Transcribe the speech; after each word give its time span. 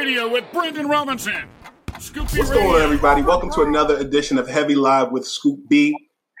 Radio 0.00 0.26
with 0.32 0.50
Brandon 0.50 0.88
Robinson. 0.88 1.46
Scoop 1.98 2.22
What's 2.22 2.34
Radio. 2.48 2.54
going 2.54 2.76
on, 2.76 2.80
everybody? 2.80 3.20
Welcome 3.20 3.50
to 3.50 3.60
another 3.60 3.98
edition 3.98 4.38
of 4.38 4.48
Heavy 4.48 4.74
Live 4.74 5.12
with 5.12 5.26
Scoop 5.26 5.60
B. 5.68 5.94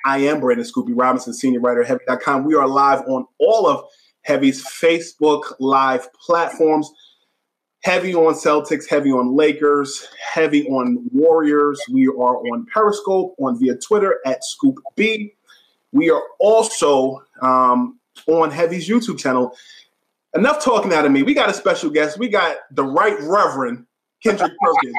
I 0.06 0.16
am 0.20 0.40
Brandon 0.40 0.64
Scoop 0.64 0.86
B 0.86 0.94
Robinson, 0.94 1.34
senior 1.34 1.60
writer 1.60 1.82
at 1.82 1.88
Heavy.com. 1.88 2.44
We 2.44 2.54
are 2.54 2.66
live 2.66 3.02
on 3.02 3.26
all 3.38 3.66
of 3.66 3.84
Heavy's 4.22 4.64
Facebook 4.64 5.42
Live 5.60 6.10
platforms. 6.14 6.90
Heavy 7.84 8.14
on 8.14 8.32
Celtics, 8.32 8.88
heavy 8.88 9.10
on 9.12 9.36
Lakers, 9.36 10.08
heavy 10.32 10.66
on 10.68 11.06
Warriors. 11.12 11.78
We 11.92 12.06
are 12.06 12.38
on 12.38 12.64
Periscope, 12.72 13.34
on 13.38 13.58
via 13.58 13.74
Twitter 13.76 14.20
at 14.24 14.42
Scoop 14.42 14.78
B. 14.96 15.34
We 15.92 16.08
are 16.08 16.22
also 16.38 17.22
um, 17.42 18.00
on 18.26 18.50
Heavy's 18.50 18.88
YouTube 18.88 19.18
channel. 19.18 19.54
Enough 20.34 20.62
talking 20.64 20.92
out 20.92 21.04
of 21.04 21.12
me. 21.12 21.22
We 21.22 21.34
got 21.34 21.50
a 21.50 21.54
special 21.54 21.90
guest. 21.90 22.18
We 22.18 22.28
got 22.28 22.56
the 22.72 22.84
Right 22.84 23.16
Reverend 23.20 23.84
Kendrick 24.22 24.52
Perkins. 24.62 24.94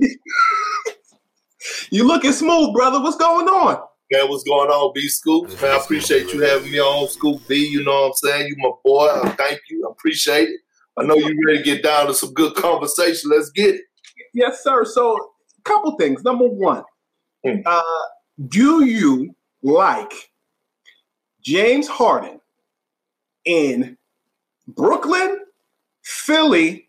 you 1.90 2.06
looking 2.06 2.32
smooth, 2.32 2.74
brother. 2.74 3.00
What's 3.00 3.16
going 3.16 3.48
on? 3.48 3.82
Man, 4.12 4.28
what's 4.28 4.42
going 4.44 4.70
on, 4.70 4.92
B 4.94 5.06
Scoop? 5.08 5.48
Man, 5.60 5.72
I 5.72 5.76
appreciate 5.76 6.32
you 6.32 6.40
having 6.40 6.70
me 6.72 6.80
on 6.80 7.08
Scoop 7.08 7.46
B. 7.46 7.54
You 7.68 7.84
know 7.84 7.92
what 7.92 8.06
I'm 8.06 8.12
saying? 8.14 8.48
You 8.48 8.56
my 8.58 8.70
boy. 8.84 9.06
I 9.08 9.28
thank 9.30 9.60
you. 9.68 9.86
I 9.86 9.92
appreciate 9.92 10.48
it. 10.48 10.60
I 10.96 11.04
know 11.04 11.14
you 11.14 11.36
ready 11.46 11.58
to 11.58 11.64
get 11.64 11.82
down 11.82 12.06
to 12.06 12.14
some 12.14 12.32
good 12.32 12.54
conversation. 12.56 13.30
Let's 13.30 13.50
get 13.50 13.76
it. 13.76 13.82
Yes, 14.34 14.62
sir. 14.64 14.84
So, 14.84 15.16
a 15.16 15.62
couple 15.62 15.96
things. 15.96 16.24
Number 16.24 16.46
one, 16.46 16.82
Hmm. 17.44 17.60
uh, 17.64 17.82
do 18.48 18.84
you 18.84 19.34
like 19.62 20.12
James 21.42 21.88
Harden 21.88 22.40
in 23.44 23.96
Brooklyn, 24.74 25.38
Philly, 26.02 26.88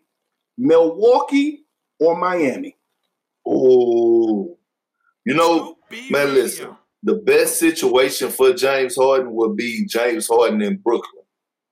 Milwaukee, 0.58 1.64
or 1.98 2.18
Miami? 2.18 2.76
Oh, 3.46 4.58
you 5.24 5.34
know, 5.34 5.76
man, 6.10 6.34
listen. 6.34 6.76
The 7.02 7.14
best 7.14 7.58
situation 7.58 8.30
for 8.30 8.52
James 8.52 8.94
Harden 8.96 9.32
would 9.34 9.56
be 9.56 9.86
James 9.86 10.28
Harden 10.28 10.62
in 10.62 10.76
Brooklyn. 10.76 11.24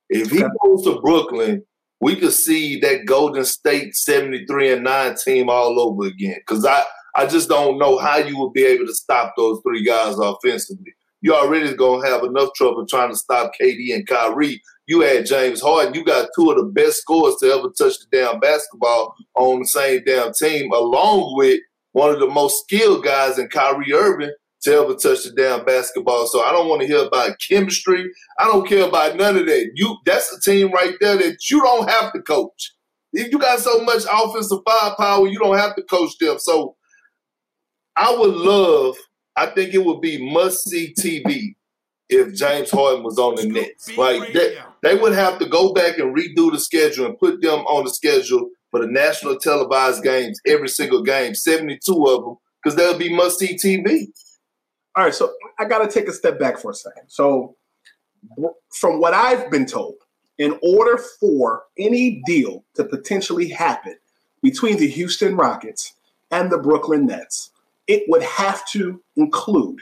If 0.09 0.29
he 0.29 0.39
goes 0.39 0.83
to 0.83 0.99
Brooklyn, 1.01 1.63
we 2.01 2.17
could 2.17 2.33
see 2.33 2.79
that 2.81 3.05
Golden 3.05 3.45
State 3.45 3.95
73 3.95 4.73
and 4.73 4.83
9 4.83 5.15
team 5.23 5.49
all 5.49 5.79
over 5.79 6.07
again. 6.07 6.35
Because 6.39 6.65
I, 6.65 6.83
I 7.15 7.27
just 7.27 7.47
don't 7.47 7.77
know 7.77 7.97
how 7.97 8.17
you 8.17 8.37
would 8.39 8.51
be 8.51 8.65
able 8.65 8.87
to 8.87 8.93
stop 8.93 9.33
those 9.37 9.61
three 9.63 9.85
guys 9.85 10.17
offensively. 10.17 10.93
You 11.21 11.35
already 11.35 11.73
going 11.75 12.03
to 12.03 12.09
have 12.09 12.23
enough 12.23 12.49
trouble 12.55 12.85
trying 12.85 13.11
to 13.11 13.15
stop 13.15 13.51
KD 13.59 13.93
and 13.93 14.07
Kyrie. 14.07 14.61
You 14.91 14.99
had 14.99 15.25
James 15.25 15.61
Harden, 15.61 15.93
you 15.93 16.03
got 16.03 16.31
two 16.35 16.51
of 16.51 16.57
the 16.57 16.65
best 16.65 16.97
scorers 16.97 17.37
to 17.39 17.45
ever 17.45 17.69
touch 17.69 17.93
the 17.97 18.07
damn 18.11 18.41
basketball 18.41 19.15
on 19.37 19.59
the 19.59 19.65
same 19.65 20.03
damn 20.05 20.33
team, 20.33 20.69
along 20.73 21.37
with 21.37 21.61
one 21.93 22.13
of 22.13 22.19
the 22.19 22.27
most 22.27 22.65
skilled 22.65 23.01
guys 23.01 23.39
in 23.39 23.47
Kyrie 23.47 23.93
Irving 23.93 24.33
to 24.63 24.73
ever 24.73 24.93
touch 24.95 25.23
the 25.23 25.31
damn 25.33 25.63
basketball. 25.63 26.27
So 26.27 26.43
I 26.43 26.51
don't 26.51 26.67
want 26.67 26.81
to 26.81 26.87
hear 26.87 27.05
about 27.05 27.37
chemistry. 27.39 28.11
I 28.37 28.43
don't 28.47 28.67
care 28.67 28.85
about 28.85 29.15
none 29.15 29.37
of 29.37 29.45
that. 29.45 29.71
You 29.75 29.95
that's 30.05 30.29
a 30.35 30.41
team 30.41 30.73
right 30.73 30.95
there 30.99 31.15
that 31.15 31.37
you 31.49 31.61
don't 31.61 31.89
have 31.89 32.11
to 32.11 32.21
coach. 32.21 32.73
If 33.13 33.31
you 33.31 33.39
got 33.39 33.59
so 33.59 33.85
much 33.85 34.03
offensive 34.11 34.59
firepower, 34.67 35.25
you 35.25 35.39
don't 35.39 35.57
have 35.57 35.77
to 35.77 35.83
coach 35.83 36.17
them. 36.19 36.37
So 36.37 36.75
I 37.95 38.13
would 38.13 38.35
love, 38.35 38.97
I 39.37 39.45
think 39.45 39.73
it 39.73 39.85
would 39.85 40.01
be 40.01 40.33
must 40.33 40.69
see 40.69 40.93
TV 40.99 41.55
if 42.11 42.35
James 42.35 42.69
Harden 42.69 43.03
was 43.03 43.17
on 43.17 43.35
the 43.35 43.47
Nets. 43.47 43.97
Like 43.97 44.33
that, 44.33 44.65
they 44.81 44.95
would 44.95 45.13
have 45.13 45.39
to 45.39 45.47
go 45.47 45.73
back 45.73 45.97
and 45.97 46.15
redo 46.15 46.51
the 46.51 46.59
schedule 46.59 47.05
and 47.05 47.17
put 47.17 47.41
them 47.41 47.61
on 47.61 47.85
the 47.85 47.89
schedule 47.89 48.49
for 48.69 48.81
the 48.81 48.87
national 48.87 49.39
televised 49.39 50.03
games, 50.03 50.39
every 50.45 50.67
single 50.67 51.01
game, 51.01 51.33
72 51.33 52.05
of 52.05 52.23
them, 52.23 52.35
because 52.61 52.75
that 52.75 52.89
would 52.89 52.99
be 52.99 53.15
must 53.15 53.39
see 53.39 53.55
TV. 53.55 54.07
All 54.95 55.05
right, 55.05 55.15
so 55.15 55.33
I 55.57 55.65
got 55.65 55.79
to 55.79 55.87
take 55.87 56.09
a 56.09 56.13
step 56.13 56.37
back 56.37 56.59
for 56.59 56.71
a 56.71 56.73
second. 56.73 57.03
So, 57.07 57.55
from 58.69 58.99
what 58.99 59.13
I've 59.13 59.49
been 59.49 59.65
told, 59.65 59.95
in 60.37 60.59
order 60.61 60.97
for 60.97 61.63
any 61.77 62.21
deal 62.25 62.65
to 62.75 62.83
potentially 62.83 63.47
happen 63.49 63.95
between 64.41 64.77
the 64.77 64.87
Houston 64.87 65.35
Rockets 65.37 65.93
and 66.29 66.51
the 66.51 66.57
Brooklyn 66.57 67.05
Nets, 67.05 67.51
it 67.87 68.03
would 68.09 68.23
have 68.23 68.67
to 68.69 69.01
include 69.15 69.79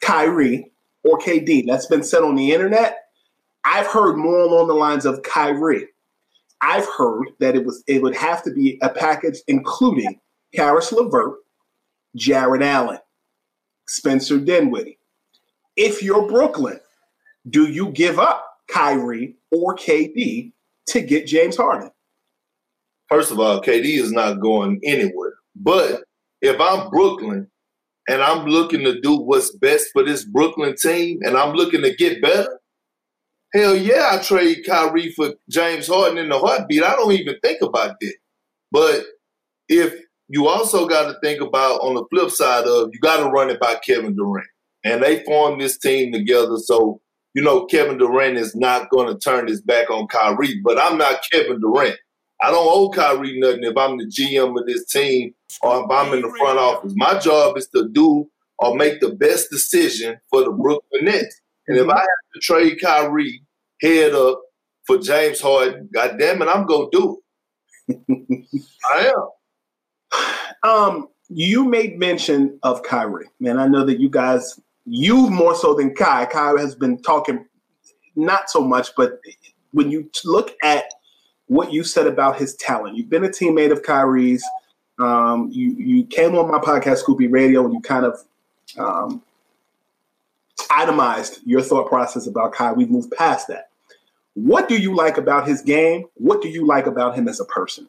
Kyrie 0.00 0.70
or 1.06 1.18
KD. 1.18 1.64
That's 1.66 1.86
been 1.86 2.02
said 2.02 2.22
on 2.22 2.34
the 2.34 2.52
internet. 2.52 2.98
I've 3.64 3.86
heard 3.86 4.16
more 4.16 4.40
along 4.40 4.68
the 4.68 4.74
lines 4.74 5.06
of 5.06 5.22
Kyrie. 5.22 5.88
I've 6.60 6.86
heard 6.96 7.28
that 7.40 7.54
it 7.54 7.64
was 7.64 7.82
it 7.86 8.02
would 8.02 8.16
have 8.16 8.42
to 8.44 8.52
be 8.52 8.78
a 8.82 8.88
package 8.88 9.38
including 9.46 10.20
Caris 10.54 10.92
LeVert, 10.92 11.38
Jarrett 12.16 12.62
Allen, 12.62 12.98
Spencer 13.86 14.38
Dinwiddie. 14.38 14.98
If 15.76 16.02
you're 16.02 16.26
Brooklyn, 16.26 16.80
do 17.48 17.70
you 17.70 17.90
give 17.90 18.18
up 18.18 18.46
Kyrie 18.68 19.36
or 19.52 19.76
KD 19.76 20.52
to 20.88 21.00
get 21.00 21.26
James 21.26 21.56
Harden? 21.56 21.90
First 23.08 23.30
of 23.30 23.38
all, 23.38 23.60
KD 23.60 23.98
is 23.98 24.10
not 24.10 24.40
going 24.40 24.80
anywhere. 24.84 25.34
But 25.54 26.02
if 26.40 26.60
I'm 26.60 26.90
Brooklyn 26.90 27.48
and 28.08 28.22
I'm 28.22 28.46
looking 28.46 28.84
to 28.84 29.00
do 29.00 29.16
what's 29.16 29.54
best 29.56 29.88
for 29.92 30.04
this 30.04 30.24
Brooklyn 30.24 30.74
team 30.76 31.20
and 31.22 31.36
I'm 31.36 31.54
looking 31.54 31.82
to 31.82 31.94
get 31.94 32.22
better, 32.22 32.60
hell 33.52 33.76
yeah, 33.76 34.10
I 34.12 34.22
trade 34.22 34.64
Kyrie 34.66 35.12
for 35.12 35.34
James 35.50 35.88
Harden 35.88 36.18
in 36.18 36.28
the 36.28 36.38
heartbeat. 36.38 36.82
I 36.82 36.94
don't 36.94 37.12
even 37.12 37.36
think 37.42 37.62
about 37.62 37.96
that. 38.00 38.14
But 38.70 39.04
if 39.68 39.94
you 40.28 40.48
also 40.48 40.86
got 40.86 41.10
to 41.10 41.18
think 41.22 41.40
about 41.40 41.80
on 41.80 41.94
the 41.94 42.04
flip 42.10 42.30
side 42.30 42.66
of 42.66 42.90
you 42.92 42.98
got 43.00 43.18
to 43.18 43.30
run 43.30 43.50
it 43.50 43.60
by 43.60 43.76
Kevin 43.86 44.16
Durant. 44.16 44.48
And 44.84 45.02
they 45.02 45.24
formed 45.24 45.60
this 45.60 45.78
team 45.78 46.12
together. 46.12 46.56
So, 46.58 47.00
you 47.34 47.42
know, 47.42 47.66
Kevin 47.66 47.98
Durant 47.98 48.36
is 48.36 48.54
not 48.54 48.88
going 48.90 49.12
to 49.12 49.18
turn 49.18 49.48
his 49.48 49.60
back 49.60 49.90
on 49.90 50.06
Kyrie. 50.06 50.60
But 50.62 50.80
I'm 50.80 50.98
not 50.98 51.20
Kevin 51.32 51.60
Durant. 51.60 51.96
I 52.42 52.50
don't 52.50 52.68
owe 52.68 52.90
Kyrie 52.90 53.38
nothing 53.38 53.64
if 53.64 53.76
I'm 53.76 53.98
the 53.98 54.04
GM 54.04 54.58
of 54.58 54.66
this 54.66 54.86
team 54.86 55.34
or 55.62 55.84
if 55.84 55.90
I'm 55.90 56.12
in 56.14 56.22
the 56.22 56.34
front 56.38 56.58
office. 56.58 56.92
My 56.96 57.18
job 57.18 57.56
is 57.56 57.68
to 57.68 57.88
do 57.88 58.28
or 58.58 58.76
make 58.76 59.00
the 59.00 59.10
best 59.10 59.50
decision 59.50 60.18
for 60.30 60.44
the 60.44 60.50
Brooklyn 60.50 61.04
Nets. 61.04 61.40
And 61.68 61.76
if 61.76 61.88
I 61.88 61.98
have 61.98 62.06
to 62.34 62.40
trade 62.40 62.80
Kyrie 62.80 63.42
head 63.82 64.14
up 64.14 64.40
for 64.86 64.98
James 64.98 65.40
Harden, 65.40 65.88
God 65.92 66.16
damn 66.18 66.42
it, 66.42 66.48
I'm 66.48 66.66
gonna 66.66 66.88
do 66.92 67.20
it. 67.88 68.46
I 68.92 69.12
am. 69.12 70.70
Um, 70.70 71.08
you 71.28 71.64
made 71.64 71.98
mention 71.98 72.58
of 72.62 72.82
Kyrie, 72.82 73.28
man. 73.40 73.58
I 73.58 73.66
know 73.66 73.84
that 73.84 74.00
you 74.00 74.08
guys, 74.08 74.60
you 74.84 75.28
more 75.28 75.54
so 75.54 75.74
than 75.74 75.94
Kai. 75.94 76.26
Kai 76.26 76.52
has 76.58 76.74
been 76.74 77.00
talking 77.02 77.44
not 78.14 78.48
so 78.48 78.60
much, 78.60 78.90
but 78.96 79.20
when 79.72 79.90
you 79.90 80.10
look 80.24 80.54
at 80.62 80.84
what 81.46 81.72
you 81.72 81.84
said 81.84 82.06
about 82.06 82.38
his 82.38 82.54
talent, 82.56 82.96
you've 82.96 83.10
been 83.10 83.24
a 83.24 83.28
teammate 83.28 83.72
of 83.72 83.82
Kyrie's. 83.82 84.44
Um, 84.98 85.50
you 85.52 85.70
you 85.72 86.04
came 86.04 86.34
on 86.36 86.50
my 86.50 86.58
podcast, 86.58 86.98
Scoop 86.98 87.18
B 87.18 87.26
Radio, 87.26 87.64
and 87.64 87.74
you 87.74 87.80
kind 87.80 88.06
of 88.06 88.18
um, 88.78 89.22
itemized 90.70 91.40
your 91.44 91.62
thought 91.62 91.88
process 91.88 92.26
about 92.26 92.52
Kai. 92.52 92.72
We've 92.72 92.90
moved 92.90 93.12
past 93.16 93.48
that. 93.48 93.68
What 94.34 94.68
do 94.68 94.80
you 94.80 94.94
like 94.94 95.16
about 95.16 95.48
his 95.48 95.62
game? 95.62 96.04
What 96.14 96.42
do 96.42 96.48
you 96.48 96.66
like 96.66 96.86
about 96.86 97.14
him 97.14 97.28
as 97.28 97.40
a 97.40 97.44
person? 97.46 97.88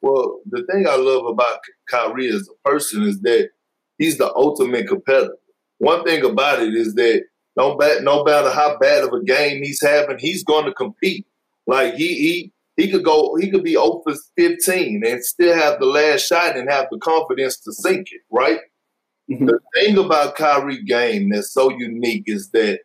Well, 0.00 0.40
the 0.48 0.64
thing 0.64 0.86
I 0.88 0.96
love 0.96 1.26
about 1.26 1.60
Kyrie 1.86 2.28
as 2.28 2.48
a 2.48 2.68
person 2.68 3.02
is 3.02 3.20
that 3.20 3.50
he's 3.98 4.18
the 4.18 4.32
ultimate 4.34 4.88
competitor. 4.88 5.36
One 5.78 6.04
thing 6.04 6.24
about 6.24 6.62
it 6.62 6.74
is 6.74 6.94
that 6.94 7.24
no, 7.56 7.76
no 8.02 8.24
matter 8.24 8.50
how 8.50 8.78
bad 8.78 9.04
of 9.04 9.12
a 9.12 9.22
game 9.22 9.62
he's 9.62 9.82
having, 9.82 10.18
he's 10.18 10.44
going 10.44 10.66
to 10.66 10.72
compete. 10.72 11.26
Like 11.66 11.94
he 11.94 12.06
he 12.06 12.52
he 12.76 12.90
could 12.90 13.04
go, 13.04 13.36
he 13.36 13.50
could 13.50 13.64
be 13.64 13.76
over 13.76 14.14
15 14.36 15.02
and 15.06 15.24
still 15.24 15.54
have 15.54 15.80
the 15.80 15.86
last 15.86 16.26
shot 16.26 16.56
and 16.56 16.70
have 16.70 16.86
the 16.90 16.98
confidence 16.98 17.58
to 17.60 17.72
sink 17.72 18.08
it, 18.12 18.20
right? 18.30 18.60
Mm-hmm. 19.30 19.46
The 19.46 19.58
thing 19.74 19.98
about 19.98 20.36
Kyrie 20.36 20.84
game 20.84 21.30
that's 21.30 21.52
so 21.52 21.70
unique 21.70 22.24
is 22.26 22.50
that 22.50 22.80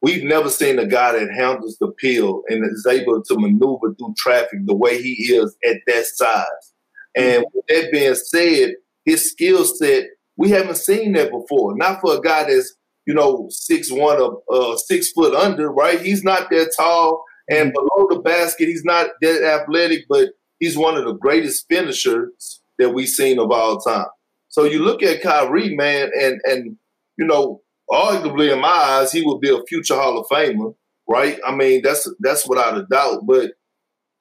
we've 0.00 0.24
never 0.24 0.48
seen 0.48 0.78
a 0.78 0.86
guy 0.86 1.12
that 1.12 1.32
handles 1.32 1.76
the 1.78 1.88
pill 1.88 2.42
and 2.48 2.64
is 2.64 2.86
able 2.88 3.22
to 3.22 3.38
maneuver 3.38 3.94
through 3.94 4.14
traffic 4.16 4.60
the 4.64 4.74
way 4.74 5.00
he 5.00 5.12
is 5.34 5.56
at 5.64 5.76
that 5.86 6.06
size. 6.06 6.72
And 7.14 7.44
with 7.52 7.64
that 7.68 7.92
being 7.92 8.14
said, 8.14 8.74
his 9.04 9.30
skill 9.30 9.64
set, 9.64 10.04
we 10.36 10.50
haven't 10.50 10.76
seen 10.76 11.12
that 11.12 11.30
before. 11.30 11.76
Not 11.76 12.00
for 12.00 12.16
a 12.16 12.20
guy 12.20 12.44
that's, 12.44 12.74
you 13.06 13.14
know, 13.14 13.46
six 13.50 13.90
one 13.90 14.20
or 14.20 14.42
uh, 14.52 14.76
six 14.76 15.12
foot 15.12 15.34
under, 15.34 15.70
right? 15.70 16.00
He's 16.00 16.22
not 16.22 16.50
that 16.50 16.72
tall. 16.76 17.24
And 17.50 17.72
below 17.72 18.08
the 18.10 18.20
basket, 18.20 18.68
he's 18.68 18.84
not 18.84 19.08
that 19.22 19.42
athletic, 19.42 20.04
but 20.08 20.30
he's 20.58 20.76
one 20.76 20.96
of 20.96 21.04
the 21.04 21.14
greatest 21.14 21.66
finishers 21.68 22.60
that 22.78 22.90
we've 22.90 23.08
seen 23.08 23.38
of 23.38 23.50
all 23.50 23.78
time. 23.80 24.06
So 24.48 24.64
you 24.64 24.82
look 24.82 25.02
at 25.02 25.22
Kyrie, 25.22 25.74
man, 25.76 26.10
and 26.18 26.40
and 26.44 26.76
you 27.16 27.26
know, 27.26 27.62
arguably 27.90 28.52
in 28.52 28.60
my 28.60 28.68
eyes, 28.68 29.12
he 29.12 29.22
would 29.22 29.40
be 29.40 29.50
a 29.50 29.62
future 29.64 29.94
Hall 29.94 30.18
of 30.18 30.26
Famer, 30.26 30.74
right? 31.08 31.38
I 31.46 31.54
mean, 31.54 31.82
that's 31.82 32.10
that's 32.20 32.48
without 32.48 32.78
a 32.78 32.84
doubt. 32.84 33.26
But 33.26 33.52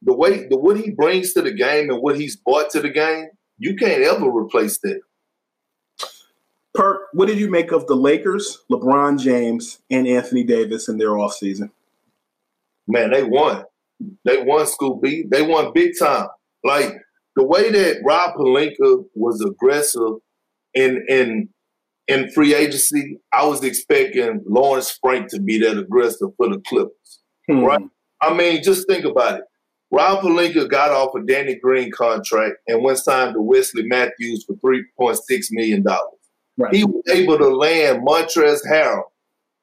the 0.01 0.13
way 0.13 0.47
the 0.47 0.57
what 0.57 0.77
he 0.77 0.91
brings 0.91 1.33
to 1.33 1.41
the 1.41 1.53
game 1.53 1.89
and 1.89 2.01
what 2.01 2.19
he's 2.19 2.35
brought 2.35 2.69
to 2.71 2.81
the 2.81 2.89
game, 2.89 3.27
you 3.57 3.75
can't 3.75 4.03
ever 4.03 4.29
replace 4.29 4.79
that. 4.79 5.01
Perk, 6.73 7.07
what 7.13 7.27
did 7.27 7.39
you 7.39 7.49
make 7.49 7.71
of 7.71 7.87
the 7.87 7.95
Lakers, 7.95 8.59
LeBron 8.71 9.19
James, 9.19 9.79
and 9.89 10.07
Anthony 10.07 10.43
Davis 10.43 10.87
in 10.87 10.99
their 10.99 11.09
offseason? 11.09 11.71
Man, 12.87 13.11
they 13.11 13.23
won. 13.23 13.63
They 14.25 14.43
won 14.43 14.65
Scoop 14.67 15.01
B. 15.01 15.25
They 15.29 15.41
won 15.41 15.71
big 15.73 15.93
time. 15.99 16.27
Like 16.63 16.93
the 17.35 17.45
way 17.45 17.71
that 17.71 18.01
Rob 18.05 18.35
Pelinka 18.35 19.03
was 19.15 19.41
aggressive 19.41 20.19
in 20.73 21.03
in 21.07 21.49
in 22.07 22.31
free 22.31 22.53
agency, 22.53 23.19
I 23.33 23.45
was 23.45 23.63
expecting 23.63 24.41
Lawrence 24.45 24.97
Frank 25.01 25.29
to 25.31 25.41
be 25.41 25.59
that 25.59 25.77
aggressive 25.77 26.29
for 26.37 26.49
the 26.49 26.61
Clippers. 26.67 27.19
Hmm. 27.47 27.59
Right? 27.63 27.83
I 28.21 28.33
mean, 28.33 28.63
just 28.63 28.87
think 28.87 29.05
about 29.05 29.39
it. 29.39 29.43
Rob 29.91 30.21
Pelinka 30.21 30.69
got 30.69 30.91
off 30.91 31.15
a 31.15 31.25
Danny 31.25 31.55
Green 31.55 31.91
contract 31.91 32.55
and 32.67 32.83
went 32.83 32.97
signed 32.97 33.35
to 33.35 33.41
Wesley 33.41 33.83
Matthews 33.83 34.45
for 34.45 34.55
$3.6 34.55 35.19
million. 35.51 35.83
Right. 36.57 36.75
He 36.75 36.83
was 36.83 37.03
able 37.09 37.37
to 37.37 37.47
land 37.47 38.05
Montrezl 38.05 38.65
Harrell 38.69 39.03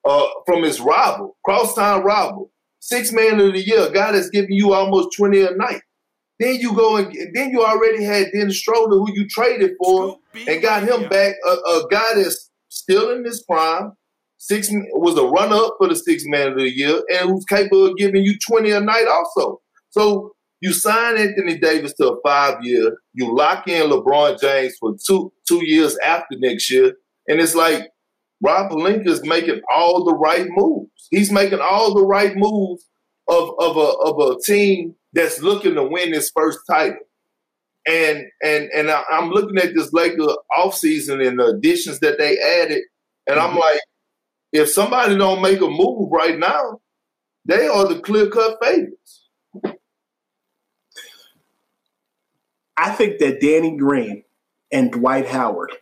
uh, 0.04 0.26
from 0.46 0.62
his 0.62 0.80
rival, 0.80 1.36
crosstown 1.44 2.04
rival, 2.04 2.50
six 2.84 3.12
man 3.12 3.40
of 3.40 3.54
the 3.54 3.66
year, 3.66 3.90
God 3.90 4.14
has 4.14 4.28
given 4.28 4.52
you 4.52 4.74
almost 4.74 5.16
20 5.16 5.40
a 5.40 5.50
night. 5.56 5.80
Then 6.38 6.56
you 6.56 6.74
go 6.74 6.96
and 6.96 7.14
then 7.34 7.50
you 7.50 7.64
already 7.64 8.04
had 8.04 8.26
Dennis 8.32 8.56
Schroeder, 8.56 8.96
who 8.96 9.12
you 9.12 9.26
traded 9.28 9.72
for, 9.82 10.18
and 10.46 10.62
got 10.62 10.82
him 10.82 11.08
back. 11.08 11.34
A, 11.46 11.50
a 11.50 11.86
guy 11.90 12.14
that's 12.16 12.50
still 12.68 13.12
in 13.12 13.24
his 13.24 13.42
prime, 13.44 13.92
six 14.36 14.68
was 14.94 15.16
a 15.16 15.24
runner 15.24 15.56
up 15.56 15.76
for 15.78 15.88
the 15.88 15.96
six 15.96 16.24
man 16.26 16.48
of 16.48 16.58
the 16.58 16.70
year, 16.70 17.00
and 17.12 17.30
who's 17.30 17.44
capable 17.44 17.86
of 17.86 17.96
giving 17.96 18.24
you 18.24 18.36
twenty 18.46 18.72
a 18.72 18.80
night 18.80 19.06
also. 19.08 19.60
So 19.90 20.32
you 20.60 20.72
sign 20.72 21.16
Anthony 21.16 21.56
Davis 21.56 21.94
to 21.94 22.12
a 22.12 22.20
five 22.22 22.64
year, 22.64 22.96
you 23.12 23.34
lock 23.34 23.68
in 23.68 23.88
LeBron 23.88 24.40
James 24.40 24.74
for 24.80 24.96
two 25.06 25.32
two 25.46 25.64
years 25.64 25.96
after 26.04 26.36
next 26.38 26.68
year, 26.68 26.94
and 27.28 27.40
it's 27.40 27.54
like 27.54 27.88
Rob 28.42 28.70
Pelinka 28.70 29.08
is 29.08 29.24
making 29.24 29.60
all 29.74 30.04
the 30.04 30.14
right 30.14 30.46
moves. 30.48 31.08
He's 31.10 31.30
making 31.30 31.60
all 31.60 31.94
the 31.94 32.04
right 32.04 32.32
moves 32.36 32.88
of, 33.28 33.50
of 33.58 33.76
a 33.76 33.80
of 33.80 34.18
a 34.18 34.40
team 34.44 34.94
that's 35.12 35.40
looking 35.40 35.74
to 35.74 35.84
win 35.84 36.12
his 36.12 36.30
first 36.34 36.60
title. 36.68 36.98
And 37.86 38.24
and 38.42 38.70
and 38.74 38.90
I, 38.90 39.02
am 39.12 39.30
looking 39.30 39.58
at 39.58 39.74
this 39.74 39.92
Laker 39.92 40.26
offseason 40.58 41.26
and 41.26 41.38
the 41.38 41.46
additions 41.46 42.00
that 42.00 42.18
they 42.18 42.38
added, 42.38 42.82
and 43.26 43.38
I'm 43.38 43.50
mm-hmm. 43.50 43.58
like, 43.58 43.80
if 44.52 44.70
somebody 44.70 45.16
don't 45.16 45.42
make 45.42 45.60
a 45.60 45.68
move 45.68 46.10
right 46.10 46.38
now, 46.38 46.80
they 47.44 47.66
are 47.66 47.86
the 47.86 48.00
clear 48.00 48.28
cut 48.28 48.58
favorites. 48.62 49.28
I 52.76 52.90
think 52.90 53.18
that 53.18 53.40
Danny 53.40 53.76
Green 53.76 54.24
and 54.72 54.90
Dwight 54.90 55.28
Howard 55.28 55.76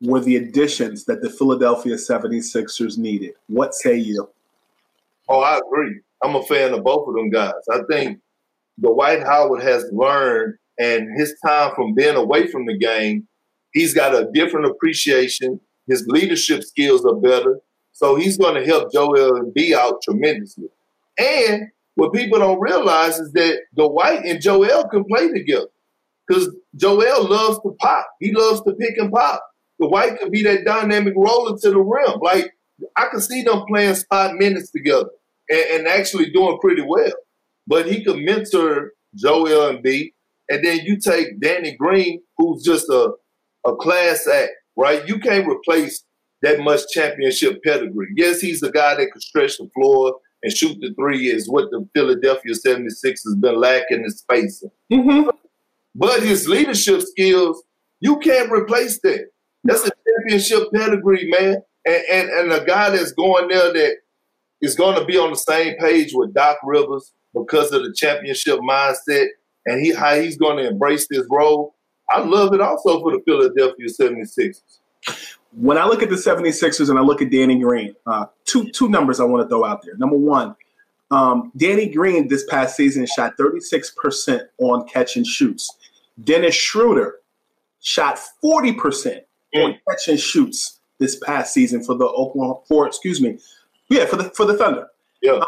were 0.00 0.20
the 0.20 0.36
additions 0.36 1.04
that 1.06 1.22
the 1.22 1.30
Philadelphia 1.30 1.94
76ers 1.94 2.98
needed. 2.98 3.34
What 3.46 3.74
say 3.74 3.96
you? 3.96 4.28
Oh, 5.28 5.40
I 5.40 5.58
agree. 5.58 6.00
I'm 6.22 6.36
a 6.36 6.42
fan 6.42 6.72
of 6.72 6.84
both 6.84 7.08
of 7.08 7.14
them 7.14 7.30
guys. 7.30 7.52
I 7.70 7.80
think 7.90 8.20
Dwight 8.80 9.22
Howard 9.22 9.62
has 9.62 9.84
learned, 9.92 10.54
and 10.78 11.18
his 11.18 11.34
time 11.44 11.72
from 11.74 11.94
being 11.94 12.16
away 12.16 12.46
from 12.46 12.66
the 12.66 12.76
game, 12.76 13.26
he's 13.72 13.94
got 13.94 14.14
a 14.14 14.28
different 14.32 14.66
appreciation. 14.66 15.60
His 15.86 16.04
leadership 16.06 16.62
skills 16.62 17.04
are 17.04 17.14
better. 17.14 17.60
So 17.92 18.16
he's 18.16 18.36
going 18.36 18.54
to 18.54 18.64
help 18.64 18.92
Joel 18.92 19.40
Embiid 19.40 19.72
out 19.72 20.02
tremendously. 20.02 20.68
And 21.18 21.68
what 21.94 22.12
people 22.12 22.38
don't 22.38 22.60
realize 22.60 23.18
is 23.18 23.32
that 23.32 23.60
Dwight 23.74 24.24
and 24.24 24.40
Joel 24.40 24.86
can 24.88 25.04
play 25.04 25.32
together 25.32 25.68
because 26.26 26.54
Joel 26.74 27.26
loves 27.26 27.58
to 27.60 27.74
pop. 27.80 28.06
He 28.20 28.32
loves 28.32 28.60
to 28.62 28.74
pick 28.74 28.98
and 28.98 29.10
pop. 29.10 29.42
Dwight 29.80 30.18
could 30.18 30.32
be 30.32 30.42
that 30.44 30.64
dynamic 30.64 31.14
roller 31.16 31.58
to 31.58 31.70
the 31.70 31.80
rim. 31.80 32.18
Like 32.20 32.52
I 32.96 33.06
can 33.10 33.20
see 33.20 33.42
them 33.42 33.64
playing 33.68 33.94
spot 33.94 34.34
minutes 34.36 34.70
together 34.70 35.10
and, 35.48 35.64
and 35.70 35.88
actually 35.88 36.30
doing 36.30 36.58
pretty 36.60 36.82
well. 36.82 37.12
But 37.66 37.86
he 37.86 38.04
could 38.04 38.18
mentor 38.18 38.92
Joel 39.14 39.68
and 39.68 39.84
Embiid, 39.84 40.12
and 40.48 40.64
then 40.64 40.80
you 40.84 40.98
take 40.98 41.40
Danny 41.40 41.74
Green, 41.76 42.22
who's 42.36 42.62
just 42.62 42.88
a 42.88 43.12
a 43.66 43.74
class 43.76 44.26
act, 44.26 44.52
right? 44.76 45.06
You 45.08 45.18
can't 45.18 45.48
replace 45.48 46.04
that 46.42 46.60
much 46.60 46.82
championship 46.90 47.62
pedigree. 47.64 48.12
Yes, 48.14 48.40
he's 48.40 48.60
the 48.60 48.70
guy 48.70 48.94
that 48.94 49.10
can 49.10 49.20
stretch 49.20 49.58
the 49.58 49.68
floor 49.74 50.16
and 50.42 50.56
shoot 50.56 50.78
the 50.80 50.94
three, 50.94 51.28
is 51.28 51.48
what 51.48 51.70
the 51.70 51.86
Philadelphia 51.94 52.54
76 52.54 53.24
has 53.24 53.34
been 53.36 53.58
lacking 53.58 54.04
in 54.04 54.10
spacing. 54.10 54.70
Mm-hmm. 54.92 55.30
But 55.94 56.22
his 56.22 56.46
leadership 56.46 57.00
skills, 57.02 57.62
you 58.00 58.18
can't 58.18 58.52
replace 58.52 59.00
that. 59.00 59.30
That's 59.66 59.86
a 59.86 59.90
championship 60.08 60.72
pedigree, 60.72 61.28
man. 61.30 61.62
And, 61.84 62.02
and, 62.10 62.28
and 62.30 62.52
a 62.52 62.64
guy 62.64 62.90
that's 62.90 63.12
going 63.12 63.48
there 63.48 63.72
that 63.72 63.96
is 64.60 64.74
going 64.74 64.98
to 64.98 65.04
be 65.04 65.16
on 65.18 65.30
the 65.30 65.36
same 65.36 65.76
page 65.76 66.12
with 66.14 66.34
Doc 66.34 66.56
Rivers 66.64 67.12
because 67.34 67.72
of 67.72 67.82
the 67.82 67.92
championship 67.92 68.58
mindset 68.60 69.26
and 69.66 69.84
he 69.84 69.92
how 69.92 70.14
he's 70.14 70.36
going 70.36 70.56
to 70.56 70.68
embrace 70.68 71.06
this 71.08 71.26
role. 71.30 71.74
I 72.10 72.20
love 72.20 72.54
it 72.54 72.60
also 72.60 73.00
for 73.00 73.12
the 73.12 73.20
Philadelphia 73.24 73.86
76ers. 73.86 74.78
When 75.52 75.76
I 75.78 75.86
look 75.86 76.02
at 76.02 76.08
the 76.08 76.16
76ers 76.16 76.88
and 76.88 76.98
I 76.98 77.02
look 77.02 77.20
at 77.20 77.30
Danny 77.30 77.58
Green, 77.58 77.94
uh, 78.06 78.26
two 78.44 78.70
two 78.70 78.88
numbers 78.88 79.20
I 79.20 79.24
want 79.24 79.42
to 79.44 79.48
throw 79.48 79.64
out 79.64 79.82
there. 79.84 79.96
Number 79.96 80.16
one, 80.16 80.54
um, 81.10 81.52
Danny 81.56 81.88
Green 81.88 82.28
this 82.28 82.44
past 82.46 82.76
season 82.76 83.06
shot 83.06 83.36
36% 83.38 84.40
on 84.58 84.86
catch 84.88 85.16
and 85.16 85.26
shoots. 85.26 85.68
Dennis 86.22 86.54
Schroeder 86.54 87.16
shot 87.80 88.18
40% 88.42 89.20
mm. 89.54 89.64
on 89.64 89.78
catch 89.88 90.08
and 90.08 90.20
shoots 90.20 90.80
this 90.98 91.16
past 91.16 91.52
season 91.52 91.82
for 91.82 91.94
the 91.94 92.06
Oklahoma 92.06 92.60
for 92.66 92.86
excuse 92.86 93.20
me, 93.20 93.38
yeah 93.88 94.06
for 94.06 94.16
the 94.16 94.24
for 94.30 94.44
the 94.44 94.56
Thunder. 94.56 94.86
Yeah. 95.22 95.32
Um, 95.32 95.46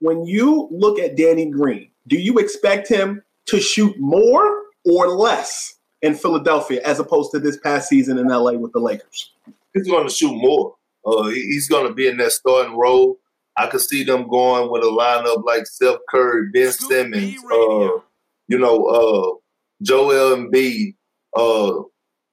when 0.00 0.24
you 0.24 0.68
look 0.70 0.98
at 0.98 1.16
Danny 1.16 1.48
Green, 1.48 1.90
do 2.08 2.16
you 2.16 2.38
expect 2.38 2.88
him 2.88 3.22
to 3.46 3.60
shoot 3.60 3.94
more 3.98 4.62
or 4.84 5.08
less 5.08 5.78
in 6.02 6.14
Philadelphia 6.14 6.80
as 6.84 6.98
opposed 6.98 7.30
to 7.32 7.38
this 7.38 7.56
past 7.56 7.88
season 7.88 8.18
in 8.18 8.26
LA 8.26 8.52
with 8.52 8.72
the 8.72 8.80
Lakers? 8.80 9.30
He's 9.72 9.86
going 9.86 10.06
to 10.06 10.12
shoot 10.12 10.34
more. 10.34 10.74
Uh, 11.06 11.28
he's 11.28 11.68
going 11.68 11.86
to 11.86 11.94
be 11.94 12.08
in 12.08 12.16
that 12.18 12.32
starting 12.32 12.76
role. 12.76 13.18
I 13.56 13.66
could 13.66 13.80
see 13.80 14.02
them 14.02 14.28
going 14.28 14.70
with 14.70 14.82
a 14.82 14.86
lineup 14.86 15.44
like 15.44 15.66
Seth 15.66 15.98
Curry, 16.08 16.48
Ben 16.52 16.72
Simmons, 16.72 17.36
uh, 17.52 18.00
you 18.48 18.58
know, 18.58 18.84
uh, 18.86 19.34
Joel 19.82 20.36
Embiid, 20.36 20.94
uh, 21.36 21.82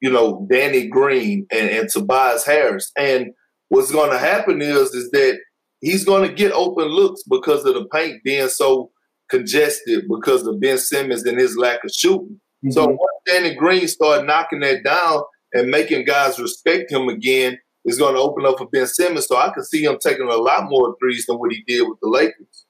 you 0.01 0.09
know, 0.09 0.47
Danny 0.49 0.87
Green 0.87 1.45
and, 1.51 1.69
and 1.69 1.89
Tobias 1.89 2.45
Harris. 2.45 2.91
And 2.97 3.31
what's 3.69 3.91
going 3.91 4.11
to 4.11 4.17
happen 4.17 4.61
is 4.61 4.93
is 4.93 5.11
that 5.11 5.39
he's 5.81 6.05
going 6.05 6.27
to 6.27 6.33
get 6.33 6.51
open 6.51 6.85
looks 6.85 7.23
because 7.23 7.65
of 7.65 7.73
the 7.73 7.85
paint 7.93 8.23
being 8.23 8.49
so 8.49 8.91
congested 9.29 10.05
because 10.09 10.45
of 10.47 10.59
Ben 10.59 10.77
Simmons 10.77 11.25
and 11.25 11.39
his 11.39 11.57
lack 11.57 11.83
of 11.83 11.91
shooting. 11.91 12.39
Mm-hmm. 12.65 12.71
So 12.71 12.87
once 12.87 13.21
Danny 13.25 13.55
Green 13.55 13.87
started 13.87 14.25
knocking 14.25 14.61
that 14.61 14.83
down 14.83 15.21
and 15.53 15.69
making 15.69 16.05
guys 16.05 16.39
respect 16.39 16.91
him 16.91 17.07
again, 17.09 17.57
is 17.85 17.97
going 17.97 18.13
to 18.13 18.21
open 18.21 18.45
up 18.45 18.57
for 18.57 18.67
Ben 18.67 18.87
Simmons. 18.87 19.27
So 19.27 19.37
I 19.37 19.51
can 19.53 19.63
see 19.63 19.83
him 19.83 19.97
taking 20.01 20.29
a 20.29 20.35
lot 20.35 20.69
more 20.69 20.95
threes 20.99 21.25
than 21.25 21.37
what 21.37 21.51
he 21.51 21.63
did 21.65 21.87
with 21.87 21.99
the 22.01 22.09
Lakers. 22.09 22.65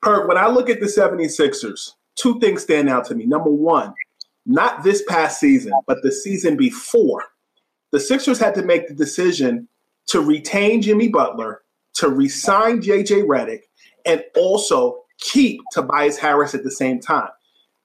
Perk, 0.00 0.28
when 0.28 0.36
I 0.36 0.48
look 0.48 0.68
at 0.68 0.80
the 0.80 0.86
76ers, 0.86 1.92
two 2.16 2.38
things 2.40 2.62
stand 2.62 2.88
out 2.88 3.06
to 3.06 3.14
me. 3.14 3.24
Number 3.24 3.50
one, 3.50 3.94
not 4.46 4.82
this 4.82 5.02
past 5.08 5.38
season, 5.40 5.72
but 5.86 6.02
the 6.02 6.12
season 6.12 6.56
before, 6.56 7.24
the 7.90 8.00
Sixers 8.00 8.38
had 8.38 8.54
to 8.54 8.62
make 8.62 8.88
the 8.88 8.94
decision 8.94 9.68
to 10.06 10.20
retain 10.20 10.82
Jimmy 10.82 11.08
Butler, 11.08 11.62
to 11.94 12.08
resign 12.08 12.80
JJ 12.80 13.24
Redick, 13.24 13.62
and 14.04 14.24
also 14.36 15.04
keep 15.18 15.60
Tobias 15.72 16.18
Harris 16.18 16.54
at 16.54 16.64
the 16.64 16.70
same 16.70 17.00
time. 17.00 17.28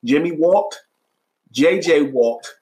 Jimmy 0.03 0.31
walked, 0.31 0.81
JJ 1.53 2.11
walked, 2.11 2.55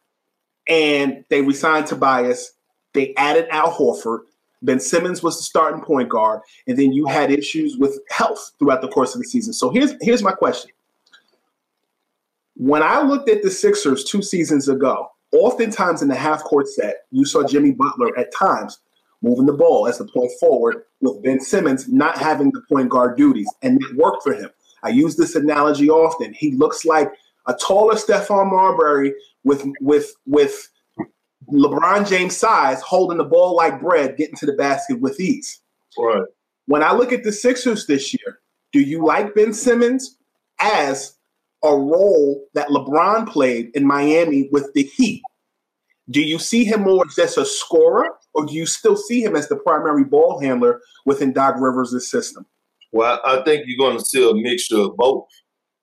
and 0.67 1.23
they 1.29 1.41
resigned 1.41 1.87
Tobias. 1.87 2.53
They 2.93 3.13
added 3.15 3.47
Al 3.49 3.71
Horford. 3.71 4.21
Ben 4.61 4.79
Simmons 4.79 5.21
was 5.21 5.37
the 5.37 5.43
starting 5.43 5.81
point 5.81 6.09
guard, 6.09 6.41
and 6.67 6.77
then 6.77 6.91
you 6.91 7.05
had 7.05 7.31
issues 7.31 7.77
with 7.77 7.99
health 8.09 8.53
throughout 8.57 8.81
the 8.81 8.87
course 8.87 9.13
of 9.13 9.21
the 9.21 9.27
season. 9.27 9.53
So 9.53 9.69
here's 9.69 9.93
here's 10.01 10.23
my 10.23 10.31
question: 10.31 10.71
When 12.55 12.81
I 12.81 13.01
looked 13.01 13.29
at 13.29 13.43
the 13.43 13.51
Sixers 13.51 14.03
two 14.03 14.21
seasons 14.21 14.69
ago, 14.69 15.07
oftentimes 15.33 16.01
in 16.01 16.07
the 16.07 16.15
half 16.15 16.43
court 16.43 16.67
set, 16.67 17.03
you 17.11 17.25
saw 17.25 17.45
Jimmy 17.45 17.71
Butler 17.71 18.17
at 18.17 18.33
times 18.33 18.79
moving 19.21 19.45
the 19.45 19.53
ball 19.53 19.87
as 19.87 19.97
the 19.97 20.05
point 20.05 20.31
forward, 20.39 20.83
with 21.01 21.21
Ben 21.23 21.39
Simmons 21.39 21.87
not 21.89 22.17
having 22.17 22.51
the 22.51 22.61
point 22.69 22.89
guard 22.89 23.17
duties, 23.17 23.51
and 23.61 23.81
it 23.83 23.95
worked 23.95 24.23
for 24.23 24.33
him. 24.33 24.49
I 24.83 24.89
use 24.89 25.15
this 25.15 25.35
analogy 25.35 25.89
often. 25.89 26.33
He 26.33 26.51
looks 26.51 26.85
like 26.85 27.11
a 27.47 27.53
taller 27.55 27.95
Stephon 27.95 28.51
Marbury 28.51 29.13
with 29.43 29.65
with 29.81 30.13
with 30.25 30.69
LeBron 31.51 32.07
James 32.07 32.37
size, 32.37 32.81
holding 32.81 33.17
the 33.17 33.23
ball 33.23 33.55
like 33.55 33.81
bread, 33.81 34.17
getting 34.17 34.35
to 34.37 34.45
the 34.45 34.53
basket 34.53 35.01
with 35.01 35.19
ease. 35.19 35.59
Right. 35.97 36.23
When 36.67 36.83
I 36.83 36.93
look 36.93 37.11
at 37.11 37.23
the 37.23 37.31
Sixers 37.31 37.85
this 37.85 38.13
year, 38.13 38.39
do 38.71 38.79
you 38.79 39.05
like 39.05 39.35
Ben 39.35 39.53
Simmons 39.53 40.17
as 40.59 41.14
a 41.65 41.77
role 41.77 42.45
that 42.53 42.69
LeBron 42.69 43.27
played 43.27 43.71
in 43.75 43.85
Miami 43.85 44.49
with 44.51 44.73
the 44.73 44.83
Heat? 44.83 45.21
Do 46.09 46.21
you 46.21 46.37
see 46.37 46.63
him 46.63 46.81
more 46.81 47.03
as 47.07 47.15
just 47.15 47.37
a 47.37 47.45
scorer, 47.45 48.09
or 48.33 48.45
do 48.45 48.53
you 48.53 48.65
still 48.65 48.95
see 48.95 49.23
him 49.23 49.35
as 49.35 49.47
the 49.47 49.55
primary 49.55 50.03
ball 50.03 50.39
handler 50.39 50.81
within 51.05 51.33
Doc 51.33 51.55
Rivers' 51.57 52.09
system? 52.09 52.45
Well, 52.91 53.19
I 53.25 53.41
think 53.41 53.65
you're 53.65 53.77
going 53.77 53.97
to 53.97 54.05
see 54.05 54.29
a 54.29 54.33
mixture 54.33 54.77
of 54.77 54.95
both. 54.95 55.27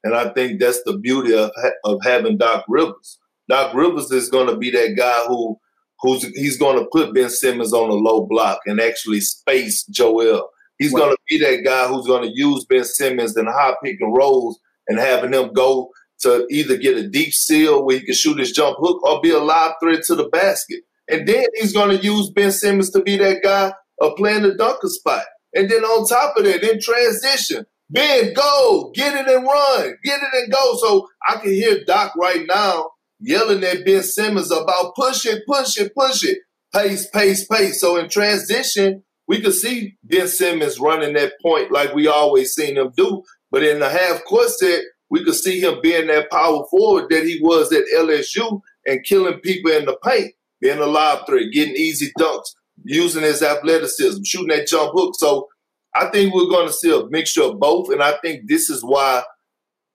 And 0.05 0.15
I 0.15 0.31
think 0.31 0.61
that's 0.61 0.83
the 0.85 0.99
beauty 0.99 1.35
of, 1.35 1.51
of 1.85 2.01
having 2.03 2.39
Doc 2.39 2.65
Rivers. 2.69 3.19
Doc 3.49 3.75
Rivers 3.75 4.11
is 4.11 4.29
going 4.29 4.49
to 4.49 4.57
be 4.57 4.71
that 4.71 4.95
guy 4.97 5.25
who 5.27 5.59
who's 6.01 6.25
he's 6.35 6.59
going 6.59 6.79
to 6.79 6.89
put 6.91 7.15
Ben 7.15 7.31
Simmons 7.31 7.73
on 7.73 7.91
a 7.91 7.95
low 7.95 8.27
block 8.27 8.61
and 8.67 8.81
actually 8.81 9.21
space 9.21 9.85
Joel. 9.85 10.49
He's 10.79 10.93
going 10.93 11.11
to 11.11 11.19
be 11.29 11.39
that 11.39 11.63
guy 11.65 11.87
who's 11.87 12.07
going 12.07 12.29
to 12.29 12.35
use 12.35 12.65
Ben 12.65 12.85
Simmons 12.85 13.37
in 13.37 13.47
high 13.47 13.75
pick 13.85 14.01
and 14.01 14.17
rolls 14.17 14.59
and 14.89 14.99
having 14.99 15.33
him 15.33 15.53
go 15.53 15.91
to 16.21 16.47
either 16.51 16.77
get 16.77 16.97
a 16.97 17.09
deep 17.09 17.33
seal 17.33 17.85
where 17.85 17.99
he 17.99 18.05
can 18.05 18.15
shoot 18.15 18.39
his 18.39 18.53
jump 18.53 18.77
hook 18.81 19.05
or 19.07 19.21
be 19.21 19.31
a 19.31 19.39
live 19.39 19.73
threat 19.83 20.03
to 20.05 20.15
the 20.15 20.29
basket. 20.29 20.83
And 21.09 21.27
then 21.27 21.45
he's 21.55 21.73
going 21.73 21.97
to 21.97 22.03
use 22.03 22.31
Ben 22.31 22.53
Simmons 22.53 22.91
to 22.91 23.03
be 23.03 23.17
that 23.19 23.43
guy 23.43 23.73
of 24.01 24.17
playing 24.17 24.43
the 24.43 24.55
dunker 24.55 24.89
spot. 24.89 25.25
And 25.55 25.69
then 25.71 25.85
on 25.85 26.07
top 26.07 26.37
of 26.37 26.45
that, 26.45 26.63
in 26.63 26.81
transition, 26.81 27.67
Ben, 27.91 28.33
go, 28.33 28.91
get 28.95 29.15
it 29.15 29.29
and 29.29 29.45
run, 29.45 29.95
get 30.03 30.21
it 30.23 30.29
and 30.33 30.53
go. 30.53 30.77
So 30.77 31.09
I 31.29 31.37
can 31.37 31.53
hear 31.53 31.85
Doc 31.85 32.15
right 32.17 32.45
now 32.49 32.91
yelling 33.21 33.63
at 33.65 33.85
Ben 33.85 34.03
Simmons 34.03 34.51
about 34.51 34.95
push 34.95 35.27
it, 35.27 35.43
push 35.47 35.79
it, 35.79 35.93
push 35.95 36.25
it, 36.25 36.39
pace, 36.73 37.09
pace, 37.11 37.47
pace. 37.47 37.81
So 37.81 37.97
in 37.97 38.09
transition, 38.09 39.03
we 39.29 39.41
could 39.41 39.55
see 39.55 39.97
Ben 40.03 40.27
Simmons 40.27 40.81
running 40.81 41.15
that 41.15 41.35
point 41.43 41.71
like 41.71 41.95
we 41.95 42.09
always 42.09 42.55
seen 42.55 42.77
him 42.77 42.93
do. 42.97 43.23
But 43.53 43.63
in 43.63 43.79
the 43.79 43.89
half 43.89 44.25
court 44.25 44.49
set, 44.49 44.81
we 45.11 45.23
could 45.23 45.35
see 45.35 45.61
him 45.61 45.79
being 45.83 46.09
that 46.09 46.31
power 46.31 46.65
forward 46.71 47.11
that 47.11 47.25
he 47.25 47.39
was 47.43 47.71
at 47.73 47.85
LSU 47.95 48.61
and 48.87 49.05
killing 49.05 49.39
people 49.41 49.71
in 49.71 49.85
the 49.85 49.97
paint, 50.03 50.33
being 50.61 50.79
a 50.79 50.87
lob 50.87 51.27
threat, 51.27 51.53
getting 51.53 51.77
easy 51.77 52.11
dunks, 52.19 52.49
using 52.83 53.23
his 53.23 53.43
athleticism, 53.43 54.23
shooting 54.25 54.49
that 54.49 54.67
jump 54.67 54.93
hook. 54.95 55.15
So 55.19 55.49
I 55.95 56.07
think 56.07 56.35
we're 56.35 56.49
going 56.49 56.67
to 56.67 56.73
see 56.73 56.91
a 56.91 57.07
mixture 57.11 57.43
of 57.43 57.61
both. 57.61 57.91
And 57.91 58.03
I 58.03 58.15
think 58.23 58.49
this 58.49 58.71
is 58.71 58.83
why, 58.83 59.23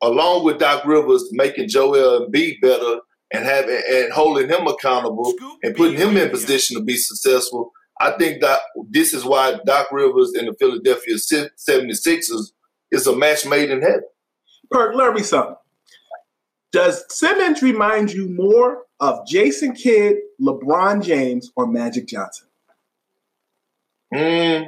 along 0.01 0.45
with 0.45 0.59
Doc 0.59 0.85
Rivers 0.85 1.27
making 1.31 1.69
Joel 1.69 2.27
Embiid 2.27 2.61
better, 2.61 2.99
and 3.33 3.45
having 3.45 3.81
and 3.91 4.11
holding 4.13 4.47
him 4.47 4.67
accountable 4.67 5.33
and 5.63 5.75
putting 5.75 5.97
him 5.97 6.15
in 6.15 6.29
position 6.29 6.77
to 6.77 6.83
be 6.83 6.95
successful. 6.95 7.71
I 7.99 8.11
think 8.11 8.41
that 8.41 8.61
this 8.89 9.13
is 9.13 9.25
why 9.25 9.59
Doc 9.65 9.91
Rivers 9.91 10.31
and 10.33 10.47
the 10.47 10.55
Philadelphia 10.59 11.15
76ers 11.15 12.51
is 12.91 13.07
a 13.07 13.15
match 13.15 13.45
made 13.45 13.69
in 13.69 13.81
heaven. 13.81 14.03
Perk, 14.71 14.95
learn 14.95 15.15
me 15.15 15.23
something. 15.23 15.55
Does 16.71 17.05
Simmons 17.09 17.61
remind 17.61 18.11
you 18.11 18.29
more 18.29 18.83
of 18.99 19.25
Jason 19.27 19.73
Kidd, 19.73 20.17
LeBron 20.41 21.03
James, 21.03 21.51
or 21.55 21.65
Magic 21.65 22.07
Johnson? 22.07 22.47
Mm, 24.13 24.67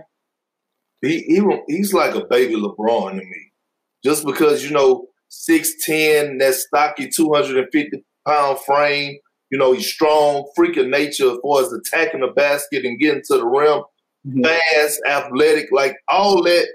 he, 1.01 1.21
he 1.21 1.41
he's 1.67 1.93
like 1.93 2.15
a 2.15 2.25
baby 2.25 2.55
LeBron 2.55 3.11
to 3.11 3.25
me. 3.25 3.51
Just 4.03 4.25
because, 4.25 4.63
you 4.63 4.71
know, 4.71 5.07
6'10, 5.29 6.39
that 6.39 6.55
stocky 6.55 7.09
250 7.09 8.03
pound 8.25 8.59
frame. 8.59 9.17
You 9.51 9.57
know, 9.57 9.73
he's 9.73 9.91
strong, 9.91 10.49
freak 10.55 10.77
of 10.77 10.87
nature 10.87 11.31
as 11.31 11.37
far 11.41 11.61
as 11.61 11.73
attacking 11.73 12.21
the 12.21 12.27
basket 12.27 12.85
and 12.85 12.99
getting 12.99 13.23
to 13.25 13.37
the 13.37 13.45
rim. 13.45 13.83
Mm-hmm. 14.27 14.43
Fast, 14.43 15.01
athletic, 15.07 15.69
like 15.71 15.95
all 16.07 16.43
that 16.43 16.67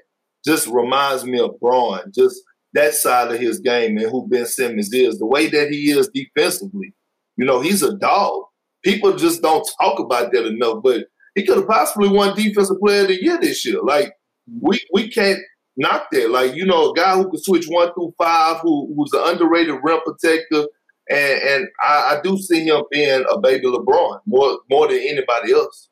just 0.44 0.66
reminds 0.68 1.24
me 1.24 1.38
of 1.38 1.58
Bron. 1.60 2.12
Just 2.14 2.40
that 2.74 2.94
side 2.94 3.32
of 3.32 3.40
his 3.40 3.60
game 3.60 3.96
and 3.96 4.10
who 4.10 4.28
Ben 4.28 4.46
Simmons 4.46 4.92
is. 4.92 5.18
The 5.18 5.26
way 5.26 5.48
that 5.48 5.70
he 5.70 5.90
is 5.90 6.08
defensively. 6.08 6.94
You 7.36 7.46
know, 7.46 7.60
he's 7.60 7.82
a 7.82 7.96
dog. 7.96 8.44
People 8.84 9.16
just 9.16 9.42
don't 9.42 9.68
talk 9.80 9.98
about 9.98 10.32
that 10.32 10.46
enough, 10.46 10.82
but 10.82 11.06
he 11.34 11.44
could 11.44 11.56
have 11.56 11.68
possibly 11.68 12.08
won 12.08 12.36
defensive 12.36 12.78
player 12.78 13.02
of 13.02 13.08
the 13.08 13.22
year 13.22 13.38
this 13.40 13.64
year. 13.64 13.80
Like 13.82 14.12
we 14.60 14.80
we 14.92 15.08
can't 15.08 15.40
knock 15.76 16.08
that. 16.12 16.30
Like, 16.30 16.54
you 16.54 16.66
know, 16.66 16.90
a 16.90 16.94
guy 16.94 17.16
who 17.16 17.28
can 17.30 17.42
switch 17.42 17.66
one 17.66 17.92
through 17.94 18.14
five, 18.18 18.60
who 18.60 18.92
who's 18.96 19.12
an 19.12 19.22
underrated 19.24 19.76
rim 19.82 20.00
protector, 20.04 20.68
and, 21.10 21.42
and 21.42 21.68
I, 21.82 22.16
I, 22.16 22.20
do 22.22 22.38
see 22.38 22.64
him 22.64 22.82
being 22.90 23.24
a 23.28 23.38
baby 23.38 23.66
LeBron 23.66 24.20
more 24.26 24.58
more 24.70 24.88
than 24.88 24.98
anybody 24.98 25.52
else. 25.52 25.90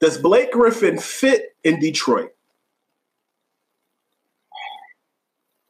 Does 0.00 0.18
Blake 0.18 0.52
Griffin 0.52 0.98
fit 0.98 1.56
in 1.64 1.80
Detroit? 1.80 2.30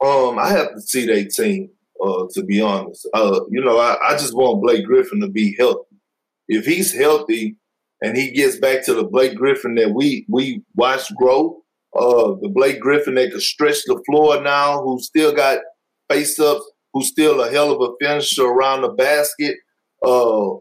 Um, 0.03 0.37
I 0.37 0.49
have 0.49 0.73
to 0.75 0.81
see 0.81 1.05
that 1.05 1.31
team. 1.31 1.69
Uh, 1.99 2.27
to 2.31 2.43
be 2.43 2.61
honest, 2.61 3.07
uh, 3.15 3.39
you 3.49 3.59
know, 3.59 3.79
I, 3.79 3.97
I 4.09 4.11
just 4.11 4.35
want 4.35 4.61
Blake 4.61 4.85
Griffin 4.85 5.19
to 5.21 5.27
be 5.27 5.55
healthy. 5.57 5.95
If 6.47 6.67
he's 6.67 6.93
healthy 6.93 7.57
and 8.03 8.15
he 8.15 8.29
gets 8.29 8.59
back 8.59 8.85
to 8.85 8.93
the 8.93 9.03
Blake 9.03 9.35
Griffin 9.35 9.73
that 9.75 9.95
we 9.95 10.23
we 10.29 10.61
watched 10.75 11.15
grow, 11.15 11.63
uh, 11.95 12.35
the 12.39 12.51
Blake 12.53 12.79
Griffin 12.79 13.15
that 13.15 13.31
could 13.31 13.41
stretch 13.41 13.79
the 13.87 13.99
floor 14.05 14.39
now, 14.43 14.83
who 14.83 14.99
still 15.01 15.33
got 15.33 15.57
face 16.07 16.39
ups 16.39 16.69
who's 16.97 17.09
still 17.09 17.41
a 17.41 17.51
hell 17.51 17.71
of 17.71 17.81
a 17.81 17.93
finisher 18.01 18.45
around 18.45 18.81
the 18.81 18.89
basket, 18.89 19.55
uh, 20.03 20.55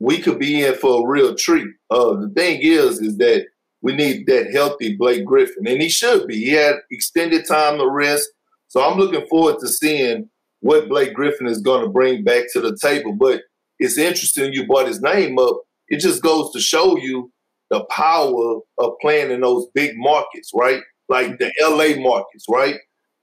we 0.00 0.18
could 0.18 0.38
be 0.38 0.64
in 0.64 0.74
for 0.74 1.02
a 1.04 1.10
real 1.10 1.34
treat. 1.34 1.68
Uh, 1.90 2.14
the 2.14 2.32
thing 2.34 2.60
is, 2.62 3.00
is 3.00 3.16
that 3.18 3.46
we 3.82 3.94
need 3.94 4.26
that 4.26 4.52
healthy 4.52 4.96
Blake 4.96 5.24
Griffin, 5.24 5.66
and 5.66 5.80
he 5.80 5.88
should 5.88 6.26
be. 6.26 6.44
He 6.44 6.50
had 6.50 6.76
extended 6.90 7.46
time 7.46 7.78
to 7.78 7.88
rest, 7.88 8.28
so 8.68 8.82
I'm 8.82 8.98
looking 8.98 9.26
forward 9.28 9.56
to 9.60 9.68
seeing 9.68 10.28
what 10.60 10.88
Blake 10.88 11.14
Griffin 11.14 11.46
is 11.46 11.60
going 11.60 11.82
to 11.82 11.88
bring 11.88 12.24
back 12.24 12.44
to 12.52 12.60
the 12.60 12.76
table. 12.80 13.12
But 13.12 13.42
it's 13.78 13.98
interesting 13.98 14.52
you 14.52 14.66
brought 14.66 14.88
his 14.88 15.00
name 15.00 15.38
up. 15.38 15.60
It 15.88 16.00
just 16.00 16.22
goes 16.22 16.52
to 16.52 16.60
show 16.60 16.96
you 16.96 17.32
the 17.70 17.84
power 17.84 18.60
of 18.78 18.92
playing 19.00 19.30
in 19.30 19.40
those 19.40 19.66
big 19.74 19.92
markets, 19.96 20.50
right? 20.54 20.82
Like 21.08 21.38
the 21.38 21.52
LA 21.60 22.00
markets, 22.00 22.44
right? 22.50 22.76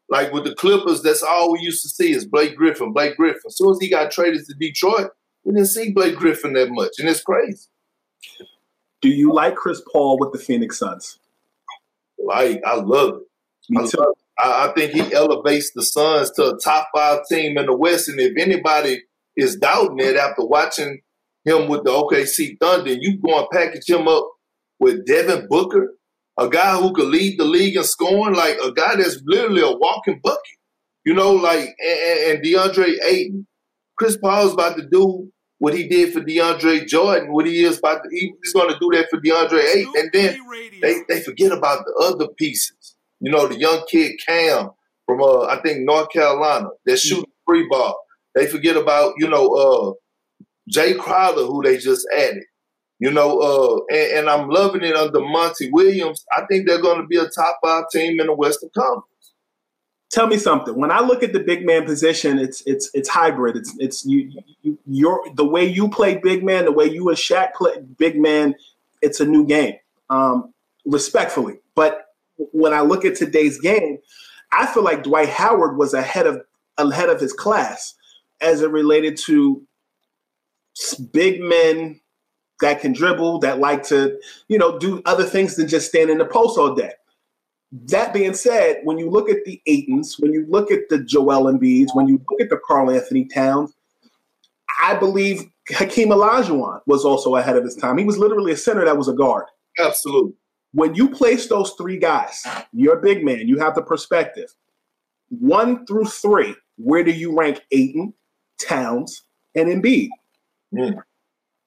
Like 0.10 0.32
with 0.32 0.46
the 0.46 0.56
Clippers, 0.56 1.02
that's 1.02 1.24
all 1.24 1.52
we 1.52 1.60
used 1.60 1.82
to 1.82 1.90
see 1.90 2.12
is 2.12 2.26
Blake 2.26 2.56
Griffin, 2.56 2.94
Blake 2.94 3.18
Griffin. 3.18 3.42
As 3.48 3.58
soon 3.58 3.72
as 3.72 3.80
he 3.80 3.90
got 3.90 4.12
traded 4.12 4.46
to 4.46 4.54
Detroit, 4.60 5.10
we 5.46 5.54
didn't 5.54 5.68
see 5.68 5.92
Blake 5.92 6.16
Griffin 6.16 6.54
that 6.54 6.70
much, 6.72 6.94
and 7.00 7.08
it's 7.08 7.22
crazy. 7.22 7.68
Do 9.02 9.10
you 9.10 9.32
like 9.32 9.56
Chris 9.56 9.82
Paul 9.92 10.18
with 10.20 10.34
the 10.34 10.40
Phoenix 10.40 10.80
Suns? 10.80 11.20
Like 12.18 12.62
I 12.66 12.76
love 12.76 13.22
it. 13.22 13.78
I, 13.78 13.82
love 13.82 13.94
it. 13.94 14.00
I, 14.40 14.68
I 14.68 14.74
think 14.74 14.92
he 14.94 15.14
elevates 15.14 15.72
the 15.76 15.84
Suns 15.84 16.32
to 16.32 16.56
a 16.56 16.58
top 16.58 16.90
five 16.96 17.20
team 17.30 17.58
in 17.58 17.68
the 17.68 17.78
West. 17.78 18.10
And 18.10 18.20
if 18.20 18.34
anybody 18.38 19.04
is 19.38 19.58
doubting 19.58 20.00
it 20.00 20.16
after 20.16 20.44
watching 20.44 21.02
him 21.44 21.68
with 21.68 21.84
the 21.84 21.92
OKC 21.92 22.58
Thunder, 22.60 22.94
you 22.94 23.20
go 23.20 23.40
and 23.40 23.48
package 23.52 23.88
him 23.88 24.08
up 24.08 24.28
with 24.80 25.06
Devin 25.06 25.48
Booker, 25.48 25.94
a 26.40 26.50
guy 26.50 26.76
who 26.78 26.92
could 26.94 27.08
lead 27.08 27.40
the 27.40 27.46
league 27.46 27.76
in 27.76 27.84
scoring, 27.84 28.36
like 28.36 28.58
a 28.58 28.72
guy 28.72 28.96
that's 28.96 29.22
literally 29.26 29.62
a 29.62 29.78
walking 29.78 30.20
bucket. 30.24 30.42
You 31.06 31.14
know, 31.14 31.34
like 31.34 31.76
and, 31.80 32.38
and 32.38 32.44
DeAndre 32.44 32.96
Ayton. 33.06 33.46
Chris 33.98 34.18
Paul's 34.18 34.54
about 34.54 34.76
to 34.78 34.88
do 34.92 35.32
what 35.60 35.74
he 35.74 35.88
did 35.88 36.14
for 36.14 36.22
DeAndre 36.22 36.86
Jordan, 36.88 37.32
what 37.32 37.46
he 37.46 37.64
is 37.64 37.80
about 37.80 38.04
to, 38.04 38.10
he's 38.12 38.54
going 38.54 38.74
to 38.74 38.80
do 38.80 38.90
that 38.94 39.08
for 39.10 39.22
DeAndre 39.22 39.76
Ayton. 39.76 39.94
And 39.96 40.10
then 40.12 40.40
they, 40.82 40.96
they 41.08 41.22
forget 41.22 41.52
about 41.52 41.86
the 41.86 41.94
other 42.04 42.28
pieces. 42.38 42.96
You 43.22 43.32
know, 43.32 43.48
the 43.48 43.58
young 43.58 43.86
kid 43.90 44.20
Cam 44.28 44.72
from, 45.06 45.22
uh, 45.22 45.46
I 45.46 45.62
think, 45.62 45.86
North 45.86 46.10
Carolina 46.10 46.70
that's 46.86 47.06
mm-hmm. 47.06 47.18
shooting 47.18 47.32
free 47.46 47.68
ball. 47.70 47.98
They 48.36 48.48
forget 48.48 48.76
about, 48.76 49.14
you 49.18 49.30
know, 49.30 49.48
uh, 49.48 49.94
Jae 50.72 50.98
Crowder, 50.98 51.46
who 51.46 51.64
they 51.64 51.78
just 51.78 52.06
added. 52.16 52.44
You 53.00 53.12
know, 53.12 53.40
uh, 53.40 53.94
and, 53.94 54.20
and, 54.20 54.30
I'm 54.30 54.48
loving 54.50 54.82
it 54.82 54.96
under 54.96 55.20
Monty 55.20 55.70
Williams. 55.70 56.24
I 56.32 56.46
think 56.46 56.66
they're 56.66 56.82
going 56.82 57.02
to 57.02 57.08
be 57.08 57.18
a 57.18 57.28
top 57.28 57.60
five 57.62 57.84
team 57.92 58.22
in 58.22 58.28
the 58.28 58.34
Western 58.34 58.70
Conference. 58.74 59.06
Tell 60.12 60.28
me 60.28 60.38
something. 60.38 60.76
When 60.76 60.92
I 60.92 61.02
look 61.02 61.24
at 61.24 61.34
the 61.34 61.40
big 61.40 61.66
man 61.66 61.86
position, 61.86 62.40
it's 62.40 62.62
it's 62.66 62.90
it's 62.94 63.10
hybrid. 63.10 63.58
It's 63.58 63.76
it's 63.80 64.06
you, 64.06 64.32
you 64.62 64.78
you're 64.86 65.22
the 65.34 65.46
way 65.46 65.66
you 65.66 65.90
play 65.90 66.18
big 66.18 66.44
man, 66.44 66.66
the 66.66 66.72
way 66.72 66.86
you 66.86 67.10
and 67.10 67.18
Shaq 67.18 67.54
play 67.54 67.74
big 67.98 68.20
man. 68.20 68.56
It's 69.02 69.20
a 69.20 69.26
new 69.26 69.46
game, 69.46 69.76
um, 70.10 70.54
respectfully. 70.86 71.56
But 71.76 72.06
when 72.38 72.74
I 72.74 72.82
look 72.82 73.04
at 73.04 73.16
today's 73.16 73.60
game, 73.60 73.98
I 74.52 74.68
feel 74.68 74.84
like 74.84 75.04
Dwight 75.04 75.30
Howard 75.30 75.78
was 75.78 75.94
ahead 75.94 76.28
of 76.28 76.42
ahead 76.78 77.10
of 77.10 77.20
his 77.20 77.34
class 77.34 77.96
as 78.42 78.62
it 78.62 78.70
related 78.70 79.18
to 79.26 79.66
big 81.12 81.42
men 81.42 82.00
that 82.62 82.82
can 82.82 82.94
dribble, 82.94 83.40
that 83.40 83.60
like 83.60 83.84
to, 83.84 84.20
you 84.48 84.58
know, 84.58 84.78
do 84.80 85.02
other 85.06 85.24
things 85.24 85.56
than 85.56 85.68
just 85.68 85.90
stand 85.90 86.10
in 86.10 86.18
the 86.18 86.26
post 86.26 86.58
all 86.58 86.74
day. 86.74 86.92
That 87.88 88.14
being 88.14 88.34
said, 88.34 88.80
when 88.84 88.98
you 88.98 89.10
look 89.10 89.30
at 89.30 89.44
the 89.44 89.62
Aytons, 89.68 90.20
when 90.20 90.32
you 90.32 90.46
look 90.50 90.72
at 90.72 90.88
the 90.90 91.00
Joel 91.04 91.52
Embiids, 91.52 91.94
when 91.94 92.08
you 92.08 92.22
look 92.30 92.40
at 92.40 92.50
the 92.50 92.60
Karl-Anthony 92.66 93.26
Towns, 93.26 93.74
I 94.82 94.96
believe 94.96 95.44
Hakeem 95.70 96.10
Olajuwon 96.10 96.80
was 96.86 97.04
also 97.04 97.36
ahead 97.36 97.58
of 97.58 97.64
his 97.64 97.76
time. 97.76 97.98
He 97.98 98.06
was 98.06 98.18
literally 98.18 98.54
a 98.54 98.58
center 98.58 98.86
that 98.86 98.98
was 98.98 99.10
a 99.10 99.14
guard. 99.14 99.46
Absolutely. 99.80 100.34
When 100.74 100.96
you 100.96 101.10
place 101.10 101.48
those 101.48 101.72
three 101.72 101.98
guys, 101.98 102.46
you're 102.72 102.98
a 102.98 103.02
big 103.02 103.26
man. 103.26 103.48
You 103.48 103.58
have 103.60 103.76
the 103.76 103.82
perspective. 103.82 104.54
One 105.30 105.86
through 105.86 106.06
three, 106.06 106.56
where 106.78 107.04
do 107.04 107.12
you 107.12 107.38
rank 107.38 107.62
Ayton, 107.72 108.14
Towns, 108.60 109.24
and 109.56 109.68
Embiid? 109.68 110.10
Mm. 110.74 111.02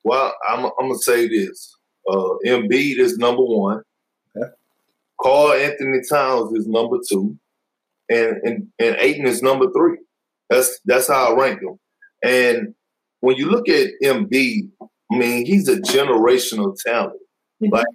Well, 0.05 0.35
I'm, 0.49 0.67
I'm 0.67 0.89
gonna 0.89 0.99
say 0.99 1.29
this: 1.29 1.75
uh, 2.09 2.35
Embiid 2.47 2.99
is 2.99 3.19
number 3.19 3.43
one. 3.43 3.83
Okay. 5.21 5.31
Karl-Anthony 5.31 6.01
Towns 6.09 6.53
is 6.53 6.67
number 6.67 6.97
two, 7.09 7.37
and 8.09 8.37
and 8.45 8.69
and 8.79 8.97
Ayton 8.99 9.27
is 9.27 9.43
number 9.43 9.67
three. 9.77 9.99
That's 10.51 10.81
that's 10.85 11.09
how 11.09 11.35
I 11.35 11.41
rank 11.41 11.61
them. 11.61 11.79
And 12.23 12.75
when 13.21 13.37
you 13.37 13.51
look 13.51 13.69
at 13.69 13.91
Embiid, 14.03 14.71
I 14.81 15.17
mean, 15.17 15.47
he's 15.47 15.69
a 15.69 15.81
generational 15.81 16.77
talent. 16.85 17.21
Mm-hmm. 17.63 17.75
Like 17.75 17.87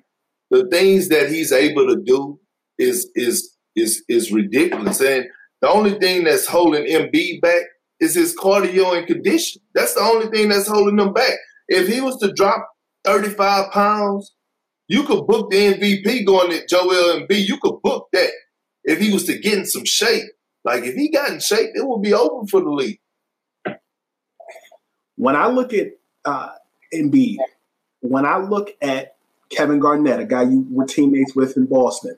the 0.51 0.68
things 0.70 1.10
that 1.10 1.30
he's 1.30 1.51
able 1.51 1.88
to 1.88 2.01
do 2.03 2.39
is 2.77 3.10
is 3.15 3.56
is 3.75 4.03
is 4.08 4.32
ridiculous. 4.32 5.01
And 5.01 5.25
the 5.62 5.70
only 5.70 5.98
thing 6.00 6.25
that's 6.25 6.48
holding 6.48 6.86
Embiid 6.86 7.42
back 7.42 7.64
is 8.00 8.16
his 8.16 8.36
cardio 8.36 8.98
and 8.98 9.07
condition. 9.07 9.62
That's 9.74 9.94
the 9.94 10.01
only 10.01 10.27
thing 10.27 10.50
that's 10.50 10.68
holding 10.68 11.00
him 11.00 11.14
back. 11.14 11.33
If 11.70 11.88
he 11.88 12.01
was 12.01 12.18
to 12.18 12.33
drop 12.33 12.68
35 13.05 13.72
pounds, 13.72 14.33
you 14.94 15.03
could 15.03 15.25
book 15.25 15.50
the 15.50 15.74
MVP 15.74 16.24
going 16.24 16.51
to 16.51 16.68
Joel 16.68 17.20
Embiid. 17.20 17.48
You 17.48 17.58
could 17.58 17.82
book 17.82 18.10
that 18.14 18.29
if 18.84 19.00
he 19.00 19.12
was 19.12 19.24
to 19.24 19.40
get 19.40 19.58
in 19.58 19.66
some 19.66 19.86
shape. 19.86 20.22
Like 20.64 20.84
if 20.84 20.94
he 20.94 21.10
got 21.10 21.32
in 21.32 21.40
shape, 21.40 21.72
it 21.74 21.84
would 21.88 22.03
be 22.03 22.14
open 22.14 22.46
for 22.46 22.62
the 22.62 22.70
league. 22.70 23.00
When 25.16 25.36
I 25.36 25.48
look 25.48 25.74
at 25.74 25.88
uh, 26.25 26.50
Embiid, 26.94 27.38
when 28.01 28.24
I 28.24 28.38
look 28.38 28.70
at 28.84 29.16
Kevin 29.50 29.79
Garnett, 29.79 30.20
a 30.20 30.25
guy 30.25 30.44
you 30.44 30.68
were 30.70 30.86
teammates 30.86 31.36
with 31.36 31.58
in 31.58 31.66
Boston, 31.66 32.16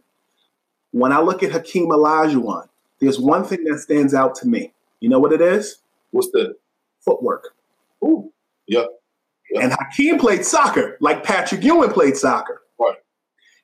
when 0.91 1.13
I 1.13 1.21
look 1.21 1.43
at 1.43 1.53
Hakeem 1.53 1.87
Olajuwon, 1.87 2.67
there's 2.99 3.19
one 3.19 3.45
thing 3.45 3.63
that 3.63 3.79
stands 3.79 4.13
out 4.13 4.35
to 4.35 4.49
me. 4.49 4.73
You 4.99 5.07
know 5.07 5.19
what 5.19 5.31
it 5.31 5.39
is? 5.39 5.77
What's 6.11 6.29
the 6.31 6.57
Footwork. 7.05 7.53
Ooh, 8.03 8.33
yeah. 8.67 8.85
And 9.61 9.71
Hakeem 9.71 10.17
played 10.19 10.43
soccer 10.43 10.97
like 10.99 11.23
Patrick 11.23 11.63
Ewing 11.63 11.91
played 11.91 12.17
soccer. 12.17 12.63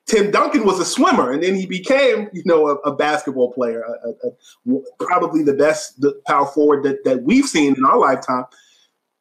Tim 0.06 0.30
Duncan 0.30 0.64
was 0.64 0.80
a 0.80 0.84
swimmer, 0.84 1.30
and 1.30 1.42
then 1.42 1.54
he 1.54 1.66
became, 1.66 2.28
you 2.32 2.42
know, 2.44 2.68
a, 2.68 2.74
a 2.90 2.94
basketball 2.94 3.52
player, 3.52 3.82
a, 3.82 4.08
a, 4.28 4.80
probably 4.98 5.42
the 5.42 5.54
best 5.54 6.04
power 6.26 6.46
forward 6.46 6.82
that, 6.84 7.04
that 7.04 7.22
we've 7.22 7.46
seen 7.46 7.76
in 7.76 7.84
our 7.84 7.98
lifetime. 7.98 8.44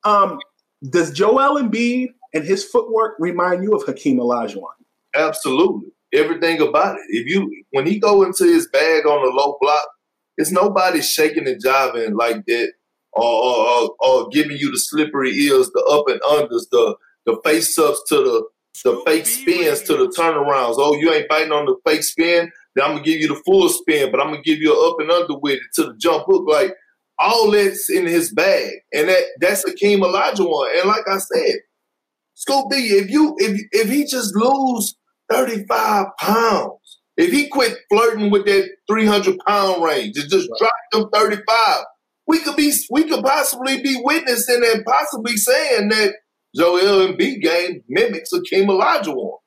Um, 0.04 0.40
does 0.90 1.12
Joel 1.12 1.62
Embiid 1.62 2.10
and 2.34 2.44
his 2.44 2.66
footwork 2.66 3.16
remind 3.20 3.64
you 3.64 3.74
of 3.74 3.86
Hakeem 3.86 4.18
Olajuwon? 4.18 4.72
Absolutely, 5.14 5.92
everything 6.14 6.60
about 6.62 6.96
it. 6.96 7.04
If 7.10 7.28
you 7.28 7.64
when 7.72 7.86
he 7.86 8.00
go 8.00 8.24
into 8.24 8.46
his 8.46 8.68
bag 8.68 9.06
on 9.06 9.24
the 9.24 9.32
low 9.32 9.58
block, 9.62 9.88
it's 10.38 10.52
nobody 10.52 11.02
shaking 11.02 11.48
and 11.48 11.64
jiving 11.64 12.18
like 12.18 12.46
that 12.48 12.74
or, 13.14 13.24
or, 13.24 13.96
or, 14.00 14.30
giving 14.30 14.58
you 14.58 14.72
the 14.72 14.80
slippery 14.80 15.32
eels, 15.32 15.70
the 15.72 15.84
up 15.92 16.08
and 16.08 16.22
unders, 16.22 16.70
the 16.72 16.96
the 17.26 17.40
face 17.44 17.78
ups 17.78 18.02
to 18.08 18.16
the 18.16 18.44
the 18.84 19.02
fake 19.06 19.26
spins 19.26 19.82
to 19.84 19.98
the 19.98 20.08
turnarounds. 20.18 20.76
Oh, 20.78 20.96
you 20.96 21.12
ain't 21.12 21.30
biting 21.30 21.52
on 21.52 21.66
the 21.66 21.76
fake 21.86 22.04
spin, 22.04 22.52
then 22.76 22.86
I'm 22.86 22.92
gonna 22.92 23.04
give 23.04 23.20
you 23.20 23.28
the 23.28 23.42
full 23.46 23.70
spin, 23.70 24.12
but 24.12 24.22
I'm 24.22 24.28
gonna 24.28 24.42
give 24.42 24.60
you 24.60 24.72
an 24.72 24.90
up 24.90 25.00
and 25.00 25.12
under 25.12 25.38
with 25.40 25.56
it 25.56 25.62
to 25.76 25.84
the 25.88 25.96
jump 25.98 26.26
hook. 26.28 26.46
Like 26.48 26.74
all 27.20 27.52
that's 27.52 27.90
in 27.90 28.06
his 28.08 28.34
bag, 28.34 28.72
and 28.94 29.10
that 29.10 29.24
that's 29.40 29.64
Hakeem 29.64 30.02
Olajuwon. 30.02 30.80
And 30.80 30.88
like 30.88 31.08
I 31.10 31.18
said, 31.18 31.60
Scoop 32.36 32.70
B, 32.70 32.78
if 32.78 33.10
you 33.10 33.36
if 33.40 33.62
if 33.72 33.90
he 33.90 34.06
just 34.06 34.36
lose 34.36 34.96
35 35.32 36.08
pounds, 36.20 37.00
if 37.18 37.32
he 37.32 37.48
quit 37.50 37.78
flirting 37.90 38.32
with 38.32 38.46
that 38.46 38.70
300 38.90 39.38
pound 39.48 39.84
range 39.84 40.18
and 40.18 40.30
just 40.30 40.50
drop 40.58 40.74
them 40.92 41.10
35, 41.14 41.84
we 42.28 42.40
could 42.40 42.56
be 42.56 42.74
we 42.90 43.04
could 43.04 43.24
possibly 43.24 43.82
be 43.82 44.00
witnessing 44.04 44.62
and 44.64 44.86
possibly 44.86 45.38
saying 45.38 45.90
that 45.90 46.16
Joel 46.56 47.08
Embiid 47.08 47.42
game 47.42 47.84
mimics 47.88 48.32
Hakeem 48.32 48.68
Olajuwon. 48.68 49.38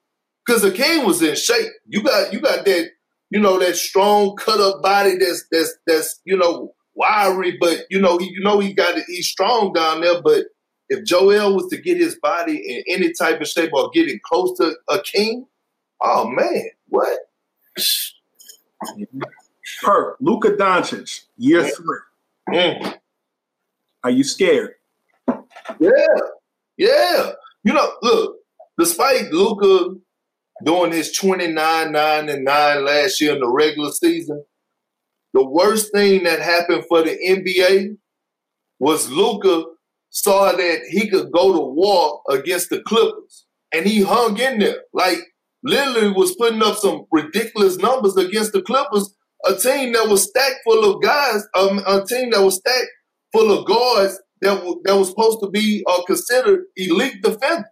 Because 0.46 0.62
Hakeem 0.62 1.06
was 1.06 1.22
in 1.22 1.34
shape. 1.36 1.72
You 1.86 2.02
got 2.02 2.32
you 2.32 2.40
got 2.40 2.64
that, 2.64 2.90
you 3.30 3.40
know, 3.40 3.58
that 3.58 3.76
strong 3.76 4.36
cut 4.36 4.60
up 4.60 4.82
body 4.82 5.16
that's 5.16 5.44
that's 5.50 5.74
that's, 5.86 6.20
you 6.24 6.36
know, 6.36 6.74
wiry, 6.94 7.56
but 7.60 7.78
you 7.90 8.00
know, 8.00 8.18
he 8.18 8.30
you 8.30 8.40
know 8.40 8.58
he 8.60 8.72
got 8.72 8.96
it, 8.96 9.04
he's 9.06 9.28
strong 9.28 9.72
down 9.72 10.00
there. 10.00 10.20
But 10.22 10.46
if 10.88 11.04
Joel 11.04 11.54
was 11.54 11.68
to 11.70 11.80
get 11.80 11.96
his 11.96 12.16
body 12.20 12.56
in 12.56 12.82
any 12.88 13.12
type 13.12 13.40
of 13.40 13.48
shape 13.48 13.70
or 13.72 13.90
get 13.90 14.08
it 14.08 14.22
close 14.22 14.56
to 14.58 14.76
a 14.88 15.00
king, 15.00 15.46
oh 16.02 16.28
man, 16.28 16.70
what? 16.88 17.18
Perk, 19.82 20.16
Luka 20.20 20.50
Doncic, 20.50 21.22
year 21.36 21.64
three. 21.64 21.98
Mm. 22.50 22.98
Are 24.04 24.10
you 24.10 24.22
scared? 24.22 24.74
Yeah, 25.80 25.90
yeah. 26.76 27.32
You 27.62 27.72
know, 27.72 27.92
look, 28.02 28.36
despite 28.78 29.32
Luka 29.32 29.94
doing 30.64 30.92
his 30.92 31.12
29, 31.12 31.92
9, 31.92 32.28
and 32.28 32.44
9 32.44 32.84
last 32.84 33.20
year 33.20 33.34
in 33.34 33.40
the 33.40 33.48
regular 33.48 33.90
season, 33.90 34.44
the 35.32 35.44
worst 35.44 35.92
thing 35.92 36.24
that 36.24 36.40
happened 36.40 36.84
for 36.88 37.02
the 37.02 37.16
NBA 37.16 37.96
was 38.78 39.10
Luka 39.10 39.64
saw 40.10 40.52
that 40.52 40.80
he 40.88 41.08
could 41.08 41.32
go 41.32 41.52
to 41.52 41.60
war 41.60 42.20
against 42.30 42.70
the 42.70 42.80
Clippers. 42.82 43.46
And 43.72 43.84
he 43.86 44.02
hung 44.02 44.38
in 44.38 44.60
there. 44.60 44.82
Like 44.92 45.18
literally 45.64 46.12
was 46.12 46.36
putting 46.36 46.62
up 46.62 46.76
some 46.76 47.06
ridiculous 47.10 47.76
numbers 47.78 48.16
against 48.16 48.52
the 48.52 48.62
Clippers 48.62 49.14
a 49.44 49.54
team 49.54 49.92
that 49.92 50.08
was 50.08 50.24
stacked 50.24 50.60
full 50.64 50.90
of 50.90 51.02
guys, 51.02 51.42
um, 51.54 51.78
a 51.86 52.04
team 52.06 52.30
that 52.30 52.42
was 52.42 52.56
stacked 52.56 52.90
full 53.32 53.56
of 53.56 53.66
guards 53.66 54.18
that, 54.44 54.56
w- 54.56 54.80
that 54.84 54.96
was 54.96 55.08
supposed 55.08 55.40
to 55.42 55.50
be 55.50 55.84
uh, 55.86 56.02
considered 56.04 56.64
elite 56.76 57.22
defenders. 57.22 57.64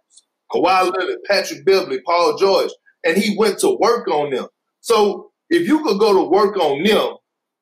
Kawhi 0.51 0.91
Leonard, 0.91 1.17
Patrick 1.27 1.65
Beverley, 1.65 2.01
Paul 2.05 2.37
George, 2.37 2.69
and 3.03 3.17
he 3.17 3.35
went 3.37 3.59
to 3.59 3.77
work 3.79 4.07
on 4.07 4.31
them. 4.31 4.47
So 4.81 5.31
if 5.49 5.67
you 5.67 5.83
could 5.83 5.99
go 5.99 6.13
to 6.13 6.29
work 6.29 6.57
on 6.57 6.83
them 6.83 7.15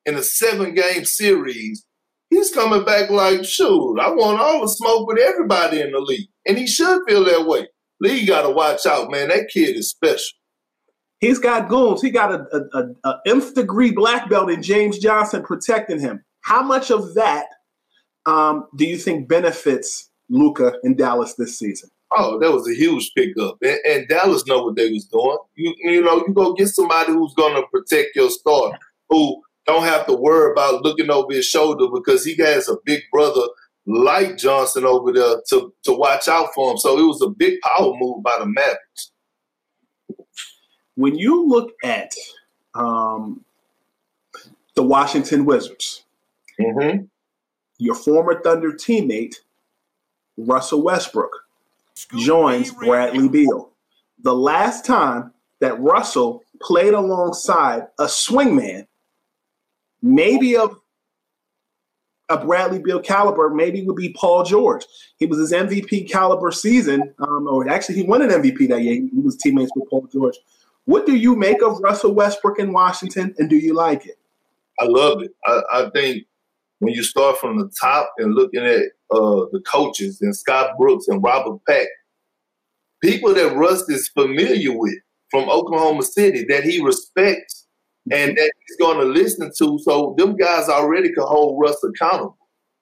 in 0.06 0.15
a 0.15 0.24
seven 0.24 0.74
game 0.74 1.06
series, 1.06 1.86
he's 2.30 2.52
coming 2.52 2.84
back 2.84 3.10
like, 3.10 3.45
shoot, 3.45 4.00
I 4.00 4.10
want 4.12 4.41
all 4.41 4.62
the 4.62 4.67
smoke 4.67 5.08
with 5.08 5.19
everybody 5.19 5.82
in 5.82 5.91
the 5.91 6.00
league. 6.00 6.28
And 6.47 6.58
he 6.58 6.67
should 6.67 7.02
feel 7.08 7.24
that 7.26 7.47
way. 7.47 7.67
League 8.02 8.28
got 8.28 8.41
to 8.41 8.50
watch 8.50 8.86
out, 8.86 9.12
man. 9.12 9.28
That 9.30 9.50
kid 9.54 9.78
is 9.78 9.89
special. 9.89 10.38
He's 11.19 11.38
got 11.38 11.69
goons. 11.69 12.02
He 12.02 12.10
got 12.10 12.32
a, 12.32 12.45
a, 12.52 12.80
a, 12.80 13.10
a 13.10 13.19
nth 13.28 13.54
degree 13.54 13.91
black 13.91 14.28
belt 14.28 14.50
in 14.50 14.63
James 14.63 14.97
Johnson 14.97 15.43
protecting 15.43 16.00
him. 16.00 16.24
How 16.41 16.63
much 16.63 16.89
of 16.89 17.13
that 17.13 17.45
um, 18.25 18.67
do 18.75 18.86
you 18.86 18.97
think 18.97 19.27
benefits 19.27 20.10
Luka 20.29 20.73
in 20.84 20.95
Dallas 20.95 21.36
this 21.36 21.57
season? 21.57 21.89
Oh, 22.13 22.39
that 22.39 22.51
was 22.51 22.67
a 22.67 22.75
huge 22.75 23.12
pickup, 23.15 23.57
and, 23.62 23.79
and 23.88 24.07
Dallas 24.07 24.45
know 24.45 24.63
what 24.63 24.75
they 24.75 24.91
was 24.91 25.05
doing. 25.05 25.38
You 25.55 25.73
you 25.77 26.01
know, 26.01 26.17
you 26.27 26.34
go 26.34 26.53
get 26.53 26.67
somebody 26.67 27.13
who's 27.13 27.34
going 27.36 27.55
to 27.55 27.67
protect 27.67 28.15
your 28.15 28.29
star, 28.29 28.77
who 29.10 29.41
don't 29.65 29.84
have 29.84 30.05
to 30.07 30.13
worry 30.13 30.51
about 30.51 30.84
looking 30.84 31.10
over 31.10 31.34
his 31.34 31.45
shoulder 31.45 31.88
because 31.93 32.25
he 32.25 32.36
has 32.38 32.67
a 32.67 32.75
big 32.84 33.01
brother 33.13 33.43
like 33.86 34.38
Johnson 34.38 34.86
over 34.86 35.13
there 35.13 35.38
to 35.49 35.73
to 35.84 35.93
watch 35.93 36.27
out 36.27 36.49
for 36.53 36.71
him. 36.71 36.77
So 36.77 36.99
it 36.99 37.03
was 37.03 37.21
a 37.21 37.29
big 37.29 37.62
power 37.62 37.93
move 37.95 38.23
by 38.23 38.36
the 38.39 38.45
Mavericks. 38.45 39.12
When 40.95 41.15
you 41.15 41.47
look 41.47 41.71
at 41.84 42.13
um, 42.75 43.45
the 44.75 44.84
Washington 44.84 45.45
Wizards, 45.45 46.03
Mm-hmm. 46.62 47.03
Your 47.82 47.96
former 47.96 48.39
Thunder 48.39 48.72
teammate 48.72 49.38
Russell 50.38 50.84
Westbrook 50.84 51.32
joins 52.15 52.72
Bradley 52.72 53.28
Beal. 53.28 53.72
The 54.22 54.36
last 54.36 54.86
time 54.86 55.34
that 55.62 55.82
Russell 55.82 56.44
played 56.62 56.94
alongside 56.94 57.88
a 57.98 58.04
swingman, 58.04 58.86
maybe 60.04 60.56
of 60.56 60.80
a 62.30 62.38
Bradley 62.38 62.78
Beal 62.78 63.00
caliber, 63.00 63.50
maybe 63.50 63.84
would 63.84 63.96
be 63.96 64.13
Paul 64.13 64.44
George. 64.44 64.86
He 65.17 65.26
was 65.26 65.39
his 65.39 65.52
MVP 65.52 66.08
caliber 66.08 66.52
season, 66.52 67.15
um, 67.17 67.48
or 67.48 67.67
actually 67.67 67.96
he 67.96 68.04
won 68.04 68.22
an 68.22 68.30
MVP 68.30 68.70
that 68.70 68.84
year. 68.84 68.94
He 68.94 69.22
was 69.22 69.36
teammates 69.36 69.72
with 69.76 69.89
Paul 69.89 70.08
George. 70.13 70.38
What 70.86 71.08
do 71.08 71.15
you 71.15 71.36
make 71.36 71.63
of 71.63 71.80
Russell 71.80 72.13
Westbrook 72.13 72.60
in 72.60 72.74
Washington, 72.74 73.34
and 73.39 73.50
do 73.50 73.56
you 73.56 73.74
like 73.74 74.06
it? 74.06 74.20
I 74.80 74.86
love 74.86 75.24
it. 75.24 75.32
I, 75.48 75.62
I 75.74 75.89
think 75.89 76.26
when 76.82 76.96
you 76.96 77.04
start 77.04 77.38
from 77.38 77.60
the 77.60 77.72
top 77.80 78.12
and 78.17 78.34
looking 78.34 78.65
at 78.65 78.82
uh, 79.12 79.46
the 79.52 79.62
coaches 79.72 80.20
and 80.22 80.36
Scott 80.36 80.72
Brooks 80.80 81.08
and 81.08 81.22
Robert 81.24 81.60
Pack, 81.70 81.86
people 83.04 83.36
that 83.36 83.56
Russ 83.56 83.88
is 83.88 84.10
familiar 84.10 84.76
with 84.76 84.96
from 85.30 85.48
Oklahoma 85.48 86.02
City 86.02 86.44
that 86.50 86.63
he 86.63 86.84
respects 86.84 87.67
and 88.12 88.36
that 88.36 88.52
he's 88.67 88.78
going 88.78 88.98
to 88.98 89.06
listen 89.06 89.52
to. 89.60 89.78
So 89.84 90.15
them 90.17 90.36
guys 90.36 90.70
already 90.70 91.13
can 91.13 91.24
hold 91.24 91.62
Russ 91.62 91.78
accountable. 91.84 92.38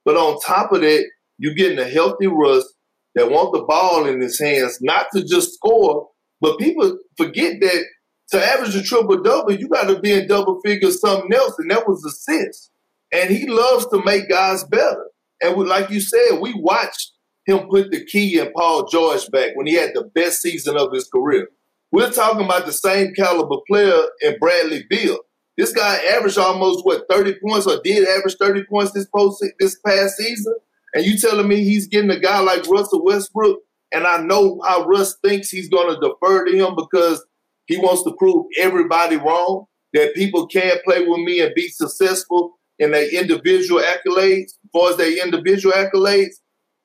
But 0.06 0.16
on 0.16 0.40
top 0.40 0.72
of 0.72 0.80
that, 0.80 1.06
you're 1.38 1.54
getting 1.54 1.80
a 1.80 1.90
healthy 1.90 2.28
Russ 2.28 2.74
that 3.16 3.30
want 3.30 3.52
the 3.52 3.64
ball 3.64 4.06
in 4.06 4.22
his 4.22 4.40
hands, 4.40 4.78
not 4.80 5.08
to 5.14 5.26
just 5.26 5.56
score, 5.56 6.08
but 6.40 6.58
people 6.58 6.98
forget 7.18 7.60
that 7.60 7.84
to 8.32 8.42
average 8.42 8.76
a 8.76 8.82
triple 8.82 9.22
double, 9.22 9.52
you 9.52 9.68
got 9.68 9.90
to 9.90 10.00
be 10.00 10.14
in 10.14 10.28
double 10.28 10.62
figures 10.64 11.02
something 11.02 11.34
else, 11.34 11.56
and 11.58 11.70
that 11.70 11.86
was 11.86 12.06
assists. 12.06 12.72
And 13.12 13.30
he 13.30 13.48
loves 13.48 13.88
to 13.88 14.04
make 14.04 14.30
guys 14.30 14.64
better. 14.64 15.06
And 15.42 15.56
we, 15.56 15.66
like 15.66 15.90
you 15.90 16.02
said, 16.02 16.40
we 16.40 16.54
watched 16.54 17.14
him 17.46 17.68
put 17.70 17.92
the 17.92 18.06
key 18.06 18.40
in 18.40 18.52
Paul 18.54 18.88
George 18.88 19.30
back 19.32 19.56
when 19.56 19.66
he 19.66 19.74
had 19.74 19.92
the 19.94 20.04
best 20.14 20.42
season 20.42 20.78
of 20.78 20.94
his 20.94 21.08
career. 21.08 21.48
We're 21.92 22.12
talking 22.12 22.46
about 22.46 22.66
the 22.66 22.74
same 22.74 23.14
caliber 23.14 23.58
player 23.68 24.02
in 24.22 24.38
Bradley 24.40 24.86
Beal. 24.90 25.18
This 25.58 25.74
guy 25.74 25.96
averaged 26.16 26.38
almost 26.38 26.86
what 26.86 27.06
30 27.10 27.36
points, 27.44 27.66
or 27.66 27.82
did 27.84 28.08
average 28.08 28.38
30 28.40 28.66
points 28.66 28.92
this 28.92 29.08
post 29.08 29.44
this 29.60 29.78
past 29.86 30.18
season. 30.18 30.54
And 30.94 31.06
you 31.06 31.18
telling 31.18 31.48
me 31.48 31.64
he's 31.64 31.88
getting 31.88 32.12
a 32.12 32.20
guy 32.20 32.40
like 32.40 32.68
Russell 32.68 33.04
Westbrook, 33.04 33.60
and 33.92 34.06
I 34.06 34.22
know 34.22 34.62
how 34.66 34.86
Russ 34.86 35.18
thinks 35.24 35.50
he's 35.50 35.70
going 35.70 35.94
to 35.94 36.00
defer 36.00 36.46
to 36.46 36.56
him 36.56 36.76
because 36.76 37.26
he 37.66 37.78
wants 37.78 38.04
to 38.04 38.16
prove 38.18 38.46
everybody 38.60 39.18
wrong, 39.18 39.66
that 39.94 40.14
people 40.14 40.48
can't 40.48 40.84
play 40.84 41.06
with 41.06 41.20
me 41.20 41.42
and 41.42 41.54
be 41.56 41.68
successful 41.70 42.59
in 42.80 42.92
their 42.92 43.10
individual 43.14 43.82
accolades, 43.82 44.44
as 44.44 44.70
far 44.74 44.92
as 44.92 44.98
their 44.98 45.24
individual 45.24 45.74
accolades. 45.74 46.36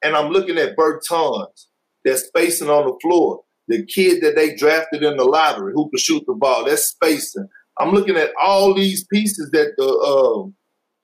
And 0.02 0.14
I'm 0.14 0.30
looking 0.30 0.59
at 0.59 0.76
Bertans 0.76 1.66
that's 2.04 2.26
spacing 2.26 2.68
on 2.68 2.87
the 2.87 2.98
floor. 3.00 3.40
The 3.68 3.87
kid 3.87 4.22
that 4.22 4.37
they 4.37 4.54
drafted 4.54 5.02
in 5.02 5.16
the 5.16 5.24
lottery 5.24 5.72
who 5.74 5.88
can 5.88 5.98
shoot 5.98 6.22
the 6.26 6.35
ball, 6.35 6.66
that's 6.66 6.88
spacing. 6.88 7.48
I'm 7.78 7.92
looking 7.92 8.16
at 8.16 8.30
all 8.40 8.74
these 8.74 9.07
pieces 9.07 9.50
that 9.52 9.72
the 9.78 9.88
um, 9.88 10.54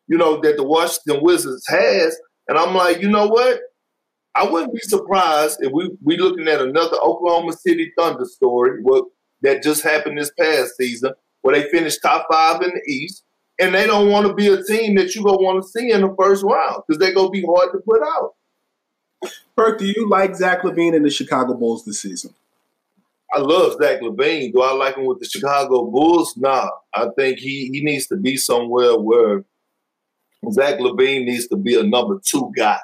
you 0.08 0.18
know 0.18 0.40
that 0.42 0.56
the 0.56 0.64
Washington 0.64 1.22
Wizards 1.22 1.64
has, 1.68 2.18
and 2.48 2.58
I'm 2.58 2.74
like, 2.74 3.00
you 3.00 3.08
know 3.08 3.28
what? 3.28 3.60
I 4.34 4.48
wouldn't 4.48 4.74
be 4.74 4.80
surprised 4.80 5.58
if 5.60 5.72
we 5.72 5.90
we 6.04 6.18
looking 6.18 6.48
at 6.48 6.60
another 6.60 6.98
Oklahoma 7.02 7.54
City 7.54 7.92
Thunder 7.98 8.26
story 8.26 8.82
what 8.82 9.04
that 9.42 9.62
just 9.62 9.82
happened 9.82 10.18
this 10.18 10.32
past 10.38 10.76
season, 10.76 11.12
where 11.40 11.58
they 11.58 11.68
finished 11.70 12.00
top 12.02 12.26
five 12.30 12.60
in 12.62 12.70
the 12.70 12.92
East, 12.92 13.24
and 13.60 13.74
they 13.74 13.86
don't 13.86 14.10
want 14.10 14.26
to 14.26 14.34
be 14.34 14.48
a 14.48 14.62
team 14.62 14.96
that 14.96 15.14
you 15.14 15.22
gonna 15.22 15.38
want 15.38 15.62
to 15.62 15.68
see 15.68 15.90
in 15.90 16.00
the 16.00 16.14
first 16.18 16.42
round 16.42 16.82
because 16.86 16.98
they're 16.98 17.14
gonna 17.14 17.30
be 17.30 17.44
hard 17.46 17.72
to 17.72 17.78
put 17.78 18.02
out. 18.02 18.34
Perk, 19.56 19.78
do 19.78 19.86
you 19.86 20.08
like 20.08 20.34
Zach 20.34 20.62
LaVine 20.62 20.96
and 20.96 21.04
the 21.04 21.10
Chicago 21.10 21.54
Bulls 21.54 21.84
this 21.84 22.00
season? 22.00 22.34
I 23.32 23.38
love 23.40 23.74
Zach 23.80 24.00
LaVine. 24.00 24.52
Do 24.52 24.62
I 24.62 24.72
like 24.72 24.96
him 24.96 25.04
with 25.04 25.20
the 25.20 25.26
Chicago 25.26 25.84
Bulls? 25.84 26.36
Nah. 26.36 26.68
I 26.94 27.08
think 27.16 27.38
he 27.38 27.68
he 27.72 27.82
needs 27.84 28.06
to 28.08 28.16
be 28.16 28.36
somewhere 28.36 28.98
where 28.98 29.44
Zach 30.50 30.78
LaVine 30.78 31.26
needs 31.26 31.46
to 31.48 31.56
be 31.56 31.78
a 31.78 31.82
number 31.82 32.20
two 32.24 32.50
guy, 32.56 32.80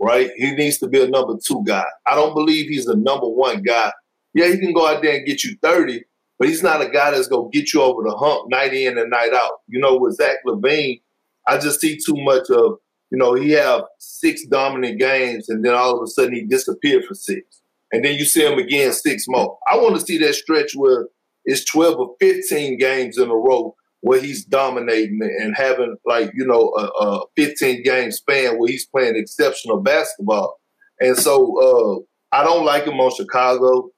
right? 0.00 0.30
He 0.36 0.52
needs 0.52 0.78
to 0.78 0.88
be 0.88 1.02
a 1.02 1.08
number 1.08 1.36
two 1.42 1.62
guy. 1.64 1.86
I 2.06 2.14
don't 2.14 2.34
believe 2.34 2.68
he's 2.68 2.88
a 2.88 2.96
number 2.96 3.28
one 3.28 3.62
guy. 3.62 3.92
Yeah, 4.34 4.48
he 4.48 4.58
can 4.58 4.72
go 4.72 4.86
out 4.86 5.02
there 5.02 5.16
and 5.16 5.26
get 5.26 5.44
you 5.44 5.56
30, 5.62 6.04
but 6.40 6.48
he's 6.48 6.62
not 6.62 6.80
a 6.80 6.88
guy 6.88 7.10
that's 7.10 7.28
going 7.28 7.52
to 7.52 7.56
get 7.56 7.74
you 7.74 7.82
over 7.82 8.02
the 8.02 8.16
hump 8.16 8.50
night 8.50 8.72
in 8.72 8.96
and 8.96 9.10
night 9.10 9.34
out. 9.34 9.60
You 9.68 9.78
know, 9.78 9.98
with 9.98 10.16
Zach 10.16 10.38
LaVine, 10.46 11.02
I 11.46 11.58
just 11.58 11.82
see 11.82 11.98
too 11.98 12.16
much 12.16 12.48
of, 12.48 12.78
you 13.10 13.18
know, 13.18 13.34
he 13.34 13.50
have 13.50 13.82
six 13.98 14.46
dominant 14.46 14.98
games 14.98 15.50
and 15.50 15.62
then 15.62 15.74
all 15.74 15.98
of 15.98 16.02
a 16.02 16.06
sudden 16.06 16.32
he 16.32 16.40
disappeared 16.46 17.04
for 17.04 17.12
six. 17.12 17.60
And 17.92 18.02
then 18.02 18.14
you 18.14 18.24
see 18.24 18.42
him 18.42 18.58
again 18.58 18.94
six 18.94 19.26
more. 19.28 19.58
I 19.70 19.76
want 19.76 19.96
to 19.96 20.00
see 20.00 20.16
that 20.16 20.34
stretch 20.34 20.72
where 20.74 21.08
it's 21.44 21.66
12 21.66 22.00
or 22.00 22.16
15 22.20 22.78
games 22.78 23.18
in 23.18 23.28
a 23.28 23.36
row 23.36 23.76
where 24.00 24.20
he's 24.20 24.46
dominating 24.46 25.20
and 25.22 25.54
having 25.54 25.96
like, 26.06 26.30
you 26.34 26.46
know, 26.46 26.72
a, 26.74 27.04
a 27.04 27.20
15 27.36 27.82
game 27.82 28.12
span 28.12 28.58
where 28.58 28.70
he's 28.70 28.86
playing 28.86 29.16
exceptional 29.16 29.82
basketball. 29.82 30.58
And 31.00 31.18
so 31.18 32.06
uh, 32.32 32.34
I 32.34 32.44
don't 32.44 32.64
like 32.64 32.84
him 32.84 32.98
on 32.98 33.14
Chicago. 33.14 33.90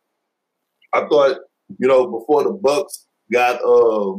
I 0.93 1.07
thought, 1.07 1.37
you 1.79 1.89
know, 1.89 2.07
before 2.07 2.45
the 2.45 2.51
Bucks 2.53 3.07
got 3.33 3.57
uh, 3.57 4.19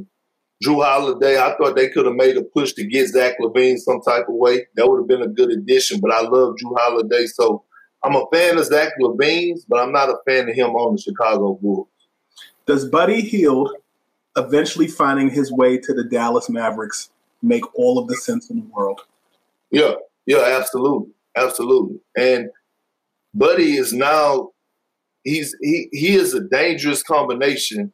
Jrue 0.63 0.83
Holiday, 0.83 1.39
I 1.39 1.55
thought 1.57 1.75
they 1.75 1.89
could 1.89 2.05
have 2.05 2.15
made 2.15 2.37
a 2.37 2.43
push 2.43 2.73
to 2.73 2.85
get 2.85 3.09
Zach 3.09 3.35
LaVine 3.39 3.77
some 3.77 4.01
type 4.01 4.27
of 4.27 4.35
way. 4.35 4.65
That 4.75 4.87
would 4.87 4.99
have 4.99 5.07
been 5.07 5.21
a 5.21 5.27
good 5.27 5.51
addition. 5.51 5.99
But 5.99 6.11
I 6.11 6.21
love 6.21 6.55
Jrue 6.55 6.75
Holiday, 6.77 7.27
so 7.27 7.63
I'm 8.03 8.15
a 8.15 8.25
fan 8.33 8.57
of 8.57 8.65
Zach 8.65 8.93
LaVine's, 8.99 9.65
but 9.65 9.79
I'm 9.79 9.91
not 9.91 10.09
a 10.09 10.17
fan 10.27 10.49
of 10.49 10.55
him 10.55 10.71
on 10.71 10.95
the 10.95 11.01
Chicago 11.01 11.57
Bulls. 11.61 11.87
Does 12.65 12.87
Buddy 12.87 13.21
Hield 13.21 13.71
eventually 14.37 14.87
finding 14.87 15.29
his 15.29 15.51
way 15.51 15.77
to 15.77 15.93
the 15.93 16.03
Dallas 16.03 16.49
Mavericks 16.49 17.09
make 17.41 17.63
all 17.77 17.99
of 17.99 18.07
the 18.07 18.15
sense 18.15 18.49
in 18.49 18.57
the 18.57 18.65
world? 18.73 19.01
Yeah, 19.69 19.93
yeah, 20.25 20.57
absolutely, 20.59 21.11
absolutely. 21.35 21.99
And 22.17 22.49
Buddy 23.33 23.77
is 23.77 23.91
now 23.91 24.51
he's 25.23 25.55
he 25.61 25.89
he 25.91 26.15
is 26.15 26.33
a 26.33 26.41
dangerous 26.41 27.03
combination 27.03 27.91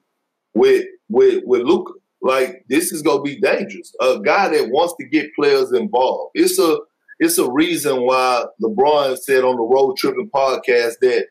with 0.53 0.85
with 1.09 1.43
with 1.45 1.61
Luka. 1.61 1.93
Like 2.21 2.65
this 2.69 2.91
is 2.91 3.01
gonna 3.01 3.21
be 3.21 3.39
dangerous. 3.39 3.93
A 4.01 4.19
guy 4.19 4.49
that 4.49 4.69
wants 4.69 4.93
to 4.99 5.07
get 5.07 5.33
players 5.35 5.71
involved. 5.71 6.31
It's 6.35 6.59
a 6.59 6.77
it's 7.19 7.37
a 7.37 7.51
reason 7.51 8.05
why 8.05 8.45
LeBron 8.63 9.17
said 9.17 9.43
on 9.43 9.57
the 9.57 9.63
Road 9.63 9.97
Tripping 9.97 10.29
podcast 10.33 10.95
that 11.01 11.27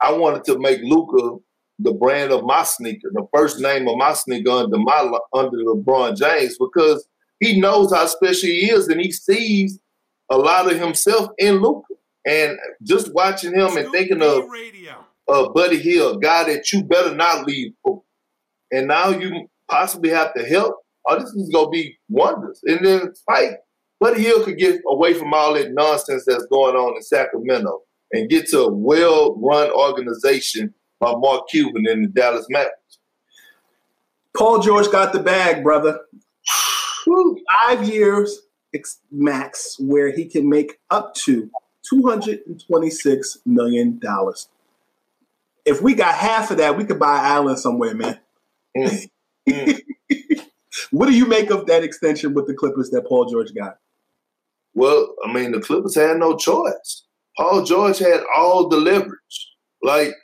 I 0.00 0.12
wanted 0.12 0.44
to 0.44 0.58
make 0.58 0.80
Luka 0.82 1.38
the 1.78 1.92
brand 1.92 2.32
of 2.32 2.44
my 2.44 2.62
sneaker, 2.62 3.10
the 3.12 3.26
first 3.34 3.60
name 3.60 3.86
of 3.86 3.98
my 3.98 4.14
sneaker 4.14 4.50
under 4.50 4.78
my 4.78 5.18
under 5.34 5.58
LeBron 5.58 6.16
James, 6.16 6.56
because 6.58 7.06
he 7.40 7.60
knows 7.60 7.92
how 7.92 8.06
special 8.06 8.48
he 8.48 8.70
is 8.70 8.88
and 8.88 9.00
he 9.00 9.12
sees 9.12 9.78
a 10.30 10.36
lot 10.36 10.70
of 10.70 10.78
himself 10.78 11.28
in 11.38 11.60
Luka. 11.60 11.94
And 12.26 12.58
just 12.82 13.14
watching 13.14 13.54
him 13.54 13.76
and 13.76 13.90
thinking 13.92 14.20
of 14.20 14.42
uh, 15.28 15.48
Buddy 15.50 15.78
Hield, 15.78 16.16
a 16.16 16.18
guy 16.18 16.44
that 16.44 16.72
you 16.72 16.82
better 16.82 17.14
not 17.14 17.46
leave 17.46 17.72
for. 17.82 18.02
And 18.72 18.88
now 18.88 19.10
you 19.10 19.48
possibly 19.68 20.10
have 20.10 20.34
to 20.34 20.44
help. 20.44 20.76
Oh, 21.08 21.18
this 21.18 21.30
is 21.30 21.50
gonna 21.50 21.70
be 21.70 21.96
wonders. 22.08 22.60
And 22.64 22.84
then 22.84 23.14
Spike, 23.14 23.60
Buddy 24.00 24.22
Hield 24.22 24.44
could 24.44 24.58
get 24.58 24.80
away 24.88 25.14
from 25.14 25.32
all 25.32 25.54
that 25.54 25.72
nonsense 25.72 26.24
that's 26.26 26.46
going 26.46 26.74
on 26.74 26.96
in 26.96 27.02
Sacramento 27.02 27.82
and 28.12 28.28
get 28.28 28.48
to 28.48 28.62
a 28.62 28.72
well-run 28.72 29.70
organization 29.70 30.74
by 30.98 31.12
Mark 31.16 31.48
Cuban 31.48 31.86
in 31.86 32.02
the 32.02 32.08
Dallas 32.08 32.46
Mavericks. 32.50 32.98
Paul 34.36 34.60
George 34.60 34.90
got 34.90 35.12
the 35.12 35.20
bag, 35.20 35.62
brother. 35.62 36.00
Five 37.68 37.88
years 37.88 38.40
max, 39.10 39.76
where 39.78 40.10
he 40.10 40.26
can 40.26 40.48
make 40.48 40.78
up 40.90 41.14
to 41.14 41.50
$226 41.92 43.38
million. 43.46 44.00
If 45.64 45.82
we 45.82 45.94
got 45.94 46.14
half 46.14 46.50
of 46.50 46.58
that, 46.58 46.76
we 46.76 46.84
could 46.84 46.98
buy 46.98 47.18
an 47.18 47.24
island 47.24 47.58
somewhere, 47.58 47.94
man. 47.94 48.20
Mm. 48.76 49.08
Mm. 49.48 49.80
what 50.90 51.06
do 51.06 51.14
you 51.14 51.26
make 51.26 51.50
of 51.50 51.66
that 51.66 51.82
extension 51.82 52.34
with 52.34 52.46
the 52.46 52.54
Clippers 52.54 52.90
that 52.90 53.06
Paul 53.06 53.26
George 53.26 53.54
got? 53.54 53.78
Well, 54.74 55.14
I 55.24 55.32
mean, 55.32 55.52
the 55.52 55.60
Clippers 55.60 55.94
had 55.94 56.18
no 56.18 56.36
choice. 56.36 57.04
Paul 57.36 57.64
George 57.64 57.98
had 57.98 58.20
all 58.34 58.68
the 58.68 58.78
leverage. 58.78 59.50
Like 59.82 60.14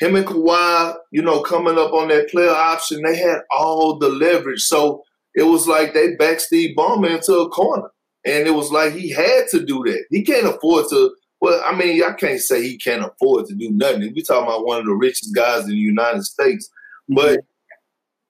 him 0.00 0.16
and 0.16 0.26
Kawhi, 0.26 0.96
you 1.10 1.22
know, 1.22 1.42
coming 1.42 1.78
up 1.78 1.92
on 1.92 2.08
that 2.08 2.30
player 2.30 2.50
option, 2.50 3.02
they 3.02 3.16
had 3.16 3.40
all 3.50 3.98
the 3.98 4.08
leverage. 4.08 4.62
So 4.62 5.02
it 5.34 5.44
was 5.44 5.66
like 5.66 5.94
they 5.94 6.14
backed 6.16 6.42
Steve 6.42 6.76
Ballmer 6.76 7.16
into 7.16 7.34
a 7.34 7.48
corner. 7.48 7.90
And 8.26 8.46
it 8.46 8.54
was 8.54 8.70
like 8.70 8.92
he 8.92 9.10
had 9.10 9.48
to 9.50 9.64
do 9.64 9.82
that. 9.84 10.04
He 10.10 10.22
can't 10.22 10.46
afford 10.46 10.86
to. 10.90 11.14
Well, 11.40 11.62
I 11.64 11.76
mean, 11.76 12.02
I 12.02 12.12
can't 12.12 12.40
say 12.40 12.62
he 12.62 12.78
can't 12.78 13.04
afford 13.04 13.46
to 13.46 13.54
do 13.54 13.70
nothing. 13.70 14.00
We're 14.00 14.24
talking 14.24 14.46
about 14.46 14.64
one 14.64 14.78
of 14.78 14.86
the 14.86 14.94
richest 14.94 15.34
guys 15.34 15.64
in 15.64 15.70
the 15.70 15.76
United 15.76 16.24
States. 16.24 16.70
But 17.08 17.40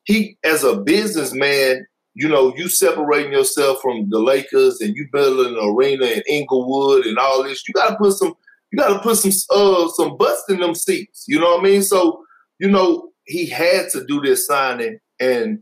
he, 0.05 0.37
as 0.45 0.65
a 0.65 0.77
businessman, 0.77 1.87
you 2.15 2.29
know, 2.29 2.55
you 2.57 2.69
separating 2.69 3.33
yourself 3.33 3.81
from 3.81 4.09
the 4.11 4.19
Lakers 4.19 4.81
and 4.81 4.97
you 4.97 5.07
building 5.13 5.57
an 5.57 5.65
arena 5.65 6.07
in 6.07 6.23
Inglewood 6.29 7.07
and 7.07 7.19
all 7.19 7.43
this. 7.43 7.67
You 7.69 7.75
got 7.75 7.91
to 7.91 7.97
put 7.97 8.15
some, 8.15 8.35
you 8.71 8.79
got 8.79 8.95
to 8.95 8.99
put 9.01 9.17
some, 9.17 9.33
uh, 9.51 9.89
some 9.89 10.17
butts 10.17 10.45
in 10.49 10.61
them 10.61 10.75
seats. 10.75 11.25
You 11.29 11.41
know 11.41 11.53
what 11.53 11.61
I 11.61 11.65
mean? 11.65 11.83
So, 11.83 12.25
you 12.59 12.71
know, 12.71 13.11
he 13.25 13.47
had 13.47 13.89
to 13.91 14.05
do 14.07 14.21
this 14.21 14.47
signing 14.47 14.99
and 15.21 15.61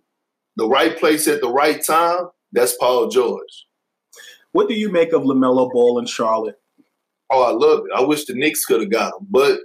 the 0.56 0.68
right 0.68 0.98
place 0.98 1.28
at 1.28 1.40
the 1.40 1.48
right 1.48 1.82
time. 1.84 2.28
That's 2.52 2.76
Paul 2.76 3.08
George. 3.08 3.66
What 4.52 4.68
do 4.68 4.74
you 4.74 4.90
make 4.90 5.12
of 5.12 5.22
LaMelo 5.22 5.70
Ball 5.72 5.98
in 5.98 6.06
Charlotte? 6.06 6.56
Oh, 7.30 7.42
I 7.42 7.52
love 7.52 7.84
it. 7.86 7.92
I 7.96 8.02
wish 8.02 8.26
the 8.26 8.34
Knicks 8.34 8.64
could 8.64 8.80
have 8.80 8.90
got 8.90 9.14
him, 9.14 9.26
but 9.30 9.58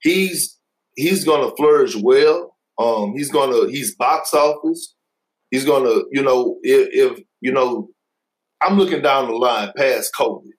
he's 0.00 0.58
he's 0.96 1.24
gonna 1.24 1.54
flourish 1.56 1.94
well. 1.96 2.56
Um, 2.78 3.14
he's 3.16 3.30
gonna 3.30 3.70
he's 3.70 3.94
box 3.94 4.34
office. 4.34 4.94
He's 5.50 5.64
gonna, 5.64 6.02
you 6.10 6.22
know, 6.22 6.58
if, 6.62 6.88
if 6.92 7.24
you 7.40 7.52
know, 7.52 7.88
I'm 8.60 8.76
looking 8.76 9.02
down 9.02 9.28
the 9.28 9.34
line 9.34 9.72
past 9.76 10.12
COVID. 10.14 10.50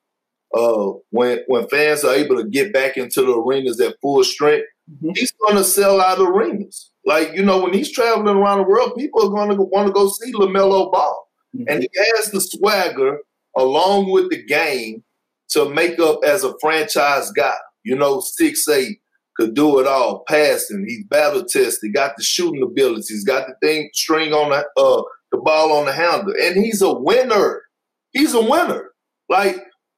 Uh, 0.55 0.93
when 1.09 1.39
when 1.47 1.67
fans 1.67 2.05
are 2.05 2.15
able 2.15 2.37
to 2.37 2.47
get 2.47 2.71
back 2.71 2.95
into 2.95 3.21
the 3.21 3.33
arenas 3.33 3.81
at 3.81 3.97
full 4.01 4.23
strength, 4.23 4.65
mm-hmm. 4.89 5.11
he's 5.13 5.33
gonna 5.45 5.63
sell 5.63 5.99
out 5.99 6.19
arenas. 6.19 6.91
Like 7.05 7.33
you 7.33 7.43
know, 7.43 7.61
when 7.61 7.73
he's 7.73 7.91
traveling 7.91 8.37
around 8.37 8.59
the 8.59 8.63
world, 8.63 8.95
people 8.97 9.27
are 9.27 9.29
gonna 9.29 9.61
want 9.61 9.87
to 9.87 9.93
go 9.93 10.07
see 10.07 10.31
LaMelo 10.31 10.89
Ball, 10.89 11.27
mm-hmm. 11.53 11.65
and 11.67 11.83
he 11.83 11.89
has 12.15 12.31
the 12.31 12.39
swagger 12.39 13.19
along 13.57 14.11
with 14.11 14.29
the 14.29 14.43
game 14.45 15.03
to 15.49 15.69
make 15.69 15.99
up 15.99 16.19
as 16.25 16.43
a 16.43 16.53
franchise 16.61 17.31
guy. 17.31 17.57
You 17.83 17.95
know, 17.95 18.21
six 18.21 18.67
eight 18.67 18.99
could 19.37 19.53
do 19.53 19.79
it 19.79 19.87
all, 19.87 20.23
passing. 20.27 20.85
He's 20.87 21.05
battle 21.05 21.45
tested, 21.45 21.93
got 21.93 22.17
the 22.17 22.23
shooting 22.23 22.63
abilities, 22.63 23.23
got 23.23 23.47
the 23.47 23.55
thing 23.61 23.89
string 23.93 24.33
on 24.33 24.49
the 24.49 24.65
uh, 24.81 25.03
the 25.31 25.37
ball 25.37 25.73
on 25.73 25.85
the 25.85 25.93
handle, 25.93 26.33
and 26.41 26.63
he's 26.63 26.81
a 26.81 26.93
winner. 26.93 27.63
He's 28.11 28.33
a 28.33 28.41
winner. 28.41 28.91
Like 29.29 29.57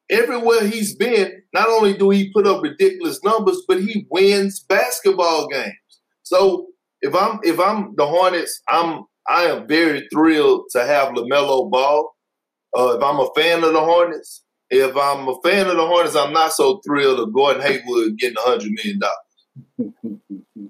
everywhere 0.10 0.66
he's 0.66 0.96
been, 0.96 1.42
not 1.54 1.70
only 1.70 1.96
do 1.96 2.10
he 2.10 2.32
put 2.34 2.48
up 2.48 2.64
ridiculous 2.64 3.24
numbers, 3.24 3.62
but 3.68 3.82
he 3.82 4.08
wins 4.10 4.60
basketball 4.62 5.48
games. 5.48 5.74
So 6.24 6.68
if 7.02 7.16
I'm 7.16 7.40
if 7.44 7.60
I'm 7.60 7.96
the 7.96 8.06
Hornets, 8.06 8.62
I'm 8.68 9.04
I 9.28 9.44
am 9.44 9.68
very 9.68 10.08
thrilled 10.12 10.66
to 10.72 10.86
have 10.86 11.10
LaMelo 11.10 11.70
Ball. 11.70 12.12
Uh, 12.78 12.98
if 12.98 13.04
I'm 13.04 13.20
a 13.20 13.30
fan 13.36 13.64
of 13.64 13.74
the 13.74 13.80
Hornets, 13.80 14.44
if 14.70 14.96
I'm 14.96 15.28
a 15.28 15.42
fan 15.42 15.68
of 15.68 15.76
the 15.78 15.86
Hornets, 15.86 16.16
I'm 16.16 16.34
not 16.34 16.54
so 16.54 16.80
thrilled 16.86 17.20
of 17.20 17.34
Gordon 17.34 17.62
Hayward 17.62 18.18
getting 18.18 18.38
a 18.38 18.42
hundred 18.42 18.72
million 18.72 19.00
dollars. 19.00 19.94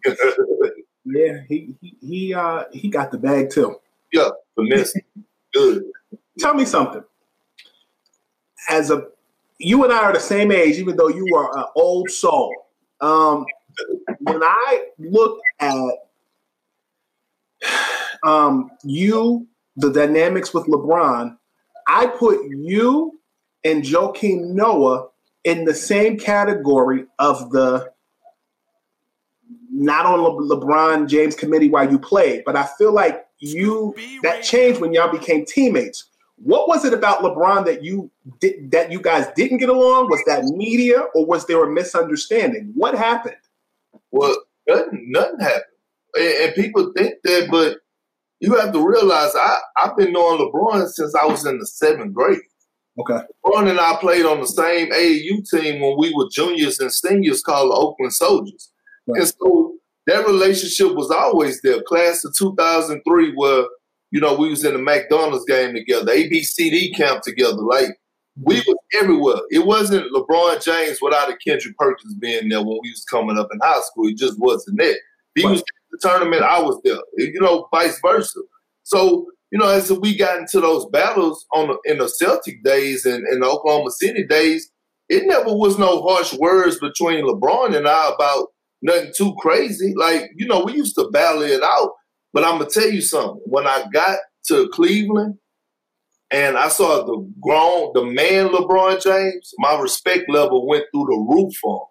yeah, 1.05 1.39
he 1.47 1.75
he 1.81 1.97
he 2.01 2.33
uh 2.33 2.63
he 2.71 2.89
got 2.89 3.11
the 3.11 3.17
bag 3.17 3.49
too. 3.49 3.75
Yeah, 4.13 4.29
finesse. 4.55 4.93
Good. 5.53 5.83
Tell 6.39 6.53
me 6.53 6.65
something. 6.65 7.03
As 8.69 8.91
a 8.91 9.07
you 9.57 9.83
and 9.83 9.91
I 9.91 10.03
are 10.03 10.13
the 10.13 10.19
same 10.19 10.51
age, 10.51 10.77
even 10.77 10.95
though 10.95 11.09
you 11.09 11.27
are 11.35 11.57
an 11.57 11.65
old 11.75 12.09
soul. 12.09 12.53
Um, 13.01 13.45
when 14.19 14.41
I 14.41 14.85
look 14.97 15.39
at 15.59 15.75
um, 18.23 18.71
you, 18.83 19.47
the 19.75 19.91
dynamics 19.91 20.53
with 20.53 20.65
LeBron, 20.65 21.37
I 21.89 22.05
put 22.05 22.39
you 22.49 23.19
and 23.63 23.83
Joakim 23.83 24.51
Noah 24.51 25.07
in 25.43 25.65
the 25.65 25.73
same 25.73 26.19
category 26.19 27.05
of 27.17 27.49
the 27.49 27.91
not 29.71 30.05
on 30.05 30.21
Le- 30.21 30.55
LeBron 30.55 31.07
James 31.09 31.33
committee 31.33 31.69
while 31.69 31.89
you 31.89 31.97
played, 31.97 32.43
but 32.45 32.55
I 32.55 32.67
feel 32.77 32.93
like 32.93 33.25
you 33.39 33.95
that 34.21 34.43
changed 34.43 34.79
when 34.79 34.93
y'all 34.93 35.11
became 35.11 35.45
teammates. 35.45 36.05
What 36.35 36.67
was 36.67 36.85
it 36.85 36.93
about 36.93 37.21
LeBron 37.21 37.65
that 37.65 37.83
you 37.83 38.11
did 38.39 38.69
that 38.69 38.91
you 38.91 39.01
guys 39.01 39.25
didn't 39.35 39.57
get 39.57 39.69
along? 39.69 40.09
Was 40.09 40.21
that 40.27 40.45
media 40.45 40.99
or 41.15 41.25
was 41.25 41.47
there 41.47 41.63
a 41.63 41.71
misunderstanding? 41.71 42.71
What 42.75 42.95
happened? 42.95 43.35
Well, 44.11 44.37
nothing, 44.67 45.07
nothing 45.09 45.39
happened, 45.39 45.63
and, 46.15 46.33
and 46.43 46.55
people 46.55 46.93
think 46.95 47.15
that, 47.23 47.47
but 47.49 47.77
you 48.39 48.55
have 48.55 48.71
to 48.73 48.87
realize 48.87 49.31
I, 49.35 49.57
I've 49.77 49.97
been 49.97 50.13
knowing 50.13 50.39
LeBron 50.39 50.87
since 50.87 51.13
I 51.15 51.25
was 51.25 51.45
in 51.45 51.59
the 51.59 51.65
seventh 51.65 52.13
grade. 52.13 52.39
Okay. 52.99 53.19
LeBron 53.45 53.69
and 53.69 53.79
I 53.79 53.97
played 53.99 54.25
on 54.25 54.41
the 54.41 54.47
same 54.47 54.91
AAU 54.91 55.49
team 55.49 55.81
when 55.81 55.97
we 55.97 56.13
were 56.13 56.29
juniors 56.31 56.79
and 56.79 56.91
seniors 56.91 57.41
called 57.41 57.71
the 57.71 57.75
Oakland 57.75 58.13
Soldiers. 58.13 58.71
Right. 59.07 59.21
And 59.21 59.27
so 59.27 59.75
that 60.07 60.25
relationship 60.25 60.95
was 60.95 61.11
always 61.11 61.61
there. 61.61 61.81
Class 61.83 62.23
of 62.25 62.35
2003 62.37 63.33
where, 63.35 63.65
you 64.11 64.19
know, 64.19 64.35
we 64.35 64.49
was 64.49 64.65
in 64.65 64.73
the 64.73 64.79
McDonald's 64.79 65.45
game 65.45 65.73
together, 65.73 66.11
ABCD 66.11 66.95
camp 66.95 67.21
together. 67.21 67.61
Like, 67.61 67.99
we 68.41 68.55
mm-hmm. 68.55 68.71
was 68.71 68.77
everywhere. 69.01 69.41
It 69.49 69.65
wasn't 69.65 70.11
LeBron 70.13 70.63
James 70.63 70.99
without 71.01 71.29
a 71.29 71.37
Kendrick 71.37 71.77
Perkins 71.77 72.15
being 72.15 72.49
there 72.49 72.59
when 72.59 72.79
we 72.81 72.89
was 72.89 73.05
coming 73.09 73.37
up 73.37 73.49
in 73.51 73.59
high 73.61 73.81
school. 73.81 74.07
It 74.07 74.17
just 74.17 74.39
wasn't 74.39 74.79
there. 74.79 74.95
He 75.35 75.43
right. 75.43 75.51
was 75.51 75.63
the 75.91 75.99
tournament, 76.01 76.43
I 76.43 76.61
was 76.61 76.79
there. 76.83 76.97
You 77.17 77.39
know, 77.41 77.67
vice 77.71 77.99
versa. 78.01 78.39
So, 78.83 79.27
you 79.51 79.59
know, 79.59 79.67
as 79.67 79.91
we 79.91 80.17
got 80.17 80.39
into 80.39 80.61
those 80.61 80.85
battles 80.87 81.45
on 81.53 81.67
the, 81.67 81.91
in 81.91 81.99
the 81.99 82.07
Celtic 82.07 82.63
days 82.63 83.05
and, 83.05 83.25
and 83.27 83.41
the 83.41 83.47
Oklahoma 83.47 83.91
City 83.91 84.25
days, 84.25 84.71
it 85.09 85.25
never 85.25 85.53
was 85.53 85.79
no 85.79 86.01
harsh 86.03 86.33
words 86.33 86.79
between 86.79 87.25
LeBron 87.25 87.75
and 87.75 87.87
I 87.87 88.11
about 88.13 88.47
nothing 88.81 89.11
too 89.15 89.35
crazy. 89.39 89.93
Like, 89.95 90.31
you 90.35 90.47
know, 90.47 90.63
we 90.63 90.73
used 90.73 90.95
to 90.95 91.09
battle 91.09 91.41
it 91.41 91.63
out. 91.63 91.91
But 92.31 92.43
I'm 92.43 92.59
gonna 92.59 92.69
tell 92.69 92.89
you 92.89 93.01
something. 93.01 93.41
When 93.45 93.65
I 93.65 93.85
got 93.91 94.19
to 94.47 94.69
Cleveland 94.69 95.39
and 96.29 96.57
I 96.57 96.67
saw 96.67 97.03
the 97.03 97.33
grown, 97.41 97.91
the 97.93 98.05
man 98.05 98.49
LeBron 98.49 99.01
James, 99.01 99.51
my 99.57 99.79
respect 99.79 100.29
level 100.29 100.67
went 100.67 100.85
through 100.91 101.05
the 101.05 101.27
roof 101.27 101.55
on 101.63 101.87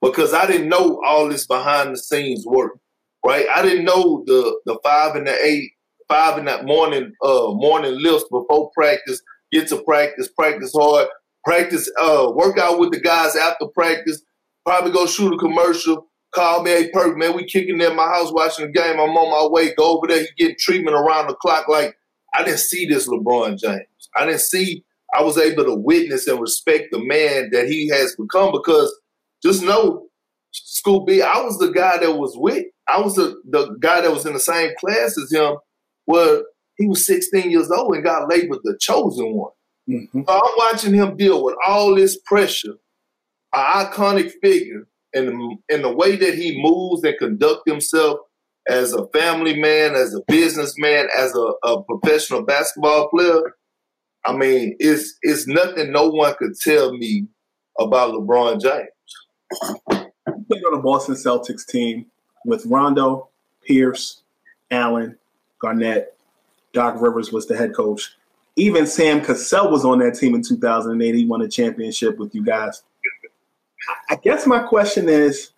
because 0.00 0.32
I 0.32 0.46
didn't 0.46 0.70
know 0.70 1.00
all 1.06 1.28
this 1.28 1.46
behind 1.46 1.92
the 1.92 1.98
scenes 1.98 2.46
work 2.46 2.78
right? 3.26 3.46
I 3.52 3.60
didn't 3.62 3.84
know 3.84 4.22
the 4.26 4.60
the 4.66 4.78
five 4.84 5.16
and 5.16 5.26
the 5.26 5.34
eight, 5.44 5.72
five 6.08 6.38
in 6.38 6.44
that 6.44 6.64
morning 6.64 7.12
uh 7.22 7.52
morning 7.52 8.00
lifts 8.00 8.28
before 8.30 8.70
practice. 8.74 9.20
Get 9.52 9.68
to 9.68 9.82
practice, 9.82 10.28
practice 10.28 10.72
hard, 10.74 11.08
practice 11.44 11.90
uh 12.00 12.30
work 12.34 12.56
out 12.58 12.78
with 12.78 12.92
the 12.92 13.00
guys 13.00 13.34
after 13.34 13.66
practice. 13.74 14.22
Probably 14.64 14.92
go 14.92 15.06
shoot 15.06 15.34
a 15.34 15.38
commercial. 15.38 16.06
Call 16.34 16.62
me, 16.62 16.70
hey 16.70 16.90
Perk, 16.92 17.16
man, 17.16 17.34
we 17.34 17.46
kicking 17.46 17.80
in 17.80 17.96
my 17.96 18.06
house 18.06 18.32
watching 18.32 18.66
the 18.66 18.72
game. 18.72 19.00
I'm 19.00 19.16
on 19.16 19.30
my 19.30 19.48
way. 19.50 19.74
Go 19.74 19.96
over 19.96 20.06
there. 20.06 20.20
He 20.20 20.28
getting 20.38 20.56
treatment 20.58 20.96
around 20.96 21.28
the 21.28 21.34
clock. 21.34 21.68
Like 21.68 21.96
I 22.34 22.44
didn't 22.44 22.60
see 22.60 22.86
this 22.86 23.08
LeBron 23.08 23.58
James. 23.58 24.10
I 24.16 24.26
didn't 24.26 24.40
see. 24.40 24.84
I 25.14 25.22
was 25.22 25.38
able 25.38 25.64
to 25.64 25.74
witness 25.74 26.26
and 26.26 26.40
respect 26.40 26.88
the 26.92 26.98
man 26.98 27.50
that 27.52 27.68
he 27.68 27.88
has 27.88 28.14
become 28.16 28.52
because 28.52 28.94
just 29.42 29.62
know, 29.62 30.08
Scoop 30.52 31.06
B, 31.06 31.22
I 31.22 31.40
was 31.40 31.58
the 31.58 31.70
guy 31.70 31.98
that 31.98 32.12
was 32.12 32.32
with 32.36 32.66
I 32.88 33.00
was 33.00 33.16
the, 33.16 33.40
the 33.48 33.76
guy 33.80 34.00
that 34.00 34.12
was 34.12 34.26
in 34.26 34.32
the 34.32 34.40
same 34.40 34.70
class 34.78 35.18
as 35.18 35.32
him 35.32 35.56
where 36.04 36.42
he 36.76 36.86
was 36.86 37.06
16 37.06 37.50
years 37.50 37.70
old 37.70 37.94
and 37.94 38.04
got 38.04 38.28
labeled 38.28 38.60
the 38.62 38.76
chosen 38.80 39.34
one. 39.34 39.52
Mm-hmm. 39.88 40.22
So 40.26 40.32
I'm 40.32 40.52
watching 40.58 40.94
him 40.94 41.16
deal 41.16 41.44
with 41.44 41.56
all 41.66 41.94
this 41.94 42.18
pressure, 42.24 42.74
an 43.52 43.86
iconic 43.86 44.32
figure, 44.42 44.86
and 45.14 45.58
in 45.68 45.82
the 45.82 45.94
way 45.94 46.16
that 46.16 46.34
he 46.34 46.60
moves 46.62 47.02
and 47.04 47.16
conduct 47.18 47.68
himself 47.68 48.18
as 48.68 48.92
a 48.92 49.06
family 49.08 49.58
man, 49.58 49.94
as 49.94 50.14
a 50.14 50.20
businessman, 50.26 51.06
as 51.16 51.34
a, 51.34 51.68
a 51.68 51.82
professional 51.84 52.42
basketball 52.42 53.08
player. 53.08 53.54
I 54.24 54.36
mean, 54.36 54.74
it's 54.80 55.16
it's 55.22 55.46
nothing 55.46 55.92
no 55.92 56.08
one 56.08 56.34
could 56.36 56.54
tell 56.60 56.92
me 56.92 57.28
about 57.78 58.12
LeBron 58.12 58.60
James. 58.60 58.88
Played 59.88 60.64
on 60.64 60.74
the 60.74 60.80
Boston 60.82 61.14
Celtics 61.14 61.64
team 61.66 62.06
with 62.46 62.64
Rondo, 62.66 63.28
Pierce, 63.62 64.22
Allen, 64.70 65.18
Garnett, 65.58 66.16
Doc 66.72 67.00
Rivers 67.00 67.32
was 67.32 67.46
the 67.46 67.56
head 67.56 67.74
coach. 67.74 68.14
Even 68.56 68.86
Sam 68.86 69.20
Cassell 69.20 69.70
was 69.70 69.84
on 69.84 69.98
that 69.98 70.14
team 70.14 70.34
in 70.34 70.42
2008. 70.42 71.14
He 71.14 71.26
won 71.26 71.42
a 71.42 71.48
championship 71.48 72.18
with 72.18 72.34
you 72.34 72.44
guys. 72.44 72.82
I 74.08 74.16
guess 74.16 74.46
my 74.46 74.60
question 74.60 75.08
is 75.08 75.50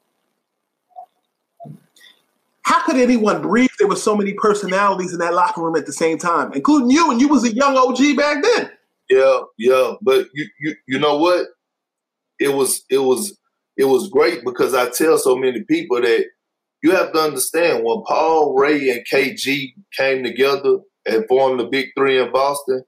how 2.62 2.84
could 2.84 2.96
anyone 2.96 3.40
breathe? 3.40 3.70
There 3.78 3.88
were 3.88 3.96
so 3.96 4.14
many 4.14 4.34
personalities 4.34 5.12
in 5.12 5.18
that 5.20 5.32
locker 5.32 5.62
room 5.62 5.76
at 5.76 5.86
the 5.86 5.92
same 5.92 6.18
time, 6.18 6.52
including 6.52 6.90
you, 6.90 7.10
and 7.10 7.20
you 7.20 7.28
was 7.28 7.44
a 7.44 7.54
young 7.54 7.76
OG 7.76 8.16
back 8.16 8.42
then. 8.42 8.70
Yeah, 9.08 9.40
yeah, 9.56 9.94
but 10.02 10.26
you 10.34 10.46
you 10.60 10.74
you 10.86 10.98
know 10.98 11.16
what? 11.16 11.46
It 12.38 12.52
was 12.52 12.84
it 12.90 12.98
was 12.98 13.38
it 13.78 13.84
was 13.84 14.10
great 14.10 14.44
because 14.44 14.74
I 14.74 14.90
tell 14.90 15.16
so 15.16 15.34
many 15.34 15.62
people 15.62 15.98
that 16.02 16.26
you 16.82 16.92
have 16.92 17.12
to 17.12 17.18
understand 17.18 17.84
when 17.84 18.02
Paul 18.06 18.54
Ray 18.54 18.90
and 18.90 19.06
KG 19.12 19.74
came 19.96 20.22
together 20.22 20.78
and 21.06 21.26
formed 21.28 21.60
the 21.60 21.64
Big 21.64 21.88
Three 21.96 22.20
in 22.20 22.30
Boston, 22.32 22.84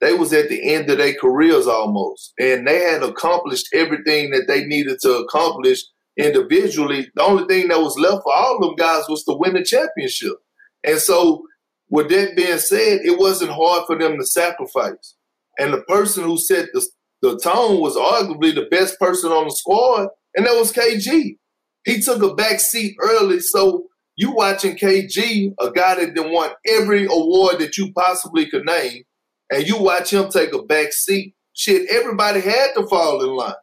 they 0.00 0.14
was 0.14 0.32
at 0.32 0.48
the 0.48 0.74
end 0.74 0.90
of 0.90 0.98
their 0.98 1.14
careers 1.14 1.66
almost, 1.66 2.32
and 2.38 2.66
they 2.66 2.80
had 2.80 3.02
accomplished 3.02 3.68
everything 3.72 4.30
that 4.30 4.44
they 4.46 4.64
needed 4.64 4.98
to 5.00 5.18
accomplish 5.18 5.82
individually. 6.16 7.08
The 7.14 7.22
only 7.22 7.46
thing 7.46 7.68
that 7.68 7.80
was 7.80 7.98
left 7.98 8.22
for 8.22 8.34
all 8.34 8.56
of 8.56 8.62
them 8.62 8.76
guys 8.76 9.04
was 9.08 9.24
to 9.24 9.34
win 9.34 9.54
the 9.54 9.64
championship. 9.64 10.36
And 10.84 10.98
so, 10.98 11.42
with 11.88 12.10
that 12.10 12.36
being 12.36 12.58
said, 12.58 13.00
it 13.04 13.18
wasn't 13.18 13.52
hard 13.52 13.86
for 13.86 13.98
them 13.98 14.18
to 14.18 14.26
sacrifice. 14.26 15.14
And 15.58 15.72
the 15.72 15.82
person 15.82 16.24
who 16.24 16.36
set 16.36 16.66
the, 16.72 16.86
the 17.22 17.38
tone 17.38 17.80
was 17.80 17.96
arguably 17.96 18.54
the 18.54 18.66
best 18.70 18.98
person 18.98 19.30
on 19.30 19.44
the 19.44 19.54
squad, 19.54 20.08
and 20.34 20.46
that 20.46 20.54
was 20.54 20.72
KG. 20.72 21.36
He 21.84 22.00
took 22.00 22.22
a 22.22 22.34
back 22.34 22.60
seat 22.60 22.96
early, 23.00 23.40
so 23.40 23.86
you 24.16 24.32
watching 24.32 24.76
KG, 24.76 25.54
a 25.60 25.70
guy 25.70 25.96
that 25.96 26.14
done 26.14 26.32
won 26.32 26.50
every 26.66 27.06
award 27.06 27.58
that 27.58 27.76
you 27.76 27.92
possibly 27.92 28.48
could 28.48 28.64
name, 28.64 29.04
and 29.50 29.66
you 29.66 29.78
watch 29.78 30.12
him 30.12 30.28
take 30.30 30.54
a 30.54 30.62
back 30.62 30.92
seat. 30.92 31.34
Shit, 31.52 31.88
everybody 31.90 32.40
had 32.40 32.74
to 32.76 32.86
fall 32.86 33.22
in 33.22 33.30
line. 33.30 33.54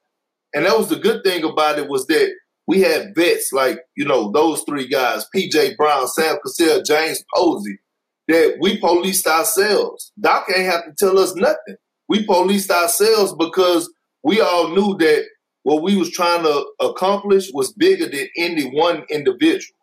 And 0.54 0.66
that 0.66 0.78
was 0.78 0.90
the 0.90 0.98
good 0.98 1.24
thing 1.24 1.44
about 1.44 1.80
it 1.80 1.88
was 1.90 2.06
that 2.08 2.32
we 2.68 2.82
had 2.82 3.16
vets 3.16 3.52
like, 3.52 3.80
you 3.96 4.06
know, 4.06 4.32
those 4.32 4.64
three 4.68 4.88
guys, 4.88 5.26
PJ 5.36 5.78
Brown, 5.78 6.08
Sam 6.08 6.38
Cassell, 6.44 6.84
James 6.84 7.24
Posey, 7.34 7.80
that 8.28 8.58
we 8.62 8.78
policed 8.80 9.28
ourselves. 9.28 10.12
Doc 10.20 10.46
ain't 10.56 10.72
have 10.72 10.86
to 10.86 10.94
tell 10.98 11.18
us 11.18 11.36
nothing. 11.36 11.76
We 12.08 12.26
policed 12.26 12.72
ourselves 12.72 13.34
because 13.34 13.92
we 14.24 14.42
all 14.42 14.70
knew 14.70 14.98
that 14.98 15.26
what 15.64 15.84
we 15.84 15.96
was 15.96 16.12
trying 16.12 16.44
to 16.44 16.66
accomplish 16.80 17.52
was 17.54 17.72
bigger 17.74 18.08
than 18.08 18.28
any 18.38 18.70
one 18.70 19.04
individual. 19.10 19.78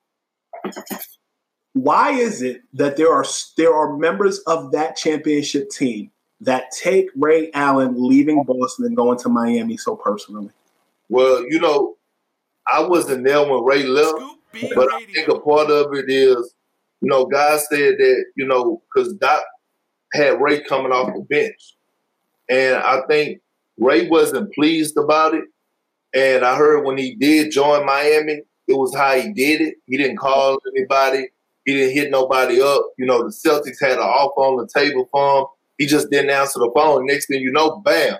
Why 1.74 2.12
is 2.12 2.42
it 2.42 2.62
that 2.74 2.96
there 2.96 3.12
are 3.12 3.24
there 3.56 3.74
are 3.74 3.96
members 3.96 4.40
of 4.40 4.72
that 4.72 4.96
championship 4.96 5.70
team 5.70 6.10
that 6.40 6.72
take 6.72 7.08
Ray 7.14 7.50
Allen 7.52 7.94
leaving 7.96 8.42
Boston 8.44 8.86
and 8.86 8.96
going 8.96 9.18
to 9.18 9.28
Miami 9.28 9.76
so 9.76 9.94
personally? 9.94 10.50
Well, 11.08 11.44
you 11.48 11.60
know, 11.60 11.96
I 12.66 12.82
wasn't 12.82 13.24
there 13.24 13.42
when 13.42 13.64
Ray 13.64 13.84
left, 13.84 14.20
but 14.74 14.92
I 14.92 15.04
think 15.04 15.28
a 15.28 15.38
part 15.38 15.70
of 15.70 15.94
it 15.94 16.06
is, 16.08 16.54
you 17.00 17.08
know, 17.08 17.24
God 17.24 17.60
said 17.70 17.94
that, 17.98 18.24
you 18.36 18.46
know, 18.46 18.82
because 18.92 19.14
Doc 19.14 19.42
had 20.12 20.40
Ray 20.40 20.62
coming 20.62 20.92
off 20.92 21.14
the 21.14 21.22
bench. 21.22 21.76
And 22.48 22.76
I 22.76 23.02
think 23.08 23.40
Ray 23.78 24.08
wasn't 24.08 24.52
pleased 24.52 24.96
about 24.96 25.34
it. 25.34 25.44
And 26.14 26.44
I 26.44 26.56
heard 26.56 26.84
when 26.84 26.96
he 26.96 27.14
did 27.14 27.52
join 27.52 27.84
Miami, 27.84 28.42
it 28.66 28.74
was 28.74 28.94
how 28.94 29.14
he 29.14 29.32
did 29.32 29.60
it. 29.60 29.74
He 29.86 29.96
didn't 29.96 30.16
call 30.16 30.58
anybody. 30.74 31.28
He 31.64 31.74
didn't 31.74 31.94
hit 31.94 32.10
nobody 32.10 32.60
up. 32.60 32.82
You 32.96 33.06
know, 33.06 33.22
the 33.22 33.30
Celtics 33.30 33.80
had 33.80 33.98
an 33.98 34.04
offer 34.04 34.40
on 34.40 34.56
the 34.56 34.68
table 34.68 35.08
for 35.10 35.40
him. 35.40 35.46
He 35.76 35.86
just 35.86 36.10
didn't 36.10 36.30
answer 36.30 36.58
the 36.58 36.70
phone. 36.74 37.06
Next 37.06 37.26
thing 37.26 37.40
you 37.40 37.52
know, 37.52 37.80
bam, 37.84 38.16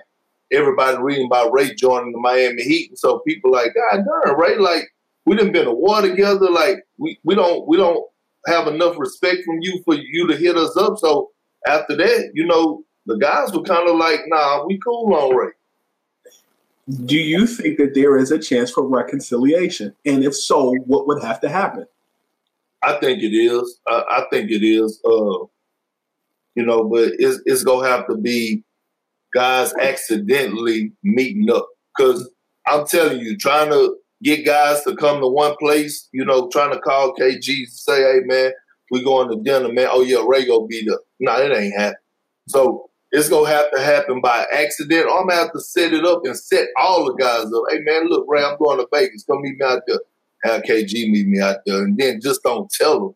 everybody 0.51 0.97
reading 1.01 1.25
about 1.25 1.51
Ray 1.51 1.73
joining 1.75 2.11
the 2.11 2.19
Miami 2.19 2.63
Heat. 2.63 2.89
And 2.89 2.97
so 2.97 3.19
people 3.19 3.51
like, 3.51 3.73
God 3.73 4.03
darn, 4.05 4.39
Ray, 4.39 4.57
like, 4.57 4.89
we 5.25 5.35
didn't 5.35 5.53
been 5.53 5.67
a 5.67 5.73
war 5.73 6.01
together. 6.01 6.49
Like, 6.49 6.83
we, 6.97 7.19
we 7.23 7.35
don't 7.35 7.67
we 7.67 7.77
don't 7.77 8.03
have 8.47 8.67
enough 8.67 8.97
respect 8.97 9.43
from 9.45 9.57
you 9.61 9.81
for 9.83 9.95
you 9.95 10.27
to 10.27 10.35
hit 10.37 10.55
us 10.55 10.75
up. 10.77 10.97
So 10.97 11.29
after 11.67 11.95
that, 11.97 12.31
you 12.33 12.45
know, 12.45 12.83
the 13.05 13.17
guys 13.17 13.51
were 13.51 13.63
kind 13.63 13.89
of 13.89 13.97
like, 13.97 14.21
nah, 14.27 14.65
we 14.65 14.79
cool 14.83 15.13
on 15.13 15.35
Ray. 15.35 15.51
Do 16.89 17.17
you 17.17 17.45
think 17.45 17.77
that 17.77 17.93
there 17.93 18.17
is 18.17 18.31
a 18.31 18.39
chance 18.39 18.71
for 18.71 18.87
reconciliation? 18.87 19.95
And 20.05 20.23
if 20.23 20.35
so, 20.35 20.73
what 20.85 21.07
would 21.07 21.21
have 21.23 21.39
to 21.41 21.49
happen? 21.49 21.85
I 22.81 22.93
think 22.93 23.21
it 23.21 23.35
is. 23.35 23.79
I, 23.87 24.03
I 24.09 24.23
think 24.31 24.49
it 24.49 24.65
is. 24.65 24.99
Uh, 25.05 25.45
you 26.55 26.65
know, 26.65 26.83
but 26.83 27.11
it's, 27.19 27.41
it's 27.45 27.63
gonna 27.63 27.87
have 27.87 28.07
to 28.07 28.15
be 28.15 28.63
guys 29.33 29.73
accidentally 29.75 30.91
meeting 31.03 31.49
up. 31.51 31.67
Because 31.95 32.29
I'm 32.65 32.87
telling 32.87 33.19
you, 33.19 33.37
trying 33.37 33.69
to 33.69 33.97
get 34.23 34.45
guys 34.45 34.83
to 34.83 34.95
come 34.95 35.21
to 35.21 35.27
one 35.27 35.55
place, 35.59 36.07
you 36.11 36.25
know, 36.25 36.49
trying 36.49 36.71
to 36.71 36.79
call 36.79 37.13
KG 37.15 37.67
say, 37.67 38.01
hey 38.01 38.21
man, 38.25 38.51
we 38.91 39.03
going 39.03 39.29
to 39.29 39.43
dinner, 39.43 39.71
man. 39.71 39.89
Oh 39.91 40.01
yeah, 40.01 40.23
Ray 40.25 40.45
go 40.45 40.65
be 40.65 40.85
there. 40.85 40.99
No, 41.19 41.33
nah, 41.33 41.39
it 41.39 41.55
ain't 41.55 41.77
happening. 41.77 41.97
So 42.47 42.88
it's 43.11 43.29
gonna 43.29 43.49
have 43.49 43.71
to 43.71 43.79
happen 43.81 44.21
by 44.21 44.45
accident. 44.51 45.07
I'm 45.09 45.27
gonna 45.27 45.35
have 45.35 45.53
to 45.53 45.59
set 45.59 45.93
it 45.93 46.05
up 46.05 46.21
and 46.25 46.37
set 46.37 46.67
all 46.79 47.05
the 47.05 47.13
guys 47.13 47.45
up. 47.45 47.63
Hey 47.69 47.79
man, 47.79 48.07
look, 48.07 48.25
Ray, 48.27 48.43
I'm 48.43 48.57
going 48.57 48.77
to 48.77 48.87
Vegas. 48.93 49.23
Come 49.23 49.41
meet 49.41 49.57
me 49.57 49.65
out 49.65 49.81
there. 49.87 49.99
Have 50.43 50.61
KG 50.63 51.09
meet 51.09 51.27
me 51.27 51.39
out 51.39 51.57
there, 51.65 51.83
and 51.83 51.97
then 51.97 52.21
just 52.21 52.43
don't 52.43 52.69
tell 52.69 52.99
them. 52.99 53.15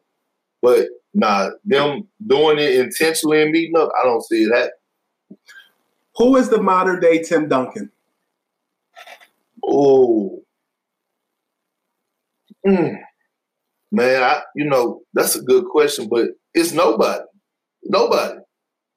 But 0.62 0.88
nah, 1.14 1.52
them 1.64 2.08
doing 2.26 2.58
it 2.58 2.76
intentionally 2.76 3.42
and 3.42 3.52
meeting 3.52 3.78
up, 3.78 3.90
I 4.00 4.04
don't 4.04 4.24
see 4.24 4.46
that. 4.46 4.74
Who 6.18 6.36
is 6.38 6.50
the 6.50 6.62
modern 6.62 7.00
day 7.00 7.22
Tim 7.22 7.48
Duncan? 7.48 7.92
Oh, 9.66 10.44
mm. 12.66 12.98
man, 13.92 14.24
I, 14.24 14.42
you 14.56 14.66
know 14.66 15.02
that's 15.14 15.36
a 15.36 15.42
good 15.42 15.66
question, 15.66 16.10
but 16.10 16.30
it's 16.54 16.74
nobody. 16.74 17.24
Nobody. 17.84 18.43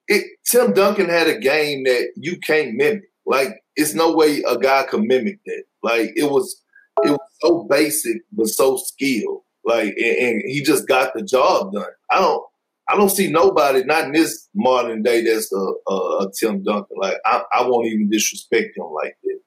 It, 0.09 0.25
Tim 0.45 0.73
Duncan 0.73 1.09
had 1.09 1.29
a 1.29 1.39
game 1.39 1.85
that 1.85 2.13
you 2.17 2.39
can't 2.39 2.75
mimic. 2.75 3.05
Like, 3.27 3.63
it's 3.75 3.95
no 3.95 4.15
way 4.15 4.43
a 4.49 4.57
guy 4.59 4.85
could 4.85 5.03
mimic 5.03 5.41
that. 5.47 5.65
Like, 5.83 6.13
it 6.17 6.31
was, 6.31 6.63
it 7.03 7.11
was 7.11 7.21
so 7.41 7.67
basic 7.69 8.23
but 8.33 8.47
so 8.47 8.77
skilled. 8.77 9.43
Like, 9.65 9.95
and, 9.97 10.17
and 10.17 10.43
he 10.47 10.63
just 10.63 10.87
got 10.87 11.13
the 11.15 11.23
job 11.23 11.73
done. 11.73 11.87
I 12.11 12.21
don't. 12.21 12.43
I 12.89 12.97
don't 12.97 13.11
see 13.11 13.29
nobody, 13.29 13.83
not 13.83 14.05
in 14.05 14.13
this 14.13 14.49
modern 14.55 15.03
day, 15.03 15.25
that's 15.25 15.53
a, 15.53 15.57
a, 15.57 15.93
a 15.93 16.31
Tim 16.39 16.63
Duncan. 16.63 16.97
Like 16.97 17.17
I, 17.25 17.43
I 17.53 17.63
won't 17.67 17.89
even 17.89 18.09
disrespect 18.09 18.77
him 18.77 18.85
like 18.95 19.17
that. 19.25 19.41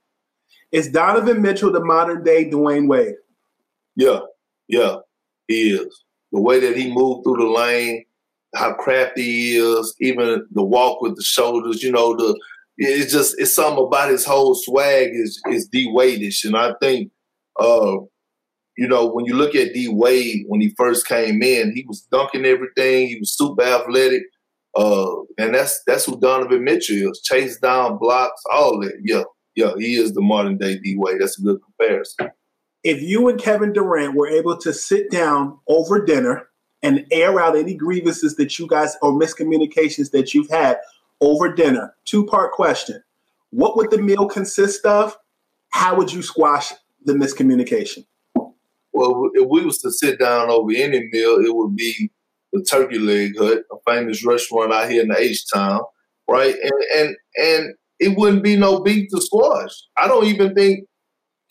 Is 0.74 0.92
Donovan 0.92 1.42
Mitchell 1.42 1.72
the 1.72 1.84
modern 1.84 2.22
day 2.22 2.50
Dwyane 2.50 2.90
Wade? 2.90 3.16
Yeah, 3.96 4.20
yeah, 4.68 4.98
he 5.48 5.72
is. 5.72 6.04
The 6.34 6.42
way 6.42 6.60
that 6.60 6.76
he 6.76 6.94
moved 6.94 7.24
through 7.24 7.38
the 7.38 7.50
lane, 7.50 8.04
how 8.56 8.74
crafty 8.74 9.24
he 9.24 9.58
is, 9.58 9.96
even 10.00 10.46
the 10.52 10.64
walk 10.64 11.02
with 11.02 11.16
the 11.16 11.24
shoulders, 11.24 11.84
you 11.84 11.92
know, 11.92 12.16
the 12.16 12.40
it's 12.78 13.12
just 13.12 13.36
it's 13.38 13.54
something 13.54 13.86
about 13.86 14.10
his 14.10 14.26
whole 14.26 14.56
swag 14.56 15.10
is 15.12 15.42
is 15.52 15.68
D 15.68 15.90
Wade-ish. 15.92 16.46
And 16.46 16.56
I 16.56 16.74
think 16.82 17.12
uh 17.60 17.98
you 18.80 18.88
know, 18.88 19.06
when 19.06 19.26
you 19.26 19.34
look 19.34 19.56
at 19.56 19.74
D 19.74 19.90
Wade 19.90 20.46
when 20.48 20.62
he 20.62 20.74
first 20.78 21.06
came 21.06 21.44
in, 21.44 21.76
he 21.76 21.86
was 21.86 22.08
dunking 22.12 22.46
everything. 22.46 23.08
He 23.08 23.18
was 23.20 23.38
super 23.38 23.62
athletic, 23.62 24.24
uh, 24.78 25.16
and 25.38 25.54
that's 25.54 25.82
that's 25.86 26.06
who 26.06 26.18
Donovan 26.18 26.64
Mitchell 26.64 27.12
is. 27.12 27.22
Chase 27.22 27.60
down 27.60 27.98
blocks, 27.98 28.42
all 28.50 28.80
that. 28.80 28.94
Yeah, 29.04 29.24
yeah, 29.56 29.74
he 29.78 29.96
is 29.96 30.14
the 30.14 30.22
modern 30.22 30.58
day 30.58 30.80
D 30.80 30.96
Wade. 30.98 31.18
That's 31.20 31.38
a 31.38 31.42
good 31.42 31.60
comparison. 31.62 32.30
If 32.86 33.02
you 33.02 33.28
and 33.28 33.38
Kevin 33.38 33.74
Durant 33.74 34.16
were 34.16 34.30
able 34.30 34.58
to 34.60 34.72
sit 34.72 35.12
down 35.12 35.60
over 35.68 36.06
dinner 36.06 36.49
and 36.82 37.06
air 37.12 37.40
out 37.40 37.58
any 37.58 37.74
grievances 37.74 38.36
that 38.36 38.58
you 38.58 38.68
guys 38.68 38.96
or 39.02 39.12
miscommunications 39.12 40.12
that 40.12 40.34
you've 40.34 40.50
had 40.50 40.78
over 41.22 41.54
dinner, 41.54 41.96
two 42.06 42.26
part 42.26 42.54
question: 42.54 43.04
What 43.52 43.76
would 43.78 43.92
the 43.92 44.02
meal 44.02 44.28
consist 44.28 44.86
of? 44.86 45.18
How 45.70 45.96
would 45.96 46.12
you 46.12 46.22
squash 46.22 46.72
the 47.06 47.14
miscommunication? 47.14 48.06
Well, 48.92 49.30
if 49.34 49.48
we 49.50 49.64
was 49.64 49.82
to 49.82 49.92
sit 49.92 50.20
down 50.20 50.50
over 50.50 50.72
any 50.76 51.08
meal, 51.12 51.38
it 51.46 51.56
would 51.56 51.76
be 51.76 52.12
the 52.52 52.64
Turkey 52.64 52.98
Leg 52.98 53.38
Hut, 53.38 53.64
a 53.72 53.76
famous 53.92 54.26
restaurant 54.26 54.74
out 54.74 54.90
here 54.90 55.04
in 55.04 55.10
the 55.10 55.18
H 55.18 55.46
Town, 55.54 55.82
right? 56.28 56.56
And 56.56 56.84
and 56.96 57.16
and 57.38 57.76
it 58.00 58.18
wouldn't 58.18 58.44
be 58.44 58.56
no 58.56 58.82
beef 58.82 59.10
to 59.10 59.22
squash. 59.22 59.72
I 59.98 60.08
don't 60.08 60.26
even 60.26 60.56
think 60.56 60.89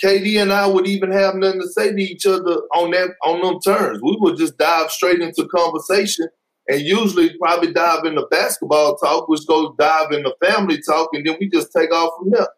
KD 0.02 0.40
and 0.40 0.52
I 0.52 0.66
would 0.66 0.86
even 0.86 1.10
have 1.10 1.34
nothing 1.34 1.60
to 1.60 1.68
say 1.68 1.92
to 1.92 2.00
each 2.00 2.26
other 2.26 2.56
on 2.74 2.92
that 2.92 3.10
on 3.24 3.40
them 3.40 3.60
terms. 3.60 4.00
We 4.02 4.16
would 4.20 4.36
just 4.36 4.56
dive 4.58 4.90
straight 4.90 5.20
into 5.20 5.48
conversation 5.48 6.28
and 6.68 6.80
usually 6.80 7.36
probably 7.38 7.72
dive 7.72 8.04
into 8.04 8.26
basketball 8.30 8.96
talk, 8.96 9.28
which 9.28 9.46
goes 9.46 9.70
dive 9.78 10.12
into 10.12 10.34
family 10.44 10.80
talk, 10.82 11.10
and 11.12 11.26
then 11.26 11.36
we 11.40 11.48
just 11.48 11.72
take 11.72 11.92
off 11.92 12.12
from 12.18 12.30
there. 12.30 12.48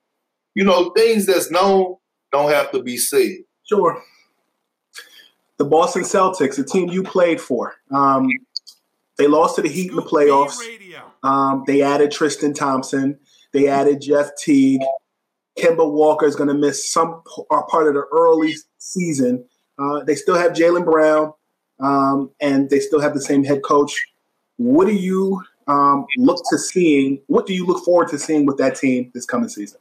You 0.54 0.64
know, 0.64 0.90
things 0.90 1.26
that's 1.26 1.50
known 1.50 1.96
don't 2.32 2.50
have 2.50 2.72
to 2.72 2.82
be 2.82 2.96
said. 2.96 3.36
Sure 3.64 4.02
the 5.60 5.66
Boston 5.66 6.04
Celtics, 6.04 6.56
the 6.56 6.64
team 6.64 6.88
you 6.88 7.02
played 7.02 7.38
for. 7.38 7.74
Um, 7.90 8.30
they 9.18 9.26
lost 9.26 9.56
to 9.56 9.62
the 9.62 9.68
Heat 9.68 9.90
in 9.90 9.96
the 9.96 10.02
playoffs. 10.02 10.58
Um, 11.22 11.64
they 11.66 11.82
added 11.82 12.10
Tristan 12.10 12.54
Thompson. 12.54 13.18
They 13.52 13.68
added 13.68 14.00
Jeff 14.00 14.30
Teague. 14.42 14.80
Kemba 15.58 15.90
Walker 15.90 16.26
is 16.26 16.36
going 16.36 16.48
to 16.48 16.54
miss 16.54 16.88
some 16.90 17.22
part 17.68 17.88
of 17.88 17.94
the 17.94 18.04
early 18.12 18.54
season. 18.78 19.44
Uh, 19.78 20.04
they 20.04 20.14
still 20.14 20.36
have 20.36 20.52
Jaylen 20.52 20.84
Brown. 20.84 21.32
um, 21.80 22.30
and 22.40 22.68
they 22.70 22.80
still 22.80 23.00
have 23.00 23.14
the 23.14 23.20
same 23.20 23.44
head 23.44 23.62
coach. 23.62 24.06
What 24.56 24.86
do 24.86 24.94
you 24.94 25.42
um, 25.66 26.06
look 26.18 26.42
to 26.50 26.58
seeing? 26.58 27.20
What 27.26 27.46
do 27.46 27.54
you 27.54 27.66
look 27.66 27.84
forward 27.84 28.08
to 28.08 28.18
seeing 28.18 28.46
with 28.46 28.58
that 28.58 28.76
team 28.76 29.10
this 29.14 29.24
coming 29.24 29.48
season? 29.48 29.80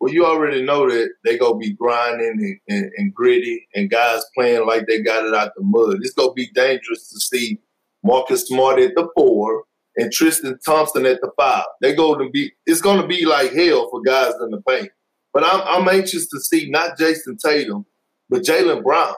Well, 0.00 0.12
you 0.12 0.26
already 0.26 0.62
know 0.62 0.88
that 0.90 1.10
they're 1.24 1.38
gonna 1.38 1.56
be 1.58 1.72
grinding 1.72 2.28
and, 2.28 2.60
and, 2.68 2.92
and, 2.98 3.14
gritty, 3.14 3.66
and 3.74 3.88
guys 3.88 4.22
playing 4.34 4.66
like 4.66 4.86
they 4.86 5.00
got 5.00 5.24
it 5.24 5.34
out 5.34 5.52
the 5.56 5.62
mud. 5.62 5.98
It's 6.02 6.12
gonna 6.12 6.32
be 6.34 6.50
dangerous 6.54 7.08
to 7.10 7.20
see 7.20 7.60
Marcus 8.02 8.46
Smart 8.46 8.78
at 8.80 8.94
the 8.94 9.08
four 9.16 9.64
and 9.96 10.12
Tristan 10.12 10.58
Thompson 10.66 11.06
at 11.06 11.20
the 11.22 11.30
five. 11.38 11.64
They 11.80 11.94
go 11.94 12.14
to 12.14 12.28
be. 12.28 12.52
It's 12.66 12.82
gonna 12.82 13.06
be 13.06 13.24
like 13.24 13.52
hell 13.54 13.88
for 13.90 14.02
guys 14.02 14.34
in 14.42 14.50
the 14.50 14.60
paint. 14.68 14.90
But 15.32 15.44
I'm, 15.44 15.60
I'm 15.64 15.88
anxious 15.88 16.28
to 16.28 16.40
see 16.40 16.70
not 16.70 16.98
Jayson 16.98 17.36
Tatum, 17.38 17.84
but 18.28 18.42
Jaylen 18.42 18.82
Brown. 18.82 19.14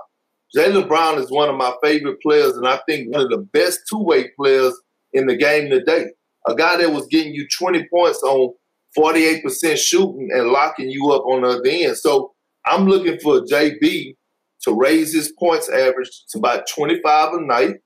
Jaylen 0.56 0.88
Brown 0.88 1.18
is 1.18 1.30
one 1.30 1.48
of 1.48 1.56
my 1.56 1.72
favorite 1.82 2.20
players, 2.22 2.56
and 2.56 2.66
I 2.66 2.80
think 2.88 3.12
one 3.12 3.22
of 3.22 3.30
the 3.30 3.46
best 3.52 3.80
two 3.88 4.02
way 4.02 4.30
players 4.36 4.74
in 5.12 5.26
the 5.26 5.36
game 5.36 5.70
today. 5.70 6.06
A 6.46 6.54
guy 6.54 6.78
that 6.78 6.90
was 6.92 7.06
getting 7.08 7.34
you 7.34 7.46
20 7.58 7.86
points 7.92 8.22
on 8.22 8.54
48% 8.96 9.76
shooting 9.76 10.30
and 10.32 10.48
locking 10.48 10.88
you 10.88 11.10
up 11.10 11.24
on 11.26 11.42
the 11.42 11.48
other 11.48 11.68
end. 11.68 11.96
So 11.96 12.32
I'm 12.64 12.86
looking 12.86 13.18
for 13.20 13.40
JB 13.40 14.16
to 14.62 14.74
raise 14.74 15.12
his 15.12 15.32
points 15.38 15.68
average 15.68 16.10
to 16.30 16.38
about 16.38 16.66
25 16.74 17.34
a 17.34 17.40
night. 17.42 17.76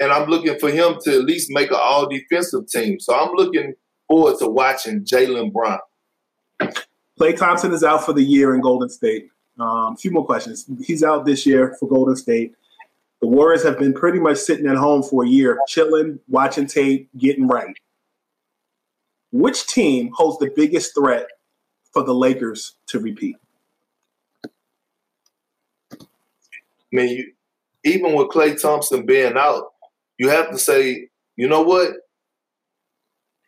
And 0.00 0.12
I'm 0.12 0.28
looking 0.28 0.58
for 0.58 0.70
him 0.70 0.96
to 1.04 1.18
at 1.18 1.24
least 1.24 1.50
make 1.50 1.70
an 1.70 1.78
all 1.80 2.08
defensive 2.08 2.66
team. 2.68 2.98
So 3.00 3.14
I'm 3.14 3.32
looking 3.34 3.74
forward 4.08 4.38
to 4.40 4.48
watching 4.48 5.04
Jaylen 5.04 5.52
Brown. 5.52 5.78
Klay 7.20 7.36
Thompson 7.36 7.72
is 7.72 7.84
out 7.84 8.04
for 8.04 8.12
the 8.12 8.22
year 8.22 8.54
in 8.54 8.60
Golden 8.60 8.88
State. 8.88 9.28
Um, 9.58 9.94
a 9.94 9.96
few 9.96 10.10
more 10.10 10.24
questions. 10.24 10.66
He's 10.84 11.04
out 11.04 11.26
this 11.26 11.44
year 11.44 11.76
for 11.78 11.88
Golden 11.88 12.16
State. 12.16 12.54
The 13.20 13.28
Warriors 13.28 13.62
have 13.62 13.78
been 13.78 13.92
pretty 13.92 14.18
much 14.18 14.38
sitting 14.38 14.66
at 14.66 14.76
home 14.76 15.02
for 15.02 15.24
a 15.24 15.28
year, 15.28 15.58
chilling, 15.68 16.18
watching 16.28 16.66
tape, 16.66 17.08
getting 17.18 17.46
right. 17.46 17.76
Which 19.30 19.66
team 19.66 20.10
holds 20.14 20.38
the 20.38 20.50
biggest 20.54 20.94
threat 20.94 21.26
for 21.92 22.02
the 22.02 22.14
Lakers 22.14 22.74
to 22.88 22.98
repeat? 22.98 23.36
I 25.94 26.06
mean, 26.90 27.08
you, 27.16 27.32
even 27.84 28.14
with 28.14 28.28
Klay 28.28 28.60
Thompson 28.60 29.06
being 29.06 29.36
out, 29.36 29.72
you 30.18 30.28
have 30.28 30.50
to 30.50 30.58
say, 30.58 31.08
you 31.36 31.48
know 31.48 31.62
what? 31.62 31.92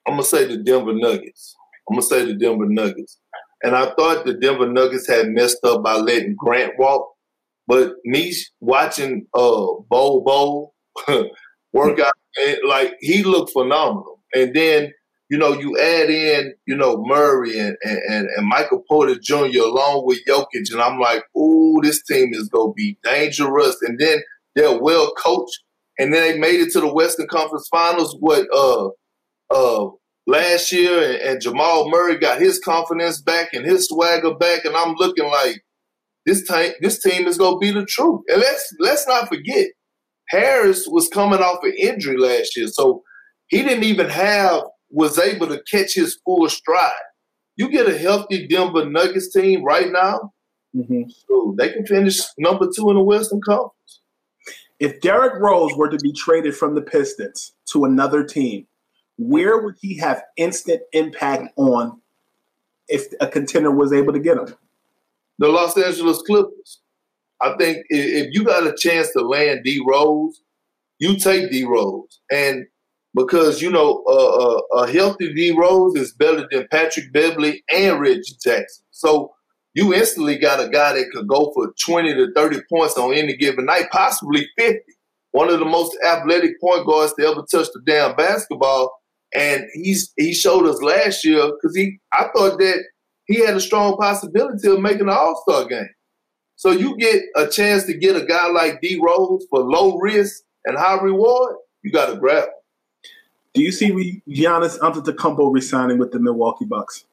I'm 0.06 0.14
gonna 0.14 0.24
say 0.24 0.46
the 0.46 0.58
Denver 0.58 0.94
Nuggets. 0.94 1.56
I'm 1.88 1.96
gonna 1.96 2.06
say 2.06 2.24
the 2.24 2.34
Denver 2.34 2.66
Nuggets. 2.66 3.18
And 3.64 3.74
I 3.74 3.86
thought 3.94 4.24
the 4.24 4.34
Denver 4.34 4.68
Nuggets 4.70 5.08
had 5.08 5.28
messed 5.28 5.64
up 5.64 5.82
by 5.82 5.94
letting 5.96 6.36
Grant 6.36 6.74
walk, 6.78 7.10
but 7.66 7.94
me 8.04 8.34
watching 8.60 9.26
uh 9.34 9.66
Bol 9.88 10.22
Bol 10.22 10.74
work 11.72 11.98
out, 11.98 12.12
and, 12.40 12.58
like 12.68 12.94
he 13.00 13.22
looked 13.22 13.52
phenomenal. 13.52 14.20
And 14.34 14.54
then 14.54 14.92
you 15.30 15.38
know, 15.38 15.52
you 15.52 15.78
add 15.78 16.10
in, 16.10 16.54
you 16.66 16.76
know, 16.76 17.02
Murray 17.06 17.58
and, 17.58 17.76
and, 17.82 18.28
and 18.28 18.46
Michael 18.46 18.84
Porter 18.86 19.16
Jr. 19.20 19.62
along 19.62 20.06
with 20.06 20.20
Jokic, 20.28 20.70
and 20.70 20.82
I'm 20.82 21.00
like, 21.00 21.24
ooh, 21.36 21.80
this 21.82 22.02
team 22.04 22.34
is 22.34 22.48
gonna 22.50 22.72
be 22.74 22.98
dangerous. 23.02 23.76
And 23.82 23.98
then 23.98 24.18
they're 24.54 24.78
well 24.78 25.12
coached, 25.14 25.60
and 25.98 26.12
then 26.12 26.32
they 26.32 26.38
made 26.38 26.60
it 26.60 26.72
to 26.72 26.80
the 26.80 26.92
Western 26.92 27.26
Conference 27.26 27.68
Finals. 27.70 28.16
What 28.20 28.46
uh 28.54 28.88
uh 29.50 29.88
last 30.26 30.72
year, 30.72 31.02
and, 31.02 31.22
and 31.22 31.40
Jamal 31.40 31.90
Murray 31.90 32.18
got 32.18 32.40
his 32.40 32.58
confidence 32.58 33.20
back 33.20 33.48
and 33.52 33.64
his 33.64 33.86
swagger 33.88 34.34
back, 34.34 34.64
and 34.64 34.76
I'm 34.76 34.94
looking 34.94 35.26
like 35.26 35.62
this 36.26 36.46
time 36.46 36.72
this 36.80 37.02
team 37.02 37.26
is 37.26 37.38
gonna 37.38 37.58
be 37.58 37.70
the 37.70 37.84
truth. 37.84 38.22
And 38.28 38.40
let's 38.40 38.74
let's 38.80 39.06
not 39.06 39.28
forget, 39.28 39.68
Harris 40.28 40.86
was 40.86 41.08
coming 41.08 41.40
off 41.40 41.62
an 41.62 41.74
injury 41.78 42.16
last 42.16 42.56
year, 42.56 42.68
so 42.68 43.02
he 43.48 43.62
didn't 43.62 43.84
even 43.84 44.08
have 44.08 44.62
was 44.90 45.18
able 45.18 45.48
to 45.48 45.62
catch 45.70 45.94
his 45.94 46.18
full 46.24 46.48
stride. 46.48 46.92
You 47.56 47.68
get 47.68 47.88
a 47.88 47.98
healthy 47.98 48.46
Denver 48.46 48.88
Nuggets 48.88 49.32
team 49.32 49.64
right 49.64 49.90
now, 49.90 50.32
mm-hmm. 50.74 51.02
so 51.28 51.54
they 51.58 51.72
can 51.72 51.86
finish 51.86 52.20
number 52.38 52.68
two 52.74 52.90
in 52.90 52.96
the 52.96 53.02
Western 53.02 53.40
Conference. 53.42 54.00
If 54.80 55.00
Derrick 55.00 55.34
Rose 55.40 55.72
were 55.76 55.88
to 55.88 55.98
be 55.98 56.12
traded 56.12 56.56
from 56.56 56.74
the 56.74 56.82
Pistons 56.82 57.54
to 57.72 57.84
another 57.84 58.24
team, 58.24 58.66
where 59.16 59.58
would 59.58 59.76
he 59.80 59.96
have 59.98 60.22
instant 60.36 60.82
impact 60.92 61.52
on 61.56 62.00
if 62.88 63.06
a 63.20 63.26
contender 63.26 63.70
was 63.70 63.92
able 63.92 64.12
to 64.12 64.18
get 64.18 64.38
him? 64.38 64.54
The 65.38 65.48
Los 65.48 65.76
Angeles 65.76 66.22
Clippers. 66.22 66.80
I 67.40 67.56
think 67.56 67.84
if 67.88 68.28
you 68.32 68.44
got 68.44 68.66
a 68.66 68.74
chance 68.74 69.12
to 69.12 69.20
land 69.20 69.64
D 69.64 69.82
Rose, 69.86 70.40
you 70.98 71.16
take 71.16 71.50
D 71.50 71.64
Rose. 71.64 72.20
And 72.30 72.66
because 73.14 73.60
you 73.62 73.70
know 73.70 74.02
a 74.72 74.90
healthy 74.90 75.32
D 75.34 75.52
Rose 75.56 75.94
is 75.96 76.12
better 76.12 76.48
than 76.50 76.66
Patrick 76.70 77.12
Beverley 77.12 77.62
and 77.72 78.00
Reggie 78.00 78.36
Jackson. 78.42 78.84
So 78.90 79.32
you 79.74 79.92
instantly 79.92 80.38
got 80.38 80.64
a 80.64 80.68
guy 80.68 80.94
that 80.94 81.10
could 81.12 81.26
go 81.28 81.52
for 81.52 81.72
twenty 81.84 82.14
to 82.14 82.32
thirty 82.32 82.60
points 82.70 82.96
on 82.96 83.12
any 83.14 83.36
given 83.36 83.66
night, 83.66 83.86
possibly 83.90 84.48
fifty. 84.56 84.94
One 85.32 85.50
of 85.52 85.58
the 85.58 85.64
most 85.64 85.96
athletic 86.06 86.60
point 86.60 86.86
guards 86.86 87.12
to 87.14 87.26
ever 87.26 87.44
touch 87.50 87.66
the 87.74 87.82
damn 87.84 88.14
basketball, 88.14 88.92
and 89.34 89.64
he's 89.74 90.12
he 90.16 90.32
showed 90.32 90.66
us 90.66 90.80
last 90.82 91.24
year 91.24 91.42
because 91.46 91.76
he 91.76 91.98
I 92.12 92.28
thought 92.34 92.58
that 92.58 92.84
he 93.26 93.40
had 93.44 93.56
a 93.56 93.60
strong 93.60 93.96
possibility 93.96 94.68
of 94.68 94.80
making 94.80 95.02
an 95.02 95.10
All 95.10 95.42
Star 95.46 95.66
game. 95.66 95.88
So 96.56 96.70
you 96.70 96.96
get 96.96 97.22
a 97.36 97.48
chance 97.48 97.84
to 97.84 97.94
get 97.94 98.16
a 98.16 98.24
guy 98.24 98.48
like 98.48 98.80
D 98.80 99.00
Rose 99.04 99.44
for 99.50 99.60
low 99.60 99.98
risk 99.98 100.42
and 100.64 100.78
high 100.78 101.00
reward, 101.00 101.56
you 101.82 101.90
got 101.90 102.06
to 102.06 102.16
grab 102.16 102.44
him. 102.44 102.50
Do 103.54 103.62
you 103.62 103.70
see 103.70 104.22
Giannis 104.28 104.78
Antetokounmpo 104.78 105.52
resigning 105.52 105.98
with 105.98 106.10
the 106.10 106.18
Milwaukee 106.18 106.64
Bucks? 106.64 107.04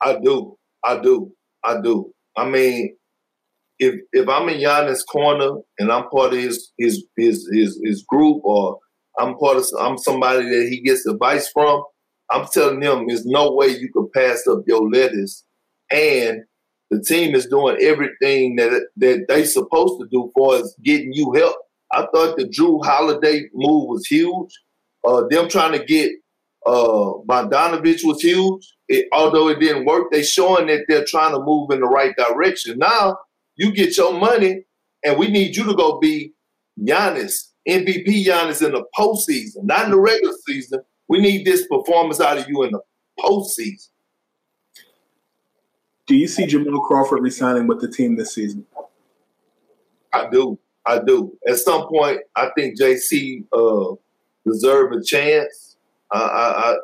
I 0.00 0.18
do. 0.18 0.56
I 0.84 0.98
do. 1.00 1.32
I 1.64 1.80
do. 1.80 2.12
I 2.36 2.48
mean, 2.48 2.96
if 3.78 4.00
if 4.12 4.28
I'm 4.28 4.48
in 4.48 4.60
Giannis' 4.60 5.06
corner 5.10 5.60
and 5.78 5.90
I'm 5.90 6.08
part 6.08 6.32
of 6.32 6.38
his 6.38 6.70
his 6.78 7.04
his 7.16 7.48
his, 7.52 7.80
his 7.82 8.02
group, 8.04 8.42
or 8.44 8.78
I'm 9.18 9.36
part 9.36 9.56
of 9.56 9.66
I'm 9.78 9.98
somebody 9.98 10.44
that 10.44 10.68
he 10.70 10.80
gets 10.80 11.06
advice 11.06 11.50
from, 11.50 11.82
I'm 12.30 12.46
telling 12.52 12.82
him 12.82 13.06
there's 13.06 13.26
no 13.26 13.52
way 13.52 13.68
you 13.68 13.90
can 13.92 14.08
pass 14.14 14.46
up 14.46 14.62
your 14.66 14.88
lettuce, 14.88 15.44
and 15.90 16.42
the 16.90 17.02
team 17.02 17.34
is 17.34 17.46
doing 17.46 17.78
everything 17.80 18.56
that 18.56 18.88
that 18.96 19.26
they 19.28 19.44
supposed 19.44 20.00
to 20.00 20.08
do 20.10 20.30
for 20.34 20.56
us 20.56 20.74
getting 20.82 21.12
you 21.12 21.32
help. 21.32 21.56
I 21.92 22.06
thought 22.14 22.36
the 22.36 22.44
Jrue 22.44 22.84
Holiday 22.84 23.48
move 23.52 23.88
was 23.88 24.06
huge. 24.06 24.52
Uh, 25.04 25.22
them 25.28 25.48
trying 25.48 25.72
to 25.72 25.84
get 25.84 26.12
uh, 26.66 27.12
Bogdanovic 27.26 28.04
was 28.04 28.20
huge. 28.20 28.74
It, 28.88 29.06
although 29.12 29.48
it 29.48 29.60
didn't 29.60 29.86
work, 29.86 30.10
they 30.12 30.22
showing 30.22 30.66
that 30.66 30.84
they're 30.88 31.04
trying 31.04 31.32
to 31.32 31.40
move 31.42 31.70
in 31.70 31.80
the 31.80 31.86
right 31.86 32.14
direction. 32.16 32.78
Now 32.78 33.18
you 33.56 33.72
get 33.72 33.96
your 33.96 34.18
money, 34.18 34.64
and 35.04 35.18
we 35.18 35.28
need 35.28 35.56
you 35.56 35.64
to 35.64 35.74
go 35.74 35.98
be 35.98 36.32
Giannis, 36.78 37.49
MVP 37.68 38.24
Giannis 38.24 38.64
in 38.64 38.72
the 38.72 38.84
postseason, 38.98 39.64
not 39.64 39.86
in 39.86 39.90
the 39.90 40.00
regular 40.00 40.34
season. 40.46 40.80
We 41.08 41.20
need 41.20 41.44
this 41.44 41.66
performance 41.66 42.20
out 42.20 42.38
of 42.38 42.48
you 42.48 42.62
in 42.64 42.72
the 42.72 42.80
postseason. 43.18 43.88
Do 46.06 46.16
you 46.16 46.26
see 46.26 46.46
Jamal 46.46 46.80
Crawford 46.80 47.22
resigning 47.22 47.66
with 47.66 47.80
the 47.80 47.88
team 47.88 48.16
this 48.16 48.34
season? 48.34 48.66
I 50.12 50.28
do. 50.30 50.58
I 50.86 50.98
do. 50.98 51.36
At 51.46 51.58
some 51.58 51.86
point, 51.88 52.20
I 52.34 52.50
think 52.56 52.80
JC 52.80 53.44
uh, 53.52 53.94
deserve 54.44 54.92
a 54.92 55.02
chance. 55.02 55.76
I, 56.10 56.18
I, 56.18 56.76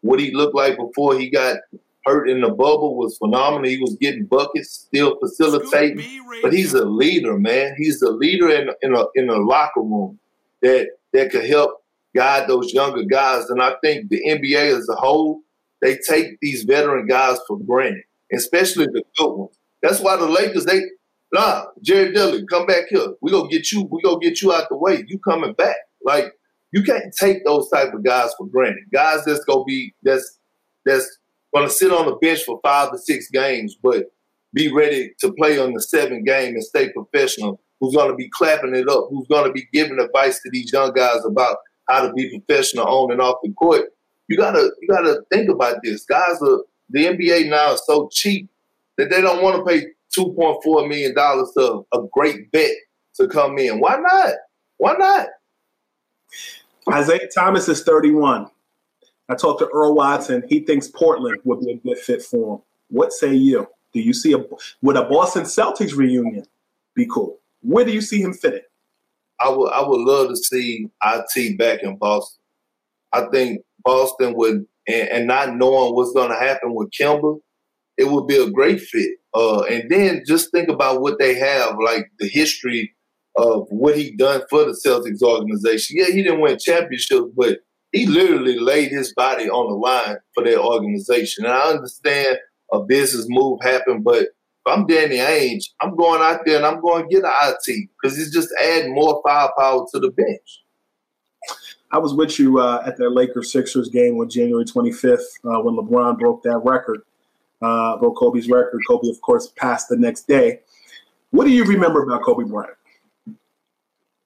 what 0.00 0.18
he 0.18 0.34
looked 0.34 0.56
like 0.56 0.76
before 0.76 1.16
he 1.16 1.30
got 1.30 1.58
hurt 2.04 2.28
in 2.28 2.40
the 2.40 2.48
bubble 2.48 2.96
was 2.96 3.16
phenomenal. 3.18 3.68
He 3.68 3.78
was 3.78 3.96
getting 4.00 4.24
buckets, 4.24 4.70
still 4.70 5.16
facilitating, 5.20 6.24
but 6.42 6.52
he's 6.52 6.74
a 6.74 6.84
leader, 6.84 7.38
man. 7.38 7.76
He's 7.78 8.02
a 8.02 8.10
leader 8.10 8.50
in 8.50 8.70
in 8.82 8.96
a 8.96 9.04
in 9.14 9.28
a 9.28 9.36
locker 9.36 9.82
room 9.82 10.18
that 10.62 10.88
that 11.12 11.30
could 11.30 11.44
help 11.44 11.82
guide 12.14 12.48
those 12.48 12.72
younger 12.72 13.04
guys. 13.04 13.48
And 13.50 13.62
I 13.62 13.74
think 13.82 14.08
the 14.08 14.20
NBA 14.26 14.78
as 14.78 14.88
a 14.88 14.94
whole, 14.94 15.42
they 15.80 15.98
take 16.08 16.38
these 16.40 16.64
veteran 16.64 17.06
guys 17.06 17.38
for 17.46 17.58
granted, 17.58 18.04
especially 18.32 18.86
the 18.86 19.02
good 19.16 19.32
ones. 19.34 19.56
That's 19.82 20.00
why 20.00 20.16
the 20.16 20.26
Lakers 20.26 20.64
they 20.64 20.82
nah, 21.32 21.64
Jerry 21.82 22.12
Dillon, 22.12 22.46
come 22.46 22.66
back 22.66 22.84
here. 22.88 23.14
We 23.20 23.30
gonna 23.32 23.48
get 23.48 23.72
you. 23.72 23.88
We 23.90 24.00
gonna 24.02 24.20
get 24.20 24.40
you 24.42 24.52
out 24.52 24.68
the 24.68 24.76
way. 24.76 25.04
You 25.06 25.18
coming 25.18 25.54
back? 25.54 25.76
Like 26.04 26.32
you 26.72 26.82
can't 26.82 27.14
take 27.18 27.44
those 27.44 27.68
type 27.70 27.92
of 27.92 28.04
guys 28.04 28.30
for 28.38 28.46
granted. 28.46 28.84
Guys 28.92 29.24
that's 29.24 29.44
gonna 29.44 29.64
be 29.64 29.94
that's 30.02 30.38
that's 30.84 31.18
gonna 31.54 31.68
sit 31.68 31.92
on 31.92 32.06
the 32.06 32.16
bench 32.16 32.42
for 32.44 32.60
five 32.62 32.92
to 32.92 32.98
six 32.98 33.28
games, 33.30 33.76
but 33.82 34.06
be 34.54 34.70
ready 34.70 35.12
to 35.20 35.32
play 35.32 35.58
on 35.58 35.72
the 35.72 35.80
seventh 35.80 36.26
game 36.26 36.54
and 36.54 36.62
stay 36.62 36.90
professional. 36.90 37.60
Who's 37.82 37.96
gonna 37.96 38.14
be 38.14 38.28
clapping 38.28 38.76
it 38.76 38.88
up? 38.88 39.08
Who's 39.10 39.26
gonna 39.26 39.50
be 39.52 39.66
giving 39.72 39.98
advice 39.98 40.40
to 40.42 40.50
these 40.50 40.72
young 40.72 40.92
guys 40.92 41.24
about 41.24 41.56
how 41.88 42.06
to 42.06 42.12
be 42.12 42.30
professional 42.30 42.86
on 42.86 43.10
and 43.10 43.20
off 43.20 43.38
the 43.42 43.52
court? 43.54 43.90
You 44.28 44.36
gotta 44.36 44.70
you 44.80 44.86
gotta 44.86 45.24
think 45.32 45.50
about 45.50 45.78
this. 45.82 46.04
Guys 46.04 46.40
are 46.42 46.62
the 46.90 47.06
NBA 47.06 47.50
now 47.50 47.72
is 47.72 47.82
so 47.84 48.08
cheap 48.12 48.48
that 48.98 49.10
they 49.10 49.20
don't 49.20 49.42
want 49.42 49.56
to 49.56 49.64
pay 49.64 49.88
two 50.14 50.32
point 50.32 50.62
four 50.62 50.86
million 50.86 51.12
dollars 51.12 51.50
to 51.56 51.84
a 51.92 51.98
great 52.12 52.52
vet 52.52 52.70
to 53.14 53.26
come 53.26 53.58
in. 53.58 53.80
Why 53.80 53.96
not? 53.96 54.34
Why 54.76 54.94
not? 54.96 55.26
Isaiah 56.88 57.28
Thomas 57.34 57.68
is 57.68 57.82
31. 57.82 58.48
I 59.28 59.34
talked 59.34 59.58
to 59.58 59.68
Earl 59.74 59.96
Watson. 59.96 60.44
He 60.48 60.60
thinks 60.60 60.86
Portland 60.86 61.40
would 61.42 61.58
be 61.58 61.72
a 61.72 61.76
good 61.78 61.98
fit 61.98 62.22
for 62.22 62.58
him. 62.58 62.62
What 62.90 63.12
say 63.12 63.34
you? 63.34 63.66
Do 63.92 63.98
you 64.00 64.14
see 64.14 64.34
a 64.34 64.44
would 64.82 64.96
a 64.96 65.02
Boston 65.02 65.42
Celtics 65.42 65.96
reunion 65.96 66.44
be 66.94 67.06
cool? 67.12 67.40
Where 67.62 67.84
do 67.84 67.92
you 67.92 68.00
see 68.00 68.20
him 68.20 68.34
fitting? 68.34 68.60
I 69.40 69.48
would 69.48 69.72
I 69.72 69.82
would 69.86 70.00
love 70.00 70.28
to 70.28 70.36
see 70.36 70.88
IT 71.02 71.58
back 71.58 71.82
in 71.82 71.96
Boston. 71.96 72.42
I 73.12 73.26
think 73.32 73.62
Boston 73.84 74.34
would 74.36 74.66
and, 74.86 75.08
and 75.08 75.26
not 75.26 75.56
knowing 75.56 75.94
what's 75.94 76.12
going 76.12 76.30
to 76.30 76.38
happen 76.38 76.74
with 76.74 76.90
Kemba, 76.90 77.38
it 77.96 78.04
would 78.04 78.26
be 78.26 78.36
a 78.36 78.50
great 78.50 78.80
fit. 78.80 79.18
Uh, 79.34 79.62
and 79.62 79.90
then 79.90 80.22
just 80.26 80.50
think 80.50 80.68
about 80.68 81.00
what 81.00 81.18
they 81.18 81.34
have, 81.34 81.76
like 81.82 82.10
the 82.18 82.28
history 82.28 82.94
of 83.36 83.66
what 83.70 83.96
he 83.96 84.14
done 84.16 84.42
for 84.50 84.64
the 84.64 84.78
Celtics 84.84 85.22
organization. 85.22 85.96
Yeah, 85.98 86.06
he 86.06 86.22
didn't 86.22 86.40
win 86.40 86.58
championships, 86.58 87.30
but 87.36 87.60
he 87.92 88.06
literally 88.06 88.58
laid 88.58 88.90
his 88.90 89.12
body 89.14 89.48
on 89.48 89.70
the 89.70 89.76
line 89.76 90.18
for 90.34 90.44
their 90.44 90.58
organization. 90.58 91.44
And 91.44 91.54
I 91.54 91.70
understand 91.70 92.38
a 92.72 92.80
business 92.80 93.26
move 93.28 93.60
happened, 93.62 94.04
but 94.04 94.28
if 94.64 94.72
I'm 94.72 94.86
Danny 94.86 95.16
Ainge, 95.16 95.64
I'm 95.80 95.96
going 95.96 96.22
out 96.22 96.40
there 96.44 96.56
and 96.56 96.66
I'm 96.66 96.80
going 96.80 97.02
to 97.02 97.08
get 97.08 97.24
an 97.24 97.32
IT 97.32 97.88
because 98.00 98.18
it's 98.18 98.30
just 98.30 98.48
adding 98.62 98.94
more 98.94 99.20
firepower 99.26 99.86
to 99.92 99.98
the 99.98 100.10
bench. 100.10 100.62
I 101.90 101.98
was 101.98 102.14
with 102.14 102.38
you 102.38 102.60
uh, 102.60 102.82
at 102.86 102.96
that 102.96 103.10
Lakers 103.10 103.52
Sixers 103.52 103.88
game 103.88 104.18
on 104.18 104.30
January 104.30 104.64
25th 104.64 105.18
uh, 105.44 105.60
when 105.62 105.74
LeBron 105.76 106.18
broke 106.18 106.42
that 106.44 106.58
record, 106.64 107.00
uh, 107.60 107.96
broke 107.98 108.16
Kobe's 108.16 108.48
record. 108.48 108.80
Kobe, 108.88 109.10
of 109.10 109.20
course, 109.20 109.52
passed 109.58 109.88
the 109.88 109.96
next 109.96 110.28
day. 110.28 110.60
What 111.30 111.44
do 111.44 111.50
you 111.50 111.64
remember 111.64 112.02
about 112.02 112.22
Kobe 112.22 112.44
Bryant? 112.44 112.76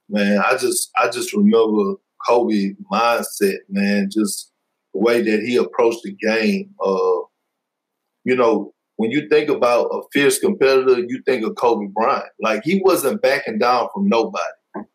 Man, 0.08 0.38
I 0.38 0.56
just 0.56 0.90
I 0.96 1.08
just 1.08 1.32
remember 1.32 1.94
Kobe 2.24 2.74
mindset, 2.92 3.58
man. 3.68 4.10
Just 4.12 4.52
the 4.92 5.00
way 5.00 5.22
that 5.22 5.40
he 5.40 5.56
approached 5.56 6.02
the 6.04 6.12
game. 6.12 6.74
Uh, 6.80 7.26
you 8.24 8.36
know, 8.36 8.74
when 8.96 9.10
you 9.10 9.28
think 9.28 9.48
about 9.48 9.86
a 9.86 10.00
fierce 10.12 10.38
competitor, 10.38 11.00
you 11.00 11.22
think 11.26 11.44
of 11.44 11.54
Kobe 11.56 11.86
Bryant. 11.94 12.26
Like 12.40 12.62
he 12.64 12.80
wasn't 12.84 13.22
backing 13.22 13.58
down 13.58 13.88
from 13.92 14.08
nobody. 14.08 14.42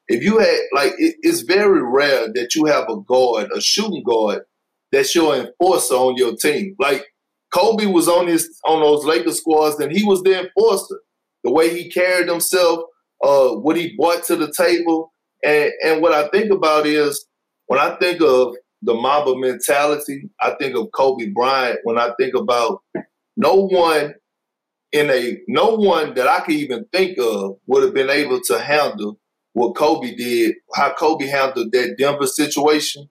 If 0.08 0.24
you 0.24 0.40
had 0.40 0.60
like, 0.74 0.94
it, 0.98 1.16
it's 1.22 1.42
very 1.42 1.82
rare 1.82 2.28
that 2.34 2.56
you 2.56 2.66
have 2.66 2.90
a 2.90 2.98
guard, 3.02 3.50
a 3.56 3.62
shooting 3.62 4.04
guard, 4.04 4.42
that's 4.92 5.16
your 5.16 5.36
enforcer 5.36 5.96
on 5.96 6.18
your 6.18 6.36
team. 6.36 6.76
Like 6.80 7.06
Kobe 7.52 7.86
was 7.86 8.08
on 8.08 8.28
his 8.28 8.60
on 8.66 8.82
those 8.82 9.06
Lakers 9.06 9.40
squads, 9.40 9.80
and 9.80 9.92
he 9.92 10.04
was 10.04 10.22
the 10.24 10.40
enforcer. 10.40 11.00
The 11.44 11.52
way 11.52 11.70
he 11.70 11.90
carried 11.90 12.30
himself, 12.30 12.82
uh, 13.24 13.50
what 13.50 13.78
he 13.78 13.96
brought 13.98 14.24
to 14.26 14.36
the 14.36 14.52
table, 14.52 15.14
and 15.44 15.72
and 15.84 16.02
what 16.02 16.14
I 16.14 16.28
think 16.30 16.52
about 16.52 16.86
is 16.86 17.26
when 17.68 17.80
I 17.80 17.96
think 17.96 18.22
of 18.22 18.56
the 18.82 18.94
Mamba 18.94 19.38
mentality, 19.38 20.30
I 20.42 20.56
think 20.60 20.76
of 20.76 20.92
Kobe 20.94 21.28
Bryant. 21.28 21.80
When 21.84 21.98
I 21.98 22.12
think 22.20 22.36
about 22.36 22.82
no 23.42 23.56
one 23.56 24.14
in 24.92 25.10
a 25.10 25.40
no 25.48 25.76
one 25.76 26.14
that 26.14 26.28
I 26.28 26.42
could 26.42 26.54
even 26.54 26.86
think 26.94 27.18
of 27.18 27.58
would 27.66 27.84
have 27.84 27.94
been 27.94 28.10
able 28.10 28.40
to 28.42 28.60
handle 28.60 29.20
what 29.54 29.76
Kobe 29.76 30.16
did, 30.16 30.56
how 30.76 30.94
Kobe 30.94 31.26
handled 31.26 31.72
that 31.72 31.96
Denver 31.98 32.28
situation, 32.28 33.10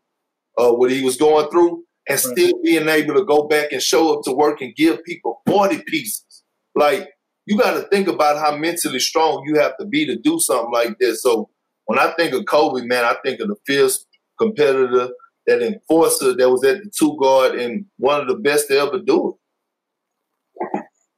uh, 0.56 0.72
what 0.72 0.90
he 0.90 1.02
was 1.02 1.16
going 1.16 1.50
through, 1.50 1.84
and 2.08 2.18
still 2.18 2.52
being 2.62 2.88
able 2.88 3.14
to 3.14 3.24
go 3.24 3.48
back 3.48 3.72
and 3.72 3.82
show 3.82 4.14
up 4.14 4.24
to 4.24 4.32
work 4.32 4.60
and 4.60 4.74
give 4.76 5.02
people 5.04 5.42
40 5.46 5.82
pieces. 5.86 6.44
Like, 6.74 7.10
you 7.46 7.58
got 7.58 7.74
to 7.74 7.88
think 7.88 8.06
about 8.06 8.38
how 8.38 8.56
mentally 8.56 9.00
strong 9.00 9.42
you 9.46 9.58
have 9.60 9.76
to 9.78 9.84
be 9.84 10.06
to 10.06 10.16
do 10.16 10.38
something 10.38 10.72
like 10.72 10.98
this. 10.98 11.22
So 11.22 11.50
when 11.86 11.98
I 11.98 12.12
think 12.12 12.32
of 12.32 12.46
Kobe, 12.46 12.86
man, 12.86 13.04
I 13.04 13.16
think 13.24 13.40
of 13.40 13.48
the 13.48 13.56
fierce 13.66 14.06
competitor, 14.38 15.08
that 15.46 15.62
enforcer 15.62 16.34
that 16.36 16.50
was 16.50 16.62
at 16.64 16.84
the 16.84 16.90
two 16.96 17.16
guard, 17.20 17.56
and 17.56 17.86
one 17.98 18.20
of 18.20 18.28
the 18.28 18.36
best 18.36 18.68
to 18.68 18.78
ever 18.78 19.00
do 19.00 19.30
it. 19.30 19.39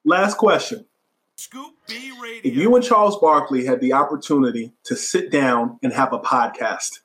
Last 0.05 0.37
question. 0.37 0.85
Scoop 1.37 1.75
B 1.89 2.13
Radio. 2.23 2.41
If 2.45 2.57
you 2.57 2.75
and 2.77 2.85
Charles 2.85 3.19
Barkley 3.19 3.65
had 3.65 3.81
the 3.81 3.93
opportunity 3.93 4.73
to 4.85 4.97
sit 4.97 5.31
down 5.31 5.79
and 5.83 5.93
have 5.93 6.13
a 6.13 6.19
podcast, 6.19 7.01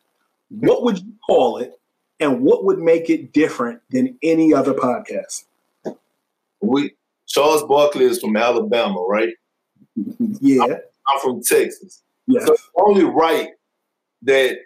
what 0.49 0.83
would 0.83 0.99
you 0.99 1.13
call 1.25 1.57
it, 1.57 1.73
and 2.19 2.41
what 2.41 2.65
would 2.65 2.79
make 2.79 3.09
it 3.09 3.33
different 3.33 3.81
than 3.89 4.17
any 4.21 4.53
other 4.53 4.73
podcast? 4.73 5.45
We 6.61 6.93
Charles 7.27 7.63
Barkley 7.63 8.05
is 8.05 8.19
from 8.19 8.35
Alabama, 8.35 9.01
right? 9.01 9.33
Yeah. 9.95 10.63
I'm, 10.63 10.71
I'm 10.71 11.19
from 11.21 11.43
Texas. 11.43 12.03
Yeah. 12.25 12.45
So 12.45 12.53
it's 12.53 12.69
only 12.75 13.03
right 13.03 13.49
that 14.23 14.57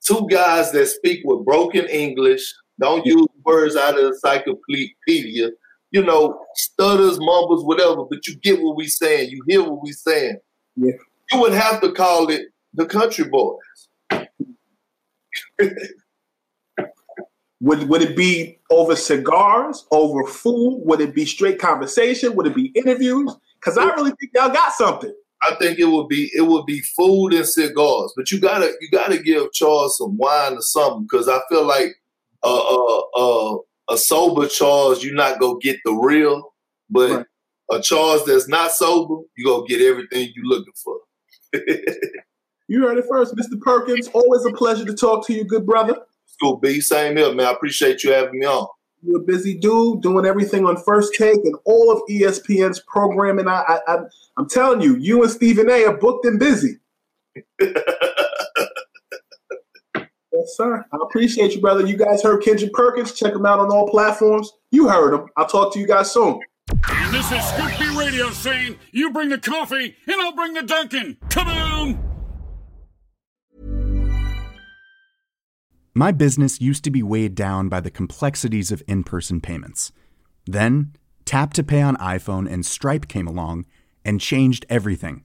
two 0.00 0.26
guys 0.30 0.72
that 0.72 0.86
speak 0.86 1.20
with 1.24 1.44
broken 1.44 1.86
English, 1.86 2.54
don't 2.78 3.04
use 3.06 3.26
words 3.44 3.76
out 3.76 3.98
of 3.98 4.00
the 4.00 4.06
encyclopedia, 4.08 5.50
you 5.90 6.04
know, 6.04 6.38
stutters, 6.54 7.18
mumbles, 7.18 7.64
whatever, 7.64 8.04
but 8.04 8.26
you 8.26 8.36
get 8.36 8.60
what 8.60 8.76
we 8.76 8.86
saying. 8.86 9.30
You 9.30 9.42
hear 9.46 9.62
what 9.62 9.82
we 9.82 9.92
saying. 9.92 10.38
Yeah. 10.76 10.92
You 11.32 11.40
would 11.40 11.52
have 11.52 11.80
to 11.80 11.92
call 11.92 12.30
it 12.30 12.48
the 12.74 12.86
country 12.86 13.24
boys. 13.24 13.58
would 17.60 17.88
would 17.88 18.02
it 18.02 18.16
be 18.16 18.58
over 18.70 18.94
cigars, 18.96 19.86
over 19.90 20.26
food? 20.26 20.82
Would 20.84 21.00
it 21.00 21.14
be 21.14 21.24
straight 21.24 21.58
conversation? 21.58 22.34
Would 22.36 22.46
it 22.46 22.54
be 22.54 22.66
interviews? 22.74 23.34
Because 23.58 23.78
I 23.78 23.86
really 23.94 24.12
think 24.20 24.32
y'all 24.34 24.52
got 24.52 24.72
something. 24.72 25.14
I 25.42 25.54
think 25.56 25.78
it 25.78 25.86
would 25.86 26.08
be 26.08 26.30
it 26.34 26.42
would 26.42 26.66
be 26.66 26.80
food 26.80 27.34
and 27.34 27.46
cigars, 27.46 28.12
but 28.16 28.30
you 28.30 28.40
gotta 28.40 28.72
you 28.80 28.88
gotta 28.90 29.18
give 29.18 29.52
Charles 29.52 29.98
some 29.98 30.16
wine 30.16 30.54
or 30.54 30.62
something 30.62 31.02
because 31.02 31.28
I 31.28 31.40
feel 31.48 31.64
like 31.64 31.96
uh, 32.42 32.56
uh, 32.56 33.00
uh, 33.16 33.58
a 33.88 33.96
sober 33.96 34.48
Charles, 34.48 35.04
you're 35.04 35.14
not 35.14 35.40
gonna 35.40 35.58
get 35.60 35.78
the 35.84 35.92
real, 35.92 36.54
but 36.90 37.10
right. 37.10 37.26
a 37.70 37.80
Charles 37.80 38.24
that's 38.24 38.48
not 38.48 38.72
sober, 38.72 39.22
you 39.36 39.46
gonna 39.46 39.66
get 39.66 39.80
everything 39.80 40.30
you're 40.34 40.46
looking 40.46 40.72
for. 40.82 40.98
you 42.68 42.82
heard 42.82 42.98
it 42.98 43.06
first, 43.08 43.34
Mr. 43.36 43.60
Perkins. 43.60 44.08
Always 44.08 44.44
a 44.44 44.52
pleasure 44.52 44.84
to 44.84 44.94
talk 44.94 45.26
to 45.26 45.32
you, 45.32 45.44
good 45.44 45.66
brother. 45.66 45.96
Scoop 46.26 46.60
B, 46.60 46.80
same 46.80 47.16
here, 47.16 47.32
man. 47.34 47.46
I 47.46 47.52
appreciate 47.52 48.04
you 48.04 48.12
having 48.12 48.38
me 48.38 48.46
on. 48.46 48.66
You're 49.02 49.20
a 49.20 49.24
busy 49.24 49.56
dude 49.56 50.02
doing 50.02 50.26
everything 50.26 50.66
on 50.66 50.76
First 50.76 51.14
Take 51.14 51.44
and 51.44 51.54
all 51.64 51.92
of 51.92 52.02
ESPN's 52.10 52.80
programming. 52.80 53.46
I, 53.46 53.78
I, 53.86 53.98
I'm 54.36 54.48
telling 54.48 54.80
you, 54.80 54.96
you 54.96 55.22
and 55.22 55.30
Stephen 55.30 55.70
A. 55.70 55.84
are 55.84 55.96
booked 55.96 56.24
and 56.24 56.38
busy. 56.38 56.78
Yes, 60.46 60.56
sir. 60.56 60.84
I 60.92 60.98
appreciate 61.02 61.56
you, 61.56 61.60
brother. 61.60 61.84
You 61.84 61.96
guys 61.96 62.22
heard 62.22 62.40
Kendrick 62.40 62.72
Perkins. 62.72 63.12
Check 63.12 63.34
him 63.34 63.44
out 63.44 63.58
on 63.58 63.72
all 63.72 63.88
platforms. 63.88 64.52
You 64.70 64.88
heard 64.88 65.12
him. 65.12 65.26
I'll 65.36 65.48
talk 65.48 65.72
to 65.74 65.80
you 65.80 65.88
guys 65.88 66.12
soon. 66.12 66.38
And 66.88 67.12
this 67.12 67.32
is 67.32 67.42
Scoop 67.42 67.72
B 67.80 67.98
Radio 67.98 68.30
saying, 68.30 68.78
you 68.92 69.12
bring 69.12 69.30
the 69.30 69.38
coffee 69.38 69.96
and 70.06 70.20
I'll 70.20 70.36
bring 70.36 70.54
the 70.54 70.62
Dunkin'. 70.62 71.16
Kaboom! 71.30 71.98
My 75.92 76.12
business 76.12 76.60
used 76.60 76.84
to 76.84 76.92
be 76.92 77.02
weighed 77.02 77.34
down 77.34 77.68
by 77.68 77.80
the 77.80 77.90
complexities 77.90 78.70
of 78.70 78.84
in 78.86 79.02
person 79.02 79.40
payments. 79.40 79.90
Then, 80.46 80.92
Tap 81.24 81.54
to 81.54 81.64
Pay 81.64 81.82
on 81.82 81.96
iPhone 81.96 82.48
and 82.48 82.64
Stripe 82.64 83.08
came 83.08 83.26
along 83.26 83.66
and 84.04 84.20
changed 84.20 84.64
everything. 84.68 85.24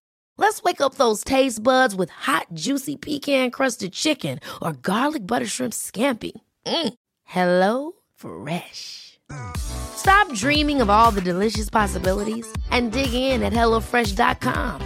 Let's 0.41 0.63
wake 0.63 0.81
up 0.81 0.95
those 0.95 1.23
taste 1.23 1.61
buds 1.61 1.95
with 1.95 2.09
hot, 2.09 2.47
juicy 2.55 2.95
pecan 2.95 3.51
crusted 3.51 3.93
chicken 3.93 4.39
or 4.59 4.73
garlic 4.73 5.27
butter 5.27 5.45
shrimp 5.45 5.71
scampi. 5.71 6.31
Mm. 6.65 6.93
Hello 7.25 7.91
Fresh. 8.15 9.19
Stop 9.55 10.33
dreaming 10.33 10.81
of 10.81 10.89
all 10.89 11.11
the 11.11 11.21
delicious 11.21 11.69
possibilities 11.69 12.51
and 12.71 12.91
dig 12.91 13.13
in 13.13 13.43
at 13.43 13.53
HelloFresh.com. 13.53 14.81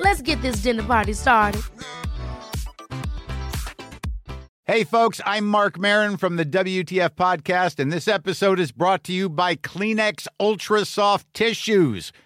Let's 0.00 0.22
get 0.22 0.42
this 0.42 0.56
dinner 0.56 0.82
party 0.82 1.12
started. 1.12 1.62
Hey, 4.64 4.84
folks, 4.84 5.20
I'm 5.26 5.46
Marc 5.46 5.78
Maron 5.80 6.16
from 6.16 6.36
the 6.36 6.44
WTF 6.44 7.10
Podcast, 7.16 7.80
and 7.80 7.92
this 7.92 8.06
episode 8.06 8.60
is 8.60 8.70
brought 8.70 9.02
to 9.04 9.12
you 9.12 9.28
by 9.28 9.56
Kleenex 9.56 10.28
Ultra 10.38 10.84
Soft 10.84 11.26
Tissues, 11.34 12.12